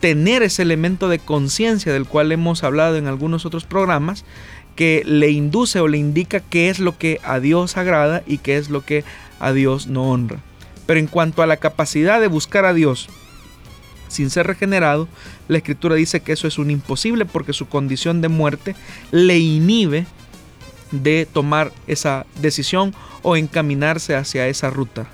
tener 0.00 0.42
ese 0.42 0.62
elemento 0.62 1.08
de 1.08 1.18
conciencia 1.18 1.92
del 1.92 2.06
cual 2.06 2.30
hemos 2.32 2.64
hablado 2.64 2.96
en 2.96 3.06
algunos 3.06 3.46
otros 3.46 3.64
programas 3.64 4.24
que 4.76 5.02
le 5.04 5.30
induce 5.30 5.80
o 5.80 5.88
le 5.88 5.98
indica 5.98 6.40
qué 6.40 6.68
es 6.68 6.78
lo 6.78 6.96
que 6.96 7.18
a 7.24 7.40
Dios 7.40 7.76
agrada 7.76 8.22
y 8.26 8.38
qué 8.38 8.58
es 8.58 8.70
lo 8.70 8.84
que 8.84 9.02
a 9.40 9.52
Dios 9.52 9.86
no 9.88 10.10
honra. 10.10 10.38
Pero 10.86 11.00
en 11.00 11.06
cuanto 11.06 11.42
a 11.42 11.46
la 11.46 11.56
capacidad 11.56 12.20
de 12.20 12.28
buscar 12.28 12.64
a 12.64 12.74
Dios 12.74 13.08
sin 14.08 14.30
ser 14.30 14.46
regenerado, 14.46 15.08
la 15.48 15.58
escritura 15.58 15.96
dice 15.96 16.20
que 16.20 16.32
eso 16.32 16.46
es 16.46 16.58
un 16.58 16.70
imposible 16.70 17.24
porque 17.24 17.52
su 17.52 17.66
condición 17.66 18.20
de 18.20 18.28
muerte 18.28 18.76
le 19.10 19.38
inhibe 19.38 20.06
de 20.92 21.26
tomar 21.30 21.72
esa 21.86 22.26
decisión 22.40 22.94
o 23.22 23.36
encaminarse 23.36 24.14
hacia 24.14 24.46
esa 24.46 24.70
ruta. 24.70 25.08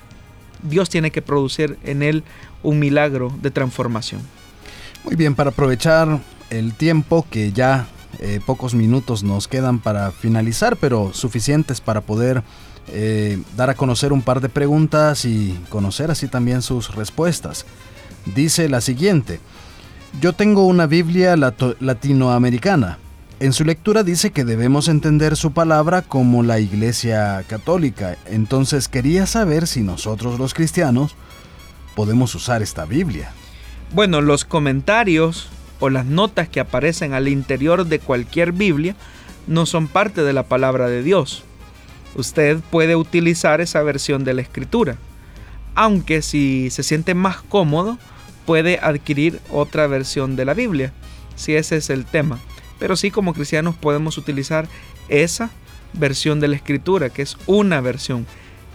Dios 0.62 0.90
tiene 0.90 1.10
que 1.10 1.22
producir 1.22 1.78
en 1.84 2.02
él 2.02 2.22
un 2.62 2.78
milagro 2.78 3.34
de 3.40 3.50
transformación. 3.50 4.20
Muy 5.04 5.16
bien, 5.16 5.34
para 5.34 5.50
aprovechar 5.50 6.20
el 6.50 6.74
tiempo 6.74 7.26
que 7.30 7.52
ya 7.52 7.88
eh, 8.18 8.40
pocos 8.44 8.74
minutos 8.74 9.22
nos 9.22 9.48
quedan 9.48 9.78
para 9.78 10.10
finalizar, 10.10 10.76
pero 10.76 11.12
suficientes 11.12 11.80
para 11.80 12.00
poder 12.00 12.42
eh, 12.88 13.40
dar 13.56 13.70
a 13.70 13.74
conocer 13.74 14.12
un 14.12 14.22
par 14.22 14.40
de 14.40 14.48
preguntas 14.48 15.24
y 15.24 15.58
conocer 15.68 16.10
así 16.10 16.28
también 16.28 16.62
sus 16.62 16.94
respuestas 16.94 17.64
dice 18.26 18.68
la 18.68 18.80
siguiente. 18.80 19.40
Yo 20.20 20.32
tengo 20.32 20.66
una 20.66 20.86
Biblia 20.86 21.36
latinoamericana. 21.36 22.98
En 23.40 23.52
su 23.52 23.64
lectura 23.64 24.04
dice 24.04 24.30
que 24.30 24.44
debemos 24.44 24.88
entender 24.88 25.36
su 25.36 25.52
palabra 25.52 26.02
como 26.02 26.42
la 26.42 26.60
Iglesia 26.60 27.42
Católica. 27.48 28.16
Entonces 28.26 28.88
quería 28.88 29.26
saber 29.26 29.66
si 29.66 29.80
nosotros 29.80 30.38
los 30.38 30.54
cristianos 30.54 31.16
podemos 31.96 32.34
usar 32.34 32.62
esta 32.62 32.84
Biblia. 32.84 33.32
Bueno, 33.94 34.20
los 34.20 34.44
comentarios 34.44 35.48
o 35.82 35.90
las 35.90 36.06
notas 36.06 36.48
que 36.48 36.60
aparecen 36.60 37.12
al 37.12 37.26
interior 37.26 37.84
de 37.86 37.98
cualquier 37.98 38.52
Biblia 38.52 38.94
no 39.48 39.66
son 39.66 39.88
parte 39.88 40.22
de 40.22 40.32
la 40.32 40.44
palabra 40.44 40.86
de 40.86 41.02
Dios. 41.02 41.42
Usted 42.14 42.58
puede 42.70 42.94
utilizar 42.94 43.60
esa 43.60 43.82
versión 43.82 44.22
de 44.22 44.32
la 44.32 44.42
escritura. 44.42 44.96
Aunque 45.74 46.22
si 46.22 46.70
se 46.70 46.84
siente 46.84 47.14
más 47.14 47.42
cómodo, 47.42 47.98
puede 48.46 48.78
adquirir 48.80 49.40
otra 49.50 49.88
versión 49.88 50.36
de 50.36 50.44
la 50.44 50.54
Biblia, 50.54 50.92
si 51.34 51.56
ese 51.56 51.78
es 51.78 51.90
el 51.90 52.04
tema. 52.04 52.38
Pero 52.78 52.94
sí 52.94 53.10
como 53.10 53.34
cristianos 53.34 53.74
podemos 53.74 54.18
utilizar 54.18 54.68
esa 55.08 55.50
versión 55.94 56.38
de 56.38 56.46
la 56.46 56.54
escritura, 56.54 57.10
que 57.10 57.22
es 57.22 57.36
una 57.46 57.80
versión. 57.80 58.24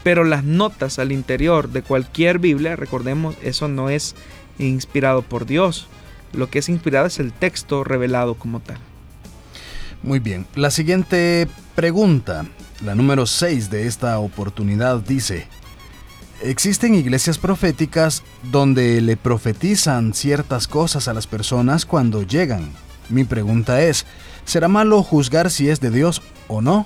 Pero 0.04 0.26
las 0.26 0.44
notas 0.44 1.00
al 1.00 1.14
interior 1.14 1.70
de 1.70 1.84
cualquier 1.84 2.40
Biblia, 2.40 2.76
recordemos, 2.76 3.38
eso 3.44 3.70
no 3.70 3.90
es 3.90 4.14
inspirado 4.60 5.22
por 5.22 5.46
Dios. 5.46 5.88
Lo 6.34 6.50
que 6.50 6.60
es 6.60 6.70
inspirado 6.70 7.08
es 7.08 7.20
el 7.20 7.34
texto 7.34 7.84
revelado 7.84 8.36
como 8.36 8.60
tal. 8.60 8.78
Muy 10.04 10.20
bien, 10.20 10.46
la 10.56 10.72
siguiente 10.72 11.48
pregunta, 11.76 12.46
la 12.84 12.96
número 12.96 13.26
6 13.26 13.70
de 13.70 13.88
esta 13.88 14.20
oportunidad 14.20 14.98
dice, 15.00 15.48
Existen 16.44 16.94
iglesias 16.94 17.40
proféticas 17.40 18.24
donde 18.44 19.02
le 19.02 19.18
profetizan 19.18 20.14
ciertas 20.14 20.68
cosas 20.68 21.08
a 21.08 21.14
las 21.14 21.26
personas 21.26 21.86
cuando 21.86 22.22
llegan. 22.22 22.70
Mi 23.10 23.24
pregunta 23.24 23.82
es, 23.82 24.06
¿será 24.46 24.68
malo 24.68 25.02
juzgar 25.02 25.50
si 25.50 25.70
es 25.70 25.80
de 25.80 25.90
Dios 25.90 26.22
o 26.48 26.62
no? 26.62 26.86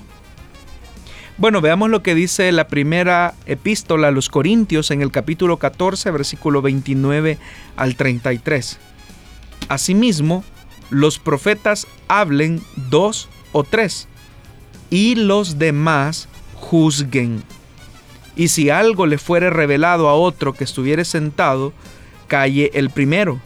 Bueno, 1.36 1.60
veamos 1.60 1.90
lo 1.90 2.02
que 2.02 2.14
dice 2.14 2.50
la 2.52 2.68
primera 2.68 3.34
epístola 3.44 4.08
a 4.08 4.10
los 4.10 4.30
Corintios 4.30 4.90
en 4.90 5.02
el 5.02 5.10
capítulo 5.10 5.58
14, 5.58 6.10
versículo 6.10 6.62
29 6.62 7.38
al 7.76 7.96
33. 7.96 8.78
Asimismo, 9.68 10.44
los 10.90 11.18
profetas 11.18 11.86
hablen 12.08 12.62
dos 12.90 13.28
o 13.52 13.64
tres, 13.64 14.08
y 14.90 15.14
los 15.14 15.58
demás 15.58 16.28
juzguen 16.54 17.42
y 18.34 18.48
si 18.48 18.70
algo 18.70 19.06
le 19.06 19.18
fuere 19.18 19.50
revelado 19.50 20.08
a 20.08 20.14
otro 20.14 20.52
que 20.54 20.64
estuviere 20.64 21.04
sentado, 21.04 21.72
calle 22.28 22.70
el 22.74 22.90
primero, 22.90 23.40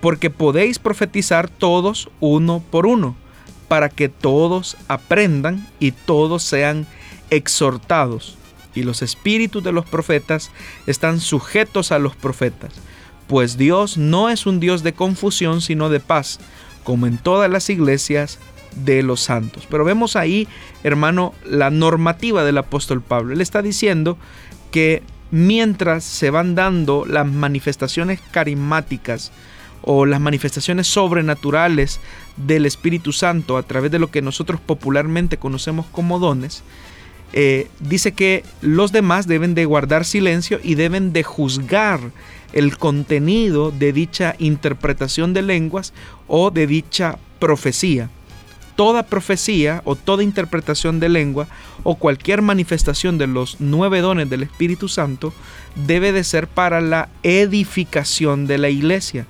porque 0.00 0.30
podéis 0.30 0.78
profetizar 0.78 1.48
todos 1.48 2.08
uno 2.20 2.62
por 2.70 2.86
uno, 2.86 3.16
para 3.68 3.88
que 3.88 4.08
todos 4.08 4.76
aprendan 4.88 5.66
y 5.78 5.92
todos 5.92 6.42
sean 6.42 6.86
exhortados. 7.30 8.36
Y 8.74 8.84
los 8.84 9.02
espíritus 9.02 9.64
de 9.64 9.72
los 9.72 9.84
profetas 9.84 10.50
están 10.86 11.18
sujetos 11.18 11.90
a 11.90 11.98
los 11.98 12.14
profetas, 12.14 12.72
pues 13.30 13.56
Dios 13.56 13.96
no 13.96 14.28
es 14.28 14.44
un 14.44 14.58
Dios 14.58 14.82
de 14.82 14.92
confusión, 14.92 15.60
sino 15.60 15.88
de 15.88 16.00
paz, 16.00 16.40
como 16.82 17.06
en 17.06 17.16
todas 17.16 17.48
las 17.48 17.70
iglesias 17.70 18.40
de 18.84 19.04
los 19.04 19.20
santos. 19.20 19.68
Pero 19.70 19.84
vemos 19.84 20.16
ahí, 20.16 20.48
hermano, 20.82 21.32
la 21.44 21.70
normativa 21.70 22.42
del 22.42 22.58
apóstol 22.58 23.02
Pablo. 23.02 23.32
Él 23.32 23.40
está 23.40 23.62
diciendo 23.62 24.18
que 24.72 25.04
mientras 25.30 26.02
se 26.02 26.30
van 26.30 26.56
dando 26.56 27.04
las 27.06 27.24
manifestaciones 27.24 28.20
carismáticas 28.32 29.30
o 29.82 30.06
las 30.06 30.20
manifestaciones 30.20 30.88
sobrenaturales 30.88 32.00
del 32.36 32.66
Espíritu 32.66 33.12
Santo 33.12 33.56
a 33.56 33.62
través 33.62 33.92
de 33.92 34.00
lo 34.00 34.10
que 34.10 34.22
nosotros 34.22 34.60
popularmente 34.60 35.36
conocemos 35.36 35.86
como 35.92 36.18
dones, 36.18 36.64
eh, 37.32 37.68
dice 37.78 38.10
que 38.10 38.42
los 38.60 38.90
demás 38.90 39.28
deben 39.28 39.54
de 39.54 39.66
guardar 39.66 40.04
silencio 40.04 40.58
y 40.64 40.74
deben 40.74 41.12
de 41.12 41.22
juzgar 41.22 42.00
el 42.52 42.76
contenido 42.76 43.70
de 43.70 43.92
dicha 43.92 44.34
interpretación 44.38 45.32
de 45.32 45.42
lenguas 45.42 45.92
o 46.26 46.50
de 46.50 46.66
dicha 46.66 47.18
profecía. 47.38 48.10
Toda 48.76 49.04
profecía 49.04 49.82
o 49.84 49.94
toda 49.94 50.22
interpretación 50.22 51.00
de 51.00 51.08
lengua 51.08 51.48
o 51.82 51.96
cualquier 51.96 52.40
manifestación 52.40 53.18
de 53.18 53.26
los 53.26 53.56
nueve 53.60 54.00
dones 54.00 54.30
del 54.30 54.42
Espíritu 54.42 54.88
Santo 54.88 55.34
debe 55.74 56.12
de 56.12 56.24
ser 56.24 56.48
para 56.48 56.80
la 56.80 57.08
edificación 57.22 58.46
de 58.46 58.58
la 58.58 58.70
iglesia 58.70 59.26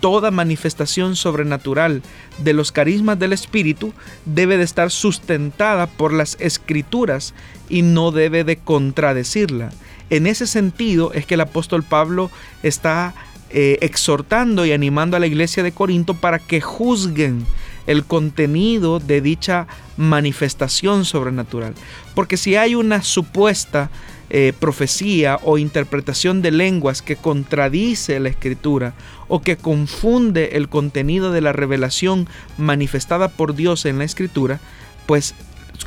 toda 0.00 0.30
manifestación 0.30 1.14
sobrenatural 1.14 2.02
de 2.38 2.52
los 2.52 2.72
carismas 2.72 3.18
del 3.18 3.32
Espíritu 3.32 3.92
debe 4.24 4.56
de 4.56 4.64
estar 4.64 4.90
sustentada 4.90 5.86
por 5.86 6.12
las 6.12 6.36
escrituras 6.40 7.34
y 7.68 7.82
no 7.82 8.10
debe 8.10 8.44
de 8.44 8.56
contradecirla. 8.56 9.70
En 10.10 10.26
ese 10.26 10.46
sentido 10.46 11.12
es 11.12 11.24
que 11.24 11.34
el 11.34 11.40
apóstol 11.40 11.82
Pablo 11.82 12.30
está 12.62 13.14
eh, 13.50 13.78
exhortando 13.80 14.66
y 14.66 14.72
animando 14.72 15.16
a 15.16 15.20
la 15.20 15.26
iglesia 15.26 15.62
de 15.62 15.72
Corinto 15.72 16.14
para 16.14 16.38
que 16.38 16.60
juzguen 16.60 17.46
el 17.86 18.04
contenido 18.04 19.00
de 19.00 19.20
dicha 19.20 19.66
manifestación 19.96 21.04
sobrenatural. 21.04 21.74
Porque 22.14 22.36
si 22.36 22.56
hay 22.56 22.74
una 22.74 23.02
supuesta 23.02 23.90
eh, 24.32 24.52
profecía 24.56 25.40
o 25.42 25.58
interpretación 25.58 26.42
de 26.42 26.52
lenguas 26.52 27.02
que 27.02 27.16
contradice 27.16 28.20
la 28.20 28.28
escritura 28.28 28.94
o 29.26 29.42
que 29.42 29.56
confunde 29.56 30.50
el 30.52 30.68
contenido 30.68 31.32
de 31.32 31.40
la 31.40 31.52
revelación 31.52 32.28
manifestada 32.56 33.28
por 33.28 33.56
Dios 33.56 33.86
en 33.86 33.98
la 33.98 34.04
escritura, 34.04 34.60
pues 35.06 35.34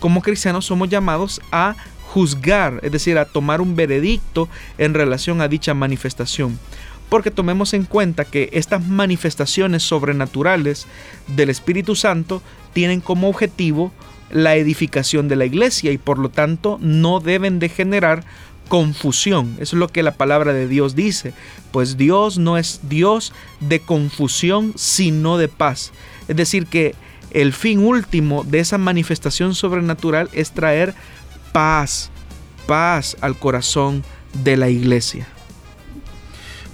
como 0.01 0.21
cristianos 0.21 0.65
somos 0.65 0.89
llamados 0.89 1.39
a 1.53 1.75
juzgar, 2.13 2.79
es 2.83 2.91
decir, 2.91 3.17
a 3.17 3.25
tomar 3.25 3.59
un 3.59 3.75
veredicto 3.75 4.47
en 4.77 4.93
relación 4.93 5.41
a 5.41 5.47
dicha 5.47 5.73
manifestación. 5.73 6.59
Porque 7.09 7.31
tomemos 7.31 7.73
en 7.73 7.85
cuenta 7.85 8.23
que 8.23 8.49
estas 8.53 8.85
manifestaciones 8.85 9.81
sobrenaturales 9.81 10.85
del 11.35 11.49
Espíritu 11.49 11.95
Santo 11.95 12.43
tienen 12.71 13.01
como 13.01 13.29
objetivo 13.29 13.91
la 14.29 14.55
edificación 14.55 15.27
de 15.27 15.37
la 15.37 15.45
iglesia 15.45 15.91
y 15.91 15.97
por 15.97 16.19
lo 16.19 16.29
tanto 16.29 16.77
no 16.81 17.19
deben 17.19 17.57
de 17.57 17.69
generar 17.69 18.23
confusión. 18.67 19.55
Es 19.59 19.73
lo 19.73 19.87
que 19.87 20.03
la 20.03 20.13
palabra 20.13 20.53
de 20.53 20.67
Dios 20.67 20.95
dice. 20.95 21.33
Pues 21.71 21.97
Dios 21.97 22.37
no 22.37 22.59
es 22.59 22.81
Dios 22.83 23.33
de 23.59 23.79
confusión, 23.79 24.73
sino 24.75 25.39
de 25.39 25.47
paz. 25.47 25.91
Es 26.27 26.35
decir, 26.35 26.67
que 26.67 26.93
el 27.31 27.53
fin 27.53 27.79
último 27.79 28.43
de 28.43 28.59
esa 28.59 28.77
manifestación 28.77 29.55
sobrenatural 29.55 30.29
es 30.33 30.51
traer 30.51 30.93
paz, 31.53 32.09
paz 32.67 33.15
al 33.21 33.37
corazón 33.37 34.03
de 34.43 34.57
la 34.57 34.69
iglesia. 34.69 35.27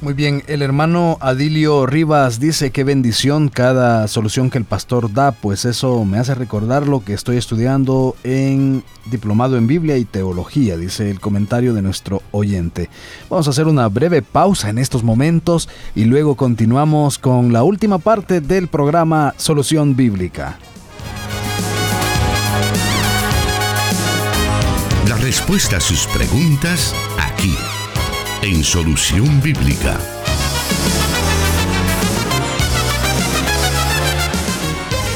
Muy 0.01 0.13
bien, 0.13 0.43
el 0.47 0.61
hermano 0.61 1.17
Adilio 1.19 1.85
Rivas 1.85 2.39
dice 2.39 2.71
qué 2.71 2.85
bendición 2.85 3.49
cada 3.49 4.07
solución 4.07 4.49
que 4.49 4.57
el 4.57 4.63
pastor 4.63 5.11
da, 5.11 5.33
pues 5.33 5.65
eso 5.65 6.05
me 6.05 6.17
hace 6.17 6.35
recordar 6.35 6.87
lo 6.87 7.03
que 7.03 7.13
estoy 7.13 7.35
estudiando 7.35 8.15
en 8.23 8.85
Diplomado 9.11 9.57
en 9.57 9.67
Biblia 9.67 9.97
y 9.97 10.05
Teología, 10.05 10.77
dice 10.77 11.11
el 11.11 11.19
comentario 11.19 11.73
de 11.73 11.81
nuestro 11.81 12.21
oyente. 12.31 12.89
Vamos 13.29 13.47
a 13.47 13.49
hacer 13.49 13.67
una 13.67 13.89
breve 13.89 14.21
pausa 14.21 14.69
en 14.69 14.77
estos 14.77 15.03
momentos 15.03 15.67
y 15.95 16.05
luego 16.05 16.35
continuamos 16.35 17.19
con 17.19 17.51
la 17.51 17.63
última 17.63 17.97
parte 17.99 18.39
del 18.39 18.69
programa 18.69 19.33
Solución 19.35 19.97
Bíblica. 19.97 20.59
Respuesta 25.29 25.77
a 25.77 25.79
sus 25.79 26.07
preguntas 26.07 26.95
aquí 27.19 27.55
en 28.41 28.63
Solución 28.63 29.39
Bíblica. 29.43 29.99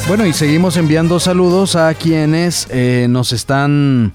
Bueno, 0.07 0.27
y 0.27 0.33
seguimos 0.33 0.77
enviando 0.77 1.19
saludos 1.19 1.75
a 1.75 1.95
quienes 1.95 2.67
eh, 2.69 3.07
nos 3.09 3.33
están 3.33 4.13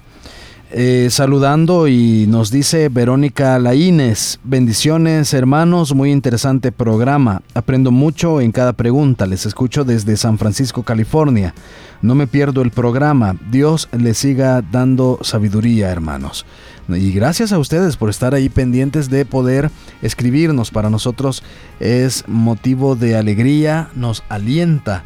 eh, 0.71 1.07
saludando 1.09 1.87
y 1.87 2.27
nos 2.27 2.51
dice 2.51 2.89
Verónica 2.89 3.57
Laínez, 3.57 4.39
bendiciones 4.43 5.33
hermanos, 5.33 5.95
muy 5.95 6.11
interesante 6.11 6.71
programa, 6.71 7.41
aprendo 7.55 7.89
mucho 7.89 8.39
en 8.39 8.51
cada 8.51 8.73
pregunta, 8.73 9.25
les 9.25 9.47
escucho 9.47 9.83
desde 9.83 10.15
San 10.15 10.37
Francisco, 10.37 10.83
California, 10.83 11.55
no 12.03 12.13
me 12.13 12.27
pierdo 12.27 12.61
el 12.61 12.69
programa, 12.69 13.35
Dios 13.49 13.89
les 13.91 14.19
siga 14.19 14.61
dando 14.61 15.17
sabiduría 15.21 15.89
hermanos. 15.89 16.45
Y 16.87 17.11
gracias 17.11 17.51
a 17.51 17.59
ustedes 17.59 17.97
por 17.97 18.09
estar 18.09 18.33
ahí 18.33 18.49
pendientes 18.49 19.09
de 19.09 19.23
poder 19.23 19.69
escribirnos. 20.01 20.71
Para 20.71 20.89
nosotros 20.89 21.43
es 21.79 22.23
motivo 22.27 22.95
de 22.95 23.15
alegría, 23.15 23.89
nos 23.95 24.23
alienta 24.27 25.03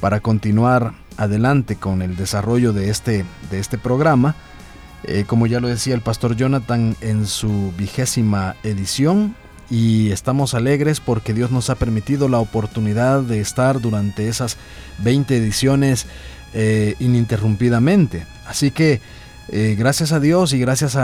para 0.00 0.20
continuar 0.20 0.94
adelante 1.16 1.76
con 1.76 2.00
el 2.00 2.16
desarrollo 2.16 2.72
de 2.72 2.90
este, 2.90 3.24
de 3.50 3.58
este 3.58 3.76
programa. 3.76 4.34
Eh, 5.06 5.24
como 5.26 5.46
ya 5.46 5.60
lo 5.60 5.68
decía 5.68 5.94
el 5.94 6.00
pastor 6.00 6.34
Jonathan 6.36 6.96
en 7.00 7.26
su 7.26 7.72
vigésima 7.78 8.56
edición, 8.64 9.36
y 9.70 10.10
estamos 10.10 10.54
alegres 10.54 11.00
porque 11.00 11.34
Dios 11.34 11.50
nos 11.50 11.70
ha 11.70 11.74
permitido 11.74 12.28
la 12.28 12.38
oportunidad 12.38 13.22
de 13.22 13.40
estar 13.40 13.80
durante 13.80 14.28
esas 14.28 14.56
20 14.98 15.36
ediciones 15.36 16.06
eh, 16.54 16.94
ininterrumpidamente. 17.00 18.26
Así 18.46 18.70
que 18.70 19.00
eh, 19.48 19.74
gracias 19.76 20.12
a 20.12 20.20
Dios 20.20 20.52
y 20.52 20.60
gracias 20.60 20.96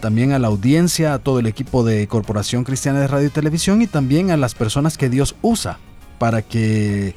también 0.00 0.32
a 0.32 0.38
la 0.38 0.48
audiencia, 0.48 1.14
a 1.14 1.18
todo 1.18 1.38
el 1.38 1.46
equipo 1.46 1.84
de 1.84 2.06
Corporación 2.08 2.64
Cristiana 2.64 3.00
de 3.00 3.06
Radio 3.06 3.28
y 3.28 3.30
Televisión 3.30 3.82
y 3.82 3.86
también 3.86 4.30
a 4.30 4.36
las 4.36 4.54
personas 4.54 4.98
que 4.98 5.08
Dios 5.08 5.36
usa 5.42 5.78
para 6.18 6.42
que 6.42 7.14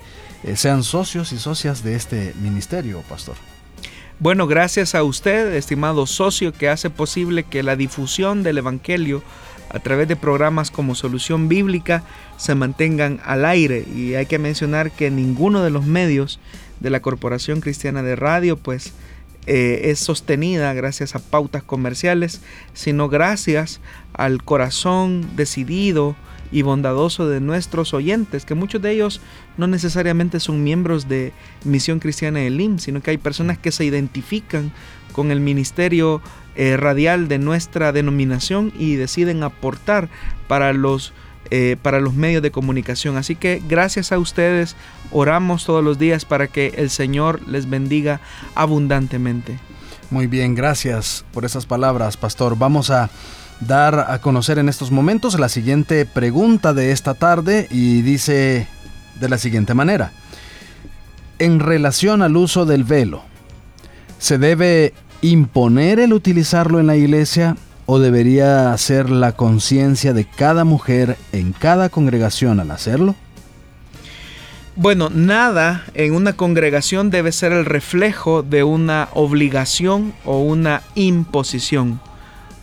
sean 0.55 0.83
socios 0.83 1.31
y 1.31 1.39
socias 1.39 1.83
de 1.83 1.95
este 1.95 2.33
ministerio, 2.39 3.01
pastor. 3.09 3.35
Bueno, 4.21 4.45
gracias 4.45 4.93
a 4.93 5.01
usted, 5.01 5.51
estimado 5.55 6.05
socio, 6.05 6.53
que 6.53 6.69
hace 6.69 6.91
posible 6.91 7.41
que 7.43 7.63
la 7.63 7.75
difusión 7.75 8.43
del 8.43 8.59
Evangelio 8.59 9.23
a 9.71 9.79
través 9.79 10.07
de 10.07 10.15
programas 10.15 10.69
como 10.69 10.93
Solución 10.93 11.47
Bíblica 11.47 12.03
se 12.37 12.53
mantengan 12.53 13.19
al 13.25 13.45
aire. 13.45 13.83
Y 13.95 14.13
hay 14.13 14.27
que 14.27 14.37
mencionar 14.37 14.91
que 14.91 15.09
ninguno 15.09 15.63
de 15.63 15.71
los 15.71 15.87
medios 15.87 16.39
de 16.81 16.91
la 16.91 16.99
Corporación 16.99 17.61
Cristiana 17.61 18.03
de 18.03 18.15
Radio, 18.15 18.57
pues, 18.57 18.93
eh, 19.47 19.81
es 19.85 19.97
sostenida 19.97 20.71
gracias 20.75 21.15
a 21.15 21.19
pautas 21.19 21.63
comerciales, 21.63 22.41
sino 22.75 23.09
gracias 23.09 23.81
al 24.13 24.43
corazón 24.43 25.35
decidido 25.35 26.15
y 26.51 26.61
bondadoso 26.61 27.27
de 27.27 27.39
nuestros 27.39 27.93
oyentes, 27.93 28.45
que 28.45 28.55
muchos 28.55 28.81
de 28.81 28.91
ellos 28.91 29.21
no 29.57 29.67
necesariamente 29.67 30.39
son 30.39 30.63
miembros 30.63 31.07
de 31.07 31.33
Misión 31.63 31.99
Cristiana 31.99 32.39
del 32.39 32.57
LIM, 32.57 32.79
sino 32.79 33.01
que 33.01 33.11
hay 33.11 33.17
personas 33.17 33.57
que 33.57 33.71
se 33.71 33.85
identifican 33.85 34.71
con 35.13 35.31
el 35.31 35.39
ministerio 35.39 36.21
eh, 36.55 36.77
radial 36.77 37.27
de 37.27 37.39
nuestra 37.39 37.91
denominación 37.91 38.73
y 38.77 38.95
deciden 38.95 39.43
aportar 39.43 40.09
para 40.47 40.73
los 40.73 41.13
eh, 41.53 41.75
para 41.81 41.99
los 41.99 42.13
medios 42.13 42.41
de 42.41 42.51
comunicación. 42.51 43.17
Así 43.17 43.35
que 43.35 43.61
gracias 43.67 44.13
a 44.13 44.19
ustedes, 44.19 44.77
oramos 45.11 45.65
todos 45.65 45.83
los 45.83 45.99
días 45.99 46.23
para 46.23 46.47
que 46.47 46.73
el 46.77 46.89
Señor 46.89 47.45
les 47.45 47.69
bendiga 47.69 48.21
abundantemente. 48.55 49.59
Muy 50.11 50.27
bien, 50.27 50.55
gracias 50.55 51.25
por 51.33 51.43
esas 51.43 51.65
palabras, 51.65 52.15
pastor. 52.15 52.57
Vamos 52.57 52.89
a 52.89 53.09
dar 53.61 54.07
a 54.09 54.19
conocer 54.19 54.59
en 54.59 54.69
estos 54.69 54.91
momentos 54.91 55.39
la 55.39 55.49
siguiente 55.49 56.05
pregunta 56.05 56.73
de 56.73 56.91
esta 56.91 57.13
tarde 57.13 57.67
y 57.69 58.01
dice 58.01 58.67
de 59.19 59.29
la 59.29 59.37
siguiente 59.37 59.73
manera. 59.73 60.11
En 61.39 61.59
relación 61.59 62.21
al 62.21 62.37
uso 62.37 62.65
del 62.65 62.83
velo, 62.83 63.23
¿se 64.19 64.37
debe 64.37 64.93
imponer 65.21 65.99
el 65.99 66.13
utilizarlo 66.13 66.79
en 66.79 66.87
la 66.87 66.95
iglesia 66.95 67.55
o 67.85 67.99
debería 67.99 68.75
ser 68.77 69.09
la 69.09 69.33
conciencia 69.33 70.13
de 70.13 70.25
cada 70.25 70.63
mujer 70.63 71.17
en 71.31 71.51
cada 71.53 71.89
congregación 71.89 72.59
al 72.59 72.71
hacerlo? 72.71 73.15
Bueno, 74.75 75.09
nada 75.09 75.83
en 75.93 76.13
una 76.13 76.33
congregación 76.33 77.09
debe 77.09 77.31
ser 77.31 77.51
el 77.51 77.65
reflejo 77.65 78.41
de 78.41 78.63
una 78.63 79.09
obligación 79.13 80.13
o 80.23 80.39
una 80.39 80.81
imposición. 80.95 81.99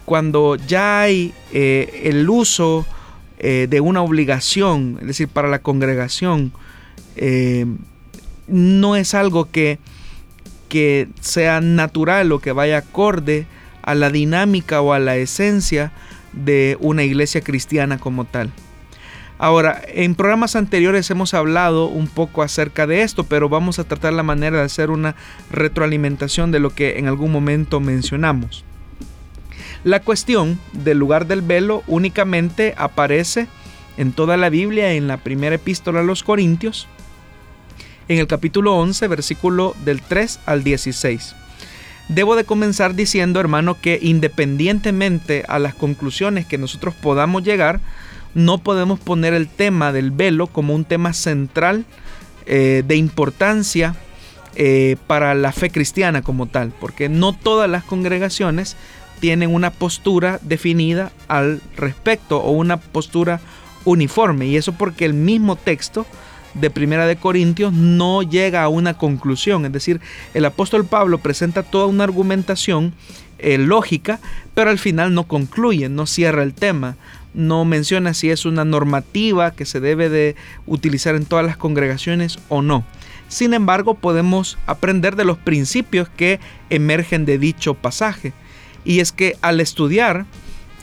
Cuando 0.09 0.57
ya 0.57 1.03
hay 1.03 1.35
eh, 1.53 2.05
el 2.05 2.31
uso 2.31 2.87
eh, 3.39 3.67
de 3.69 3.83
una 3.83 4.01
obligación, 4.01 4.97
es 5.03 5.07
decir, 5.07 5.29
para 5.29 5.49
la 5.49 5.59
congregación, 5.59 6.51
eh, 7.17 7.67
no 8.47 8.97
es 8.97 9.13
algo 9.13 9.51
que, 9.51 9.79
que 10.71 11.09
sea 11.21 11.61
natural 11.61 12.33
o 12.33 12.39
que 12.39 12.53
vaya 12.53 12.79
acorde 12.79 13.45
a 13.83 13.95
la 13.95 14.09
dinámica 14.09 14.81
o 14.81 14.95
a 14.95 14.99
la 14.99 15.19
esencia 15.19 15.93
de 16.33 16.79
una 16.81 17.05
iglesia 17.05 17.43
cristiana 17.43 17.99
como 17.99 18.25
tal. 18.25 18.51
Ahora, 19.37 19.83
en 19.89 20.15
programas 20.15 20.57
anteriores 20.57 21.11
hemos 21.11 21.35
hablado 21.35 21.87
un 21.87 22.09
poco 22.09 22.41
acerca 22.41 22.87
de 22.87 23.03
esto, 23.03 23.25
pero 23.25 23.51
vamos 23.51 23.79
a 23.79 23.85
tratar 23.85 24.15
la 24.15 24.23
manera 24.23 24.57
de 24.57 24.65
hacer 24.65 24.89
una 24.89 25.17
retroalimentación 25.51 26.51
de 26.51 26.61
lo 26.61 26.71
que 26.71 26.99
en 26.99 27.09
algún 27.09 27.31
momento 27.31 27.79
mencionamos. 27.79 28.65
La 29.89 30.01
cuestión 30.01 30.61
del 30.74 30.99
lugar 30.99 31.26
del 31.26 31.41
velo 31.41 31.82
únicamente 31.86 32.74
aparece 32.76 33.47
en 33.97 34.12
toda 34.12 34.36
la 34.36 34.51
Biblia 34.51 34.93
en 34.93 35.09
la 35.09 35.16
primera 35.16 35.55
epístola 35.55 36.01
a 36.01 36.03
los 36.03 36.22
Corintios, 36.22 36.86
en 38.09 38.18
el 38.18 38.26
capítulo 38.26 38.76
11, 38.76 39.09
versículo 39.09 39.74
del 39.86 40.03
3 40.03 40.41
al 40.45 40.62
16. 40.62 41.34
Debo 42.11 42.36
de 42.36 42.45
comenzar 42.45 42.97
diciendo, 42.97 43.41
hermano, 43.41 43.80
que 43.80 43.99
independientemente 44.03 45.47
a 45.49 45.59
las 45.59 45.74
conclusiones 45.74 46.45
que 46.45 46.59
nosotros 46.59 46.95
podamos 46.95 47.43
llegar, 47.43 47.80
no 48.34 48.59
podemos 48.59 49.01
poner 49.01 49.32
el 49.32 49.49
tema 49.49 49.91
del 49.91 50.11
velo 50.11 50.49
como 50.49 50.74
un 50.74 50.84
tema 50.84 51.14
central 51.14 51.86
eh, 52.45 52.82
de 52.86 52.97
importancia 52.97 53.97
eh, 54.55 54.97
para 55.07 55.34
la 55.34 55.53
fe 55.53 55.70
cristiana 55.70 56.20
como 56.20 56.45
tal, 56.45 56.74
porque 56.78 57.09
no 57.09 57.32
todas 57.32 57.70
las 57.70 57.84
congregaciones 57.84 58.76
tienen 59.21 59.55
una 59.55 59.71
postura 59.71 60.39
definida 60.43 61.12
al 61.29 61.61
respecto 61.77 62.39
o 62.39 62.53
una 62.53 62.79
postura 62.79 63.41
uniforme, 63.85 64.47
y 64.47 64.57
eso 64.57 64.73
porque 64.73 65.05
el 65.05 65.14
mismo 65.14 65.57
texto 65.57 66.07
de 66.55 66.71
Primera 66.71 67.07
de 67.07 67.16
Corintios 67.16 67.73
no 67.73 68.23
llega 68.23 68.62
a 68.62 68.69
una 68.69 68.95
conclusión, 68.95 69.64
es 69.64 69.73
decir, 69.73 70.01
el 70.35 70.45
apóstol 70.45 70.85
Pablo 70.85 71.19
presenta 71.19 71.62
toda 71.62 71.87
una 71.87 72.05
argumentación 72.05 72.95
eh, 73.39 73.59
lógica, 73.59 74.19
pero 74.55 74.71
al 74.71 74.79
final 74.79 75.14
no 75.14 75.25
concluye, 75.25 75.89
no 75.89 76.07
cierra 76.07 76.43
el 76.43 76.55
tema, 76.55 76.97
no 77.35 77.64
menciona 77.64 78.14
si 78.14 78.31
es 78.31 78.45
una 78.47 78.64
normativa 78.64 79.53
que 79.53 79.64
se 79.64 79.81
debe 79.81 80.09
de 80.09 80.35
utilizar 80.66 81.14
en 81.14 81.25
todas 81.25 81.47
las 81.47 81.57
congregaciones 81.57 82.39
o 82.49 82.62
no. 82.62 82.85
Sin 83.29 83.53
embargo, 83.53 83.95
podemos 83.95 84.59
aprender 84.66 85.14
de 85.14 85.25
los 85.25 85.39
principios 85.39 86.09
que 86.09 86.41
emergen 86.71 87.27
de 87.27 87.39
dicho 87.39 87.75
pasaje. 87.75 88.33
Y 88.89 89.01
es 89.01 89.12
que 89.12 89.36
al 89.43 89.61
estudiar 89.61 90.24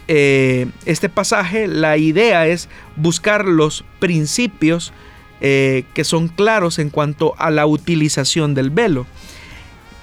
eh, 0.08 0.68
este 0.86 1.10
pasaje, 1.10 1.68
la 1.68 1.98
idea 1.98 2.46
es 2.46 2.70
buscar 2.96 3.46
los 3.46 3.84
principios 3.98 4.94
eh, 5.42 5.86
que 5.96 6.04
son 6.04 6.28
claros 6.28 6.78
en 6.78 6.92
cuanto 6.92 7.34
a 7.40 7.50
la 7.50 7.66
utilización 7.66 8.54
del 8.54 8.70
velo. 8.70 9.08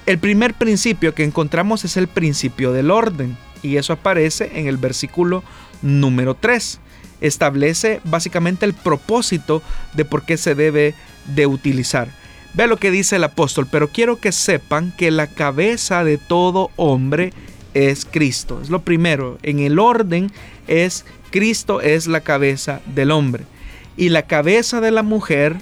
El 0.05 0.19
primer 0.19 0.53
principio 0.53 1.15
que 1.15 1.23
encontramos 1.23 1.85
es 1.85 1.95
el 1.95 2.09
principio 2.09 2.73
del 2.73 2.91
orden, 2.91 3.37
y 3.61 3.77
eso 3.77 3.93
aparece 3.93 4.51
en 4.55 4.67
el 4.67 4.75
versículo 4.75 5.41
número 5.81 6.35
3. 6.35 6.81
Establece 7.21 8.01
básicamente 8.03 8.65
el 8.65 8.73
propósito 8.73 9.63
de 9.93 10.03
por 10.03 10.25
qué 10.25 10.35
se 10.35 10.55
debe 10.55 10.93
de 11.33 11.47
utilizar. 11.47 12.09
Ve 12.53 12.67
lo 12.67 12.75
que 12.75 12.91
dice 12.91 13.15
el 13.15 13.23
apóstol, 13.23 13.65
pero 13.71 13.87
quiero 13.87 14.17
que 14.19 14.33
sepan 14.33 14.91
que 14.91 15.09
la 15.09 15.27
cabeza 15.27 16.03
de 16.03 16.17
todo 16.17 16.69
hombre 16.75 17.31
es 17.73 18.05
Cristo. 18.05 18.59
Es 18.61 18.69
lo 18.69 18.81
primero. 18.81 19.37
En 19.43 19.59
el 19.59 19.79
orden 19.79 20.31
es 20.67 21.05
Cristo 21.31 21.81
es 21.81 22.07
la 22.07 22.21
cabeza 22.21 22.81
del 22.85 23.11
hombre. 23.11 23.43
Y 23.97 24.09
la 24.09 24.23
cabeza 24.23 24.81
de 24.81 24.91
la 24.91 25.03
mujer 25.03 25.55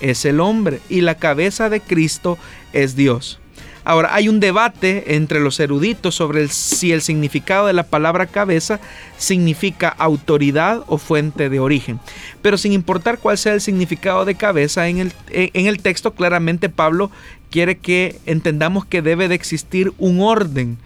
es 0.00 0.24
el 0.24 0.40
hombre. 0.40 0.80
Y 0.88 1.00
la 1.00 1.16
cabeza 1.16 1.68
de 1.68 1.80
Cristo 1.80 2.38
es 2.72 2.96
Dios. 2.96 3.40
Ahora, 3.84 4.14
hay 4.14 4.28
un 4.28 4.38
debate 4.38 5.14
entre 5.14 5.40
los 5.40 5.58
eruditos 5.60 6.14
sobre 6.14 6.48
si 6.48 6.92
el 6.92 7.00
significado 7.00 7.66
de 7.66 7.72
la 7.72 7.84
palabra 7.84 8.26
cabeza 8.26 8.80
significa 9.16 9.88
autoridad 9.88 10.82
o 10.88 10.98
fuente 10.98 11.48
de 11.48 11.58
origen. 11.58 11.98
Pero 12.42 12.58
sin 12.58 12.74
importar 12.74 13.16
cuál 13.18 13.38
sea 13.38 13.54
el 13.54 13.62
significado 13.62 14.26
de 14.26 14.34
cabeza, 14.34 14.88
en 14.88 14.98
el, 14.98 15.12
en 15.30 15.66
el 15.66 15.80
texto 15.80 16.12
claramente 16.12 16.68
Pablo 16.68 17.10
quiere 17.50 17.78
que 17.78 18.18
entendamos 18.26 18.84
que 18.84 19.00
debe 19.00 19.26
de 19.26 19.36
existir 19.36 19.94
un 19.96 20.20
orden 20.20 20.76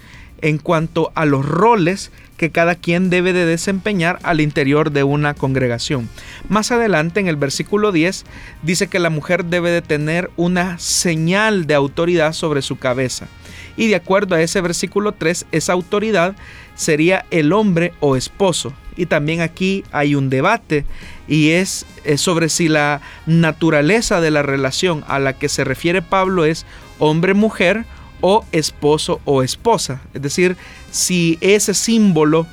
en 0.43 0.59
cuanto 0.59 1.13
a 1.15 1.25
los 1.25 1.47
roles 1.47 2.11
que 2.37 2.51
cada 2.51 2.75
quien 2.75 3.09
debe 3.09 3.33
de 3.33 3.47
desempeñar 3.47 4.19
al 4.25 4.41
interior 4.41 4.91
de 4.91 5.05
una 5.05 5.35
congregación. 5.35 6.09
Más 6.49 6.73
adelante 6.73 7.21
en 7.21 7.29
el 7.29 7.37
versículo 7.37 7.93
10 7.93 8.25
dice 8.63 8.89
que 8.89 8.99
la 8.99 9.11
mujer 9.11 9.45
debe 9.45 9.71
de 9.71 9.81
tener 9.81 10.31
una 10.37 10.79
señal 10.79 11.67
de 11.67 11.75
autoridad 11.75 12.33
sobre 12.33 12.61
su 12.61 12.77
cabeza. 12.77 13.29
Y 13.77 13.87
de 13.87 13.95
acuerdo 13.95 14.35
a 14.35 14.43
ese 14.43 14.61
versículo 14.61 15.13
3, 15.13 15.47
esa 15.53 15.73
autoridad 15.73 16.35
sería 16.75 17.25
el 17.31 17.53
hombre 17.53 17.93
o 18.01 18.17
esposo. 18.17 18.73
Y 18.97 19.07
también 19.07 19.41
aquí 19.41 19.85
hay 19.93 20.15
un 20.15 20.29
debate 20.29 20.85
y 21.29 21.51
es, 21.51 21.87
sobre 22.17 22.49
si 22.49 22.69
la 22.69 23.01
naturaleza 23.27 24.21
de 24.21 24.31
la 24.31 24.43
relación 24.43 25.05
a 25.09 25.19
la 25.19 25.33
que 25.33 25.49
se 25.49 25.65
refiere 25.65 26.03
Pablo 26.03 26.45
es 26.45 26.67
hombre-mujer 26.99 27.87
o 28.23 28.47
esposo 28.53 29.21
o 29.27 29.43
esposa. 29.43 30.01
Es 30.15 30.23
decir, 30.23 30.57
si 30.91 31.37
ese 31.43 31.75
símbolo 31.75 32.47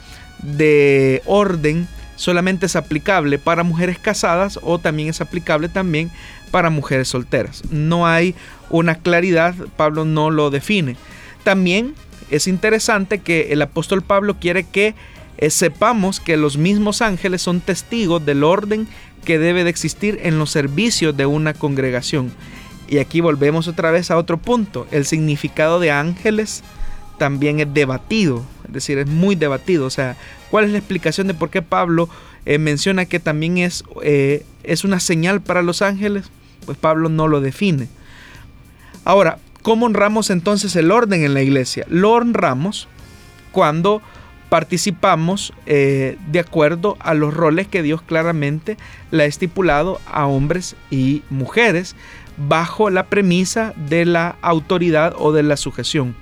de 0.44 1.22
orden 1.26 1.88
solamente 2.18 2.66
es 2.66 2.76
aplicable 2.76 3.40
para 3.40 3.64
mujeres 3.64 3.98
casadas 3.98 4.60
o 4.62 4.78
también 4.78 5.08
es 5.08 5.22
aplicable 5.22 5.70
también 5.70 6.12
para 6.52 6.70
mujeres 6.70 7.08
solteras. 7.08 7.64
No 7.72 8.06
hay 8.06 8.36
una 8.70 8.96
claridad, 8.96 9.56
Pablo 9.78 10.04
no 10.04 10.30
lo 10.30 10.50
define. 10.50 10.98
También 11.44 11.96
es 12.30 12.48
interesante 12.48 13.20
que 13.20 13.54
el 13.54 13.62
apóstol 13.62 14.02
Pablo 14.02 14.36
quiere 14.40 14.66
que 14.66 14.96
eh, 15.38 15.50
sepamos 15.50 16.20
que 16.20 16.36
los 16.36 16.58
mismos 16.58 17.02
ángeles 17.02 17.42
son 17.42 17.62
testigos 17.62 18.26
del 18.26 18.44
orden 18.44 18.88
que 19.24 19.40
debe 19.40 19.64
de 19.64 19.70
existir 19.70 20.20
en 20.24 20.38
los 20.38 20.52
servicios 20.52 21.16
de 21.16 21.26
una 21.26 21.54
congregación. 21.54 22.32
Y 22.90 22.98
aquí 22.98 23.22
volvemos 23.22 23.68
otra 23.68 23.92
vez 23.92 24.10
a 24.10 24.18
otro 24.18 24.40
punto. 24.40 24.88
El 24.90 25.06
significado 25.06 25.80
de 25.80 25.92
ángeles 25.92 26.64
también 27.20 27.60
es 27.60 27.72
debatido, 27.72 28.44
es 28.66 28.74
decir, 28.74 28.98
es 28.98 29.06
muy 29.06 29.36
debatido. 29.36 29.86
O 29.86 29.92
sea, 29.92 30.18
¿cuál 30.50 30.66
es 30.66 30.72
la 30.72 30.80
explicación 30.80 31.28
de 31.28 31.36
por 31.36 31.52
qué 31.52 31.62
Pablo 31.62 32.10
eh, 32.48 32.58
menciona 32.58 33.06
que 33.06 33.20
también 33.20 33.60
es, 33.60 33.84
eh, 34.02 34.44
es 34.64 34.84
una 34.84 35.00
señal 35.00 35.40
para 35.40 35.62
los 35.62 35.84
ángeles? 35.84 36.32
Pues 36.66 36.80
Pablo 36.80 37.10
no 37.10 37.28
lo 37.28 37.42
define. 37.42 37.88
Ahora, 39.06 39.38
¿cómo 39.62 39.86
honramos 39.86 40.32
entonces 40.32 40.76
el 40.76 40.90
orden 40.90 41.24
en 41.24 41.36
la 41.36 41.44
iglesia? 41.44 41.86
Lo 41.90 42.14
honramos 42.14 42.88
cuando 43.52 44.02
participamos 44.50 45.54
eh, 45.68 46.18
de 46.28 46.40
acuerdo 46.40 46.98
a 47.00 47.14
los 47.14 47.34
roles 47.36 47.68
que 47.68 47.84
Dios 47.84 48.02
claramente 48.02 48.78
le 49.12 49.24
ha 49.24 49.28
estipulado 49.28 50.02
a 50.12 50.26
hombres 50.26 50.76
y 50.90 51.22
mujeres 51.30 51.96
bajo 52.48 52.90
la 52.90 53.08
premisa 53.08 53.74
de 53.76 54.06
la 54.06 54.38
autoridad 54.42 55.14
o 55.18 55.32
de 55.32 55.44
la 55.44 55.58
sujeción. 55.58 56.16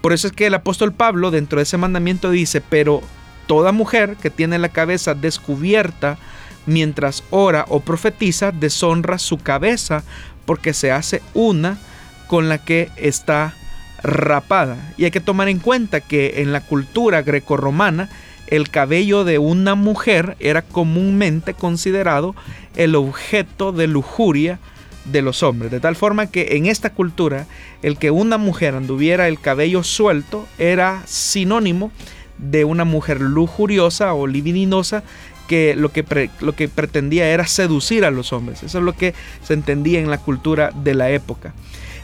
Por 0.00 0.12
eso 0.12 0.26
es 0.26 0.32
que 0.32 0.46
el 0.46 0.54
apóstol 0.54 0.92
Pablo 0.92 1.30
dentro 1.30 1.58
de 1.58 1.64
ese 1.64 1.76
mandamiento 1.76 2.30
dice, 2.30 2.60
pero 2.60 3.02
toda 3.46 3.72
mujer 3.72 4.16
que 4.20 4.30
tiene 4.30 4.58
la 4.58 4.70
cabeza 4.70 5.14
descubierta 5.14 6.18
mientras 6.66 7.22
ora 7.30 7.66
o 7.68 7.80
profetiza, 7.80 8.52
deshonra 8.52 9.18
su 9.18 9.38
cabeza 9.38 10.02
porque 10.46 10.72
se 10.72 10.90
hace 10.90 11.22
una 11.34 11.78
con 12.26 12.48
la 12.48 12.58
que 12.58 12.90
está 12.96 13.54
rapada. 14.02 14.94
Y 14.96 15.04
hay 15.04 15.10
que 15.10 15.20
tomar 15.20 15.48
en 15.48 15.58
cuenta 15.58 16.00
que 16.00 16.40
en 16.42 16.52
la 16.52 16.62
cultura 16.62 17.22
grecorromana 17.22 18.08
el 18.46 18.70
cabello 18.70 19.24
de 19.24 19.38
una 19.38 19.74
mujer 19.74 20.36
era 20.40 20.62
comúnmente 20.62 21.54
considerado 21.54 22.34
el 22.76 22.94
objeto 22.94 23.72
de 23.72 23.86
lujuria 23.86 24.58
de 25.04 25.22
los 25.22 25.42
hombres. 25.42 25.70
De 25.70 25.80
tal 25.80 25.96
forma 25.96 26.26
que 26.26 26.56
en 26.56 26.66
esta 26.66 26.90
cultura 26.90 27.46
el 27.82 27.96
que 27.96 28.10
una 28.10 28.38
mujer 28.38 28.74
anduviera 28.74 29.28
el 29.28 29.40
cabello 29.40 29.82
suelto 29.82 30.46
era 30.58 31.02
sinónimo 31.06 31.90
de 32.38 32.64
una 32.64 32.84
mujer 32.84 33.20
lujuriosa 33.20 34.14
o 34.14 34.26
libidinosa 34.26 35.02
que 35.48 35.74
lo 35.74 35.90
que, 35.90 36.30
lo 36.40 36.54
que 36.54 36.68
pretendía 36.68 37.28
era 37.28 37.46
seducir 37.46 38.04
a 38.04 38.10
los 38.10 38.32
hombres. 38.32 38.62
Eso 38.62 38.78
es 38.78 38.84
lo 38.84 38.92
que 38.92 39.14
se 39.42 39.54
entendía 39.54 40.00
en 40.00 40.10
la 40.10 40.18
cultura 40.18 40.70
de 40.74 40.94
la 40.94 41.10
época. 41.10 41.54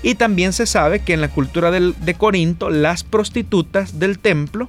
Y 0.03 0.17
también 0.17 0.53
se 0.53 0.67
sabe 0.67 1.01
que 1.01 1.15
en 1.15 1.21
la 1.21 1.29
cultura 1.29 1.71
de 1.71 2.15
Corinto 2.15 2.71
las 2.71 3.05
prostitutas 3.05 3.99
del 3.99 4.19
templo, 4.19 4.69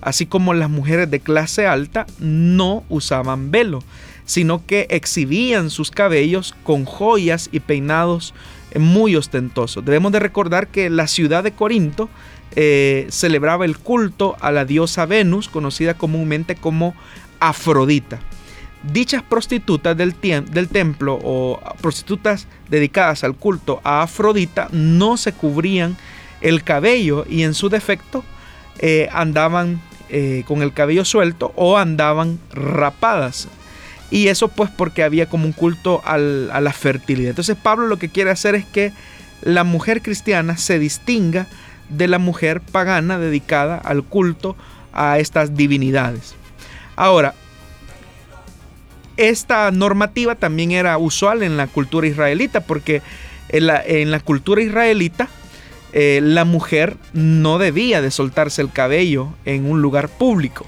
así 0.00 0.26
como 0.26 0.54
las 0.54 0.70
mujeres 0.70 1.10
de 1.10 1.20
clase 1.20 1.66
alta, 1.66 2.06
no 2.18 2.84
usaban 2.88 3.50
velo 3.50 3.82
sino 4.26 4.66
que 4.66 4.86
exhibían 4.90 5.70
sus 5.70 5.90
cabellos 5.90 6.54
con 6.62 6.84
joyas 6.84 7.48
y 7.52 7.60
peinados 7.60 8.34
muy 8.78 9.16
ostentosos. 9.16 9.84
Debemos 9.84 10.12
de 10.12 10.18
recordar 10.18 10.68
que 10.68 10.90
la 10.90 11.06
ciudad 11.06 11.42
de 11.44 11.52
Corinto 11.52 12.10
eh, 12.54 13.06
celebraba 13.10 13.64
el 13.64 13.78
culto 13.78 14.36
a 14.40 14.50
la 14.52 14.64
diosa 14.64 15.06
Venus, 15.06 15.48
conocida 15.48 15.94
comúnmente 15.94 16.56
como 16.56 16.94
Afrodita. 17.40 18.20
Dichas 18.82 19.22
prostitutas 19.22 19.96
del, 19.96 20.14
del, 20.20 20.68
templo 20.68 21.18
o 21.22 21.60
prostitutas 21.80 22.46
dedicadas 22.68 23.24
al 23.24 23.34
culto 23.34 23.80
a 23.82 24.02
Afrodita 24.02 24.68
no 24.70 25.16
se 25.16 25.32
cubrían 25.32 25.96
el 26.40 26.62
cabello 26.62 27.24
y 27.28 27.42
en 27.42 27.54
su 27.54 27.68
defecto 27.68 28.22
eh, 28.78 29.08
andaban 29.12 29.80
eh, 30.08 30.44
con 30.46 30.62
el 30.62 30.72
cabello 30.72 31.04
suelto 31.04 31.52
o 31.56 31.78
andaban 31.78 32.38
rapadas. 32.52 33.48
Y 34.10 34.28
eso 34.28 34.48
pues 34.48 34.70
porque 34.70 35.02
había 35.02 35.26
como 35.26 35.46
un 35.46 35.52
culto 35.52 36.00
a 36.04 36.16
la 36.18 36.72
fertilidad. 36.72 37.30
Entonces 37.30 37.56
Pablo 37.60 37.86
lo 37.86 37.98
que 37.98 38.08
quiere 38.08 38.30
hacer 38.30 38.54
es 38.54 38.64
que 38.64 38.92
la 39.42 39.64
mujer 39.64 40.02
cristiana 40.02 40.56
se 40.56 40.78
distinga 40.78 41.46
de 41.88 42.08
la 42.08 42.18
mujer 42.18 42.60
pagana 42.60 43.18
dedicada 43.18 43.76
al 43.78 44.02
culto 44.02 44.56
a 44.92 45.18
estas 45.18 45.56
divinidades. 45.56 46.34
Ahora, 46.96 47.34
esta 49.16 49.70
normativa 49.70 50.34
también 50.34 50.72
era 50.72 50.98
usual 50.98 51.42
en 51.42 51.56
la 51.56 51.66
cultura 51.66 52.06
israelita 52.06 52.60
porque 52.60 53.02
en 53.48 54.10
la, 54.10 54.20
cultura 54.20 54.62
israelita 54.62 55.28
eh, 55.92 56.20
la 56.22 56.44
mujer 56.44 56.96
no 57.12 57.58
debía 57.58 58.02
de 58.02 58.10
soltarse 58.10 58.60
el 58.60 58.72
cabello 58.72 59.32
en 59.44 59.70
un 59.70 59.80
lugar 59.80 60.08
público. 60.08 60.66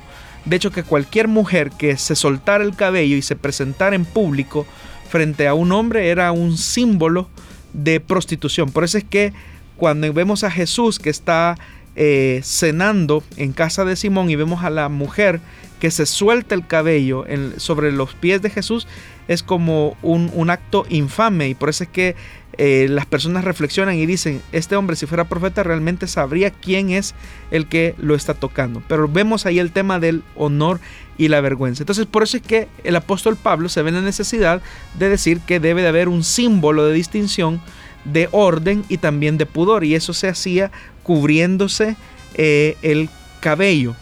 De 0.49 0.57
hecho, 0.57 0.71
que 0.71 0.83
cualquier 0.83 1.29
mujer 1.29 1.71
que 1.71 1.97
se 1.99 2.15
soltara 2.15 2.65
el 2.65 2.75
cabello 2.75 3.17
y 3.17 3.23
se 3.23 3.37
presentara 3.37 3.95
en 3.95 4.07
público 4.07 4.67
frente 5.11 5.47
a 5.47 5.55
un 5.55 5.73
hombre 5.73 6.09
era 6.09 6.33
un 6.33 6.57
símbolo 6.57 7.29
de 7.75 8.01
prostitución. 8.01 8.71
Por 8.71 8.85
eso 8.85 8.97
es 8.97 9.05
que 9.05 9.33
cuando 9.77 10.11
vemos 10.13 10.45
a 10.45 10.51
Jesús 10.51 10.99
que 10.99 11.11
está 11.11 11.57
eh, 11.97 12.41
cenando 12.45 13.23
en 13.37 13.53
casa 13.53 13.85
de 13.85 13.97
Simón 13.97 14.31
y 14.31 14.37
vemos 14.37 14.65
a 14.65 14.71
la 14.71 14.89
mujer 14.89 15.41
que 15.81 15.91
se 15.91 16.07
suelta 16.07 16.55
el 16.55 16.67
cabello 16.67 17.25
sobre 17.59 17.93
los 17.93 18.15
pies 18.15 18.41
de 18.41 18.51
Jesús, 18.51 18.87
es 19.29 19.43
como 19.43 19.97
un, 20.03 20.51
acto 20.51 20.87
infame 20.89 21.51
y 21.51 21.55
por 21.55 21.69
eso 21.69 21.85
es 21.85 21.91
que 21.91 22.17
eh, 22.61 22.89
las 22.91 23.07
personas 23.07 23.45
reflexionan 23.45 23.95
y 23.95 24.05
dicen, 24.05 24.43
este 24.51 24.75
hombre 24.75 24.97
si 24.97 25.07
fuera 25.07 25.29
profeta 25.29 25.63
realmente 25.63 26.09
sabría 26.09 26.51
quién 26.51 26.91
es 26.91 27.15
el 27.53 27.67
que 27.67 27.95
lo 27.99 28.17
está 28.17 28.35
tocando. 28.35 28.83
Pero 28.89 29.07
vemos 29.07 29.47
ahí 29.47 29.61
el 29.61 29.71
tema 29.71 30.01
del 30.01 30.25
honor 30.35 30.81
y 31.17 31.29
la 31.29 31.41
vergüenza. 31.41 31.85
Entonces 31.85 32.07
por 32.07 32.25
eso 32.25 32.37
es 32.37 32.43
que 32.43 32.67
el 32.83 32.97
apóstol 32.97 33.37
Pablo 33.37 33.69
se 33.69 33.83
ve 33.83 33.91
en 33.91 33.95
la 33.95 34.03
necesidad 34.03 34.61
de 34.99 35.09
decir 35.09 35.39
que 35.41 35.61
debe 35.61 35.83
de 35.83 35.89
haber 35.89 36.09
un 36.09 36.25
símbolo 36.25 36.85
de 36.85 36.95
distinción, 36.95 37.61
de 38.05 38.29
orden 38.33 38.85
y 38.89 38.99
también 38.99 39.39
de 39.39 39.47
pudor. 39.47 39.85
Y 39.85 39.95
eso 39.95 40.13
se 40.13 40.29
hacía 40.29 40.73
cubriéndose 41.05 41.97
eh, 42.35 42.77
el 42.83 43.09
cabello. 43.41 43.95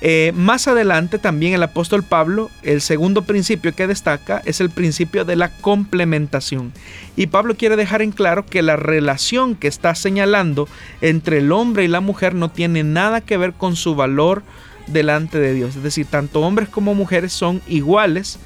Eh, 0.00 0.32
más 0.34 0.68
adelante 0.68 1.18
también 1.18 1.54
el 1.54 1.62
apóstol 1.62 2.02
Pablo, 2.02 2.50
el 2.62 2.80
segundo 2.80 3.22
principio 3.22 3.74
que 3.74 3.86
destaca 3.86 4.42
es 4.44 4.60
el 4.60 4.70
principio 4.70 5.24
de 5.24 5.36
la 5.36 5.48
complementación. 5.48 6.72
Y 7.16 7.28
Pablo 7.28 7.56
quiere 7.56 7.76
dejar 7.76 8.02
en 8.02 8.12
claro 8.12 8.44
que 8.44 8.62
la 8.62 8.76
relación 8.76 9.54
que 9.54 9.68
está 9.68 9.94
señalando 9.94 10.68
entre 11.00 11.38
el 11.38 11.52
hombre 11.52 11.84
y 11.84 11.88
la 11.88 12.00
mujer 12.00 12.34
no 12.34 12.50
tiene 12.50 12.82
nada 12.84 13.20
que 13.20 13.38
ver 13.38 13.54
con 13.54 13.76
su 13.76 13.94
valor 13.94 14.42
delante 14.86 15.38
de 15.38 15.54
Dios. 15.54 15.76
Es 15.76 15.82
decir, 15.82 16.06
tanto 16.06 16.40
hombres 16.40 16.68
como 16.68 16.94
mujeres 16.94 17.32
son 17.32 17.62
iguales 17.66 18.38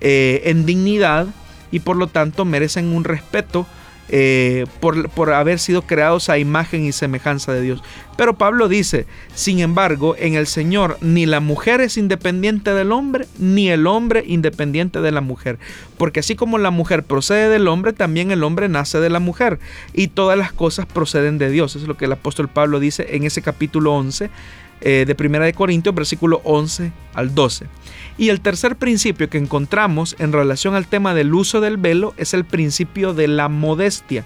eh, 0.00 0.42
en 0.46 0.66
dignidad 0.66 1.28
y 1.70 1.80
por 1.80 1.96
lo 1.96 2.08
tanto 2.08 2.44
merecen 2.44 2.86
un 2.86 3.04
respeto 3.04 3.66
eh, 4.10 4.66
por, 4.80 5.32
haber 5.32 5.58
sido 5.58 5.82
creados 5.82 6.28
a 6.28 6.38
imagen 6.38 6.84
y 6.84 6.92
semejanza 6.92 7.52
de 7.52 7.62
Dios. 7.62 7.82
Pero 8.16 8.36
Pablo 8.36 8.68
dice, 8.68 9.06
sin 9.34 9.60
embargo, 9.60 10.14
en 10.18 10.34
el 10.34 10.46
Señor 10.46 10.98
ni 11.00 11.26
la 11.26 11.40
mujer 11.40 11.80
es 11.80 11.96
independiente 11.96 12.74
del 12.74 12.92
hombre, 12.92 13.26
ni 13.38 13.70
el 13.70 13.86
hombre 13.86 14.22
independiente 14.26 15.00
de 15.00 15.10
la 15.10 15.20
mujer. 15.20 15.58
Porque 15.96 16.20
así 16.20 16.36
como 16.36 16.58
la 16.58 16.70
mujer 16.70 17.02
procede 17.02 17.48
del 17.48 17.66
hombre, 17.66 17.92
también 17.92 18.30
el 18.30 18.44
hombre 18.44 18.68
nace 18.68 19.00
de 19.00 19.10
la 19.10 19.20
mujer. 19.20 19.58
Y 19.94 20.08
todas 20.08 20.38
las 20.38 20.52
cosas 20.52 20.86
proceden 20.86 21.38
de 21.38 21.50
Dios. 21.50 21.74
es 21.74 21.82
lo 21.84 21.96
que 21.96 22.04
el 22.04 22.12
apóstol 22.12 22.48
Pablo 22.48 22.80
dice 22.80 23.16
en 23.16 23.24
ese 23.24 23.42
capítulo 23.42 23.94
11 23.94 24.30
eh, 24.80 25.04
de 25.06 25.14
Primera 25.14 25.46
de 25.46 25.54
Corintios, 25.54 25.94
versículo 25.94 26.42
11 26.44 26.92
al 27.14 27.34
12. 27.34 27.66
Y 28.16 28.28
el 28.28 28.40
tercer 28.40 28.76
principio 28.76 29.28
que 29.28 29.38
encontramos 29.38 30.14
en 30.18 30.32
relación 30.32 30.74
al 30.74 30.86
tema 30.86 31.14
del 31.14 31.34
uso 31.34 31.60
del 31.60 31.76
velo 31.76 32.14
es 32.16 32.32
el 32.32 32.44
principio 32.44 33.12
de 33.12 33.26
la 33.28 33.48
modestia. 33.48 34.24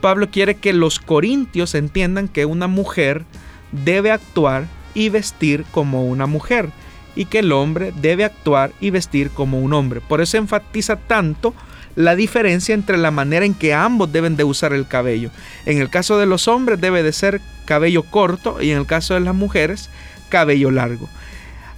Pablo 0.00 0.30
quiere 0.30 0.54
que 0.54 0.72
los 0.72 1.00
corintios 1.00 1.74
entiendan 1.74 2.28
que 2.28 2.44
una 2.44 2.68
mujer 2.68 3.24
debe 3.72 4.12
actuar 4.12 4.66
y 4.94 5.08
vestir 5.08 5.64
como 5.72 6.06
una 6.06 6.26
mujer 6.26 6.70
y 7.16 7.24
que 7.24 7.40
el 7.40 7.50
hombre 7.50 7.92
debe 8.00 8.24
actuar 8.24 8.70
y 8.80 8.90
vestir 8.90 9.30
como 9.30 9.60
un 9.60 9.72
hombre. 9.72 10.00
Por 10.00 10.20
eso 10.20 10.36
enfatiza 10.36 10.94
tanto 10.94 11.52
la 11.96 12.14
diferencia 12.14 12.76
entre 12.76 12.96
la 12.96 13.10
manera 13.10 13.44
en 13.44 13.54
que 13.54 13.74
ambos 13.74 14.12
deben 14.12 14.36
de 14.36 14.44
usar 14.44 14.72
el 14.72 14.86
cabello. 14.86 15.30
En 15.66 15.78
el 15.78 15.90
caso 15.90 16.16
de 16.16 16.26
los 16.26 16.46
hombres 16.46 16.80
debe 16.80 17.02
de 17.02 17.12
ser 17.12 17.40
cabello 17.64 18.04
corto 18.04 18.62
y 18.62 18.70
en 18.70 18.78
el 18.78 18.86
caso 18.86 19.14
de 19.14 19.20
las 19.20 19.34
mujeres 19.34 19.90
cabello 20.28 20.70
largo. 20.70 21.08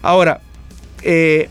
Ahora, 0.03 0.43
eh, 1.03 1.49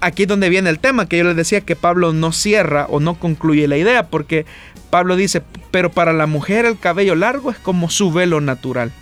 aquí 0.00 0.22
es 0.22 0.28
donde 0.28 0.48
viene 0.48 0.70
el 0.70 0.78
tema, 0.78 1.06
que 1.06 1.18
yo 1.18 1.24
les 1.24 1.36
decía 1.36 1.60
que 1.60 1.76
Pablo 1.76 2.12
no 2.12 2.32
cierra 2.32 2.86
o 2.88 3.00
no 3.00 3.14
concluye 3.14 3.68
la 3.68 3.76
idea, 3.76 4.08
porque 4.08 4.46
Pablo 4.90 5.16
dice, 5.16 5.42
pero 5.70 5.90
para 5.90 6.12
la 6.12 6.26
mujer 6.26 6.64
el 6.64 6.78
cabello 6.78 7.14
largo 7.14 7.50
es 7.50 7.58
como 7.58 7.90
su 7.90 8.12
velo 8.12 8.40
natural. 8.40 8.92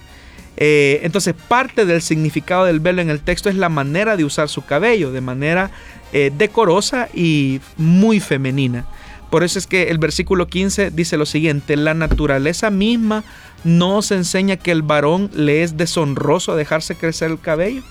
Eh, 0.60 1.00
entonces 1.04 1.34
parte 1.34 1.86
del 1.86 2.02
significado 2.02 2.64
del 2.64 2.80
velo 2.80 3.00
en 3.00 3.10
el 3.10 3.20
texto 3.20 3.48
es 3.48 3.54
la 3.54 3.68
manera 3.68 4.16
de 4.16 4.24
usar 4.24 4.48
su 4.48 4.64
cabello, 4.64 5.12
de 5.12 5.20
manera 5.20 5.70
eh, 6.12 6.32
decorosa 6.36 7.08
y 7.14 7.60
muy 7.76 8.18
femenina. 8.18 8.84
Por 9.30 9.44
eso 9.44 9.58
es 9.58 9.66
que 9.66 9.84
el 9.84 9.98
versículo 9.98 10.48
15 10.48 10.90
dice 10.90 11.16
lo 11.16 11.26
siguiente, 11.26 11.76
la 11.76 11.94
naturaleza 11.94 12.70
misma 12.70 13.24
no 13.62 14.02
se 14.02 14.16
enseña 14.16 14.56
que 14.56 14.72
el 14.72 14.82
varón 14.82 15.30
le 15.34 15.62
es 15.62 15.76
deshonroso 15.76 16.56
dejarse 16.56 16.96
crecer 16.96 17.30
el 17.30 17.38
cabello. 17.40 17.82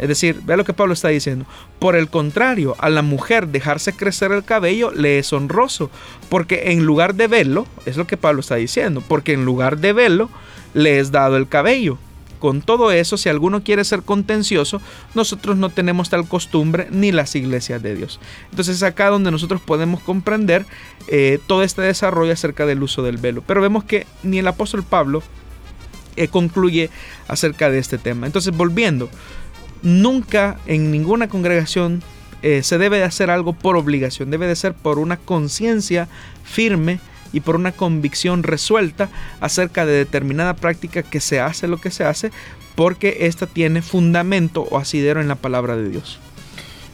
Es 0.00 0.08
decir, 0.08 0.40
vea 0.44 0.56
lo 0.56 0.64
que 0.64 0.72
Pablo 0.72 0.94
está 0.94 1.08
diciendo. 1.08 1.44
Por 1.78 1.94
el 1.94 2.08
contrario, 2.08 2.74
a 2.78 2.88
la 2.88 3.02
mujer 3.02 3.48
dejarse 3.48 3.92
crecer 3.92 4.32
el 4.32 4.44
cabello 4.44 4.90
le 4.90 5.18
es 5.18 5.32
honroso, 5.32 5.90
porque 6.30 6.72
en 6.72 6.86
lugar 6.86 7.14
de 7.14 7.28
verlo, 7.28 7.66
es 7.84 7.98
lo 7.98 8.06
que 8.06 8.16
Pablo 8.16 8.40
está 8.40 8.56
diciendo, 8.56 9.02
porque 9.06 9.34
en 9.34 9.44
lugar 9.44 9.76
de 9.78 9.92
verlo, 9.92 10.30
le 10.72 10.98
es 10.98 11.12
dado 11.12 11.36
el 11.36 11.48
cabello. 11.48 11.98
Con 12.38 12.62
todo 12.62 12.90
eso, 12.90 13.18
si 13.18 13.28
alguno 13.28 13.62
quiere 13.62 13.84
ser 13.84 14.00
contencioso, 14.02 14.80
nosotros 15.14 15.58
no 15.58 15.68
tenemos 15.68 16.08
tal 16.08 16.26
costumbre 16.26 16.88
ni 16.90 17.12
las 17.12 17.36
iglesias 17.36 17.82
de 17.82 17.94
Dios. 17.94 18.18
Entonces 18.50 18.76
es 18.76 18.82
acá 18.82 19.10
donde 19.10 19.30
nosotros 19.30 19.60
podemos 19.60 20.00
comprender 20.00 20.64
eh, 21.08 21.38
todo 21.46 21.62
este 21.62 21.82
desarrollo 21.82 22.32
acerca 22.32 22.64
del 22.64 22.82
uso 22.82 23.02
del 23.02 23.18
velo. 23.18 23.44
Pero 23.46 23.60
vemos 23.60 23.84
que 23.84 24.06
ni 24.22 24.38
el 24.38 24.46
apóstol 24.46 24.82
Pablo 24.82 25.22
eh, 26.16 26.28
concluye 26.28 26.88
acerca 27.28 27.70
de 27.70 27.78
este 27.78 27.98
tema. 27.98 28.26
Entonces 28.26 28.56
volviendo, 28.56 29.10
nunca 29.82 30.58
en 30.66 30.90
ninguna 30.90 31.28
congregación 31.28 32.02
eh, 32.42 32.62
se 32.62 32.78
debe 32.78 32.98
de 32.98 33.04
hacer 33.04 33.30
algo 33.30 33.52
por 33.52 33.76
obligación, 33.76 34.30
debe 34.30 34.46
de 34.46 34.56
ser 34.56 34.74
por 34.74 34.98
una 34.98 35.16
conciencia 35.16 36.08
firme 36.42 37.00
y 37.32 37.40
por 37.40 37.56
una 37.56 37.72
convicción 37.72 38.42
resuelta 38.42 39.08
acerca 39.40 39.86
de 39.86 39.92
determinada 39.92 40.54
práctica 40.54 41.02
que 41.02 41.20
se 41.20 41.40
hace 41.40 41.68
lo 41.68 41.78
que 41.78 41.90
se 41.90 42.04
hace 42.04 42.32
porque 42.74 43.18
ésta 43.26 43.46
tiene 43.46 43.82
fundamento 43.82 44.62
o 44.62 44.78
asidero 44.78 45.20
en 45.20 45.28
la 45.28 45.34
palabra 45.34 45.76
de 45.76 45.90
Dios. 45.90 46.18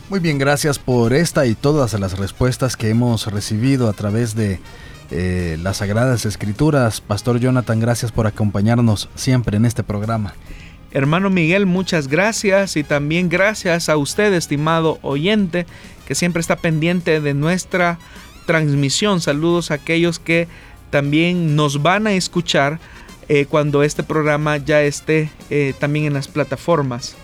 Muy 0.09 0.21
bien, 0.21 0.39
gracias 0.39 0.79
por 0.79 1.13
esta 1.13 1.47
y 1.47 1.55
todas 1.55 1.99
las 1.99 2.19
respuestas 2.19 2.77
que 2.77 2.91
hemos 2.91 3.27
recibido 3.27 3.89
a 3.89 3.93
través 3.93 4.35
de 4.35 4.61
eh, 5.11 5.59
las 5.63 5.79
Sagradas 5.79 6.27
Escrituras. 6.27 7.01
Pastor 7.01 7.39
Jonathan, 7.39 7.81
gracias 7.81 8.13
por 8.13 8.27
acompañarnos 8.27 9.09
siempre 9.15 9.57
en 9.57 9.65
este 9.65 9.83
programa. 9.83 10.35
Hermano 10.93 11.31
Miguel, 11.31 11.67
muchas 11.67 12.09
gracias 12.09 12.77
y 12.77 12.85
también 12.85 13.29
gracias 13.29 13.89
a 13.89 13.97
usted, 13.97 14.33
estimado 14.33 14.99
oyente, 15.03 15.67
que 16.07 16.15
siempre 16.15 16.41
está 16.41 16.57
pendiente 16.57 17.21
de 17.21 17.35
nuestra 17.35 17.99
transmisión. 18.47 19.21
Saludos 19.21 19.71
a 19.71 19.75
aquellos 19.75 20.19
que 20.19 20.49
también 20.91 21.57
nos 21.57 21.83
van 21.83 22.07
a 22.07 22.13
escuchar 22.13 22.79
eh, 23.29 23.47
cuando 23.47 23.83
este 23.83 24.05
programa 24.05 24.57
ya 24.57 24.83
esté 24.83 25.31
eh, 25.51 25.75
también 25.79 26.07
en 26.07 26.15
las 26.15 26.29
plataformas. 26.29 27.17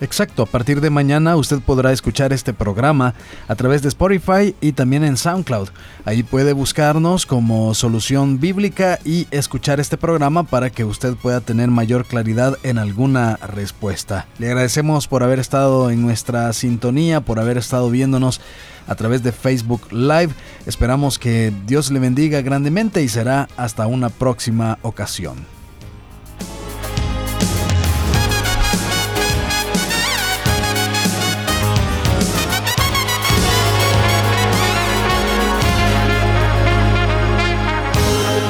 Exacto, 0.00 0.42
a 0.42 0.46
partir 0.46 0.80
de 0.80 0.90
mañana 0.90 1.36
usted 1.36 1.60
podrá 1.60 1.92
escuchar 1.92 2.32
este 2.32 2.52
programa 2.52 3.14
a 3.46 3.54
través 3.54 3.82
de 3.82 3.88
Spotify 3.88 4.54
y 4.60 4.72
también 4.72 5.04
en 5.04 5.16
SoundCloud. 5.16 5.68
Ahí 6.04 6.22
puede 6.22 6.52
buscarnos 6.52 7.26
como 7.26 7.74
solución 7.74 8.40
bíblica 8.40 8.98
y 9.04 9.28
escuchar 9.30 9.78
este 9.78 9.96
programa 9.96 10.42
para 10.42 10.70
que 10.70 10.84
usted 10.84 11.14
pueda 11.14 11.40
tener 11.40 11.68
mayor 11.68 12.06
claridad 12.06 12.58
en 12.64 12.78
alguna 12.78 13.36
respuesta. 13.36 14.26
Le 14.38 14.48
agradecemos 14.48 15.06
por 15.06 15.22
haber 15.22 15.38
estado 15.38 15.90
en 15.90 16.02
nuestra 16.02 16.52
sintonía, 16.52 17.20
por 17.20 17.38
haber 17.38 17.56
estado 17.56 17.88
viéndonos 17.88 18.40
a 18.86 18.94
través 18.96 19.22
de 19.22 19.32
Facebook 19.32 19.92
Live. 19.92 20.34
Esperamos 20.66 21.18
que 21.18 21.52
Dios 21.66 21.90
le 21.90 22.00
bendiga 22.00 22.42
grandemente 22.42 23.02
y 23.02 23.08
será 23.08 23.48
hasta 23.56 23.86
una 23.86 24.10
próxima 24.10 24.78
ocasión. 24.82 25.53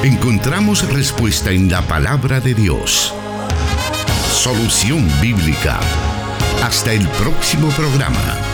Encontramos 0.04 0.86
respuesta 0.92 1.50
en 1.50 1.70
la 1.70 1.80
palabra 1.80 2.38
de 2.38 2.52
Dios. 2.52 3.14
Solución 4.30 5.08
bíblica. 5.22 5.80
Hasta 6.62 6.92
el 6.92 7.08
próximo 7.08 7.70
programa. 7.70 8.53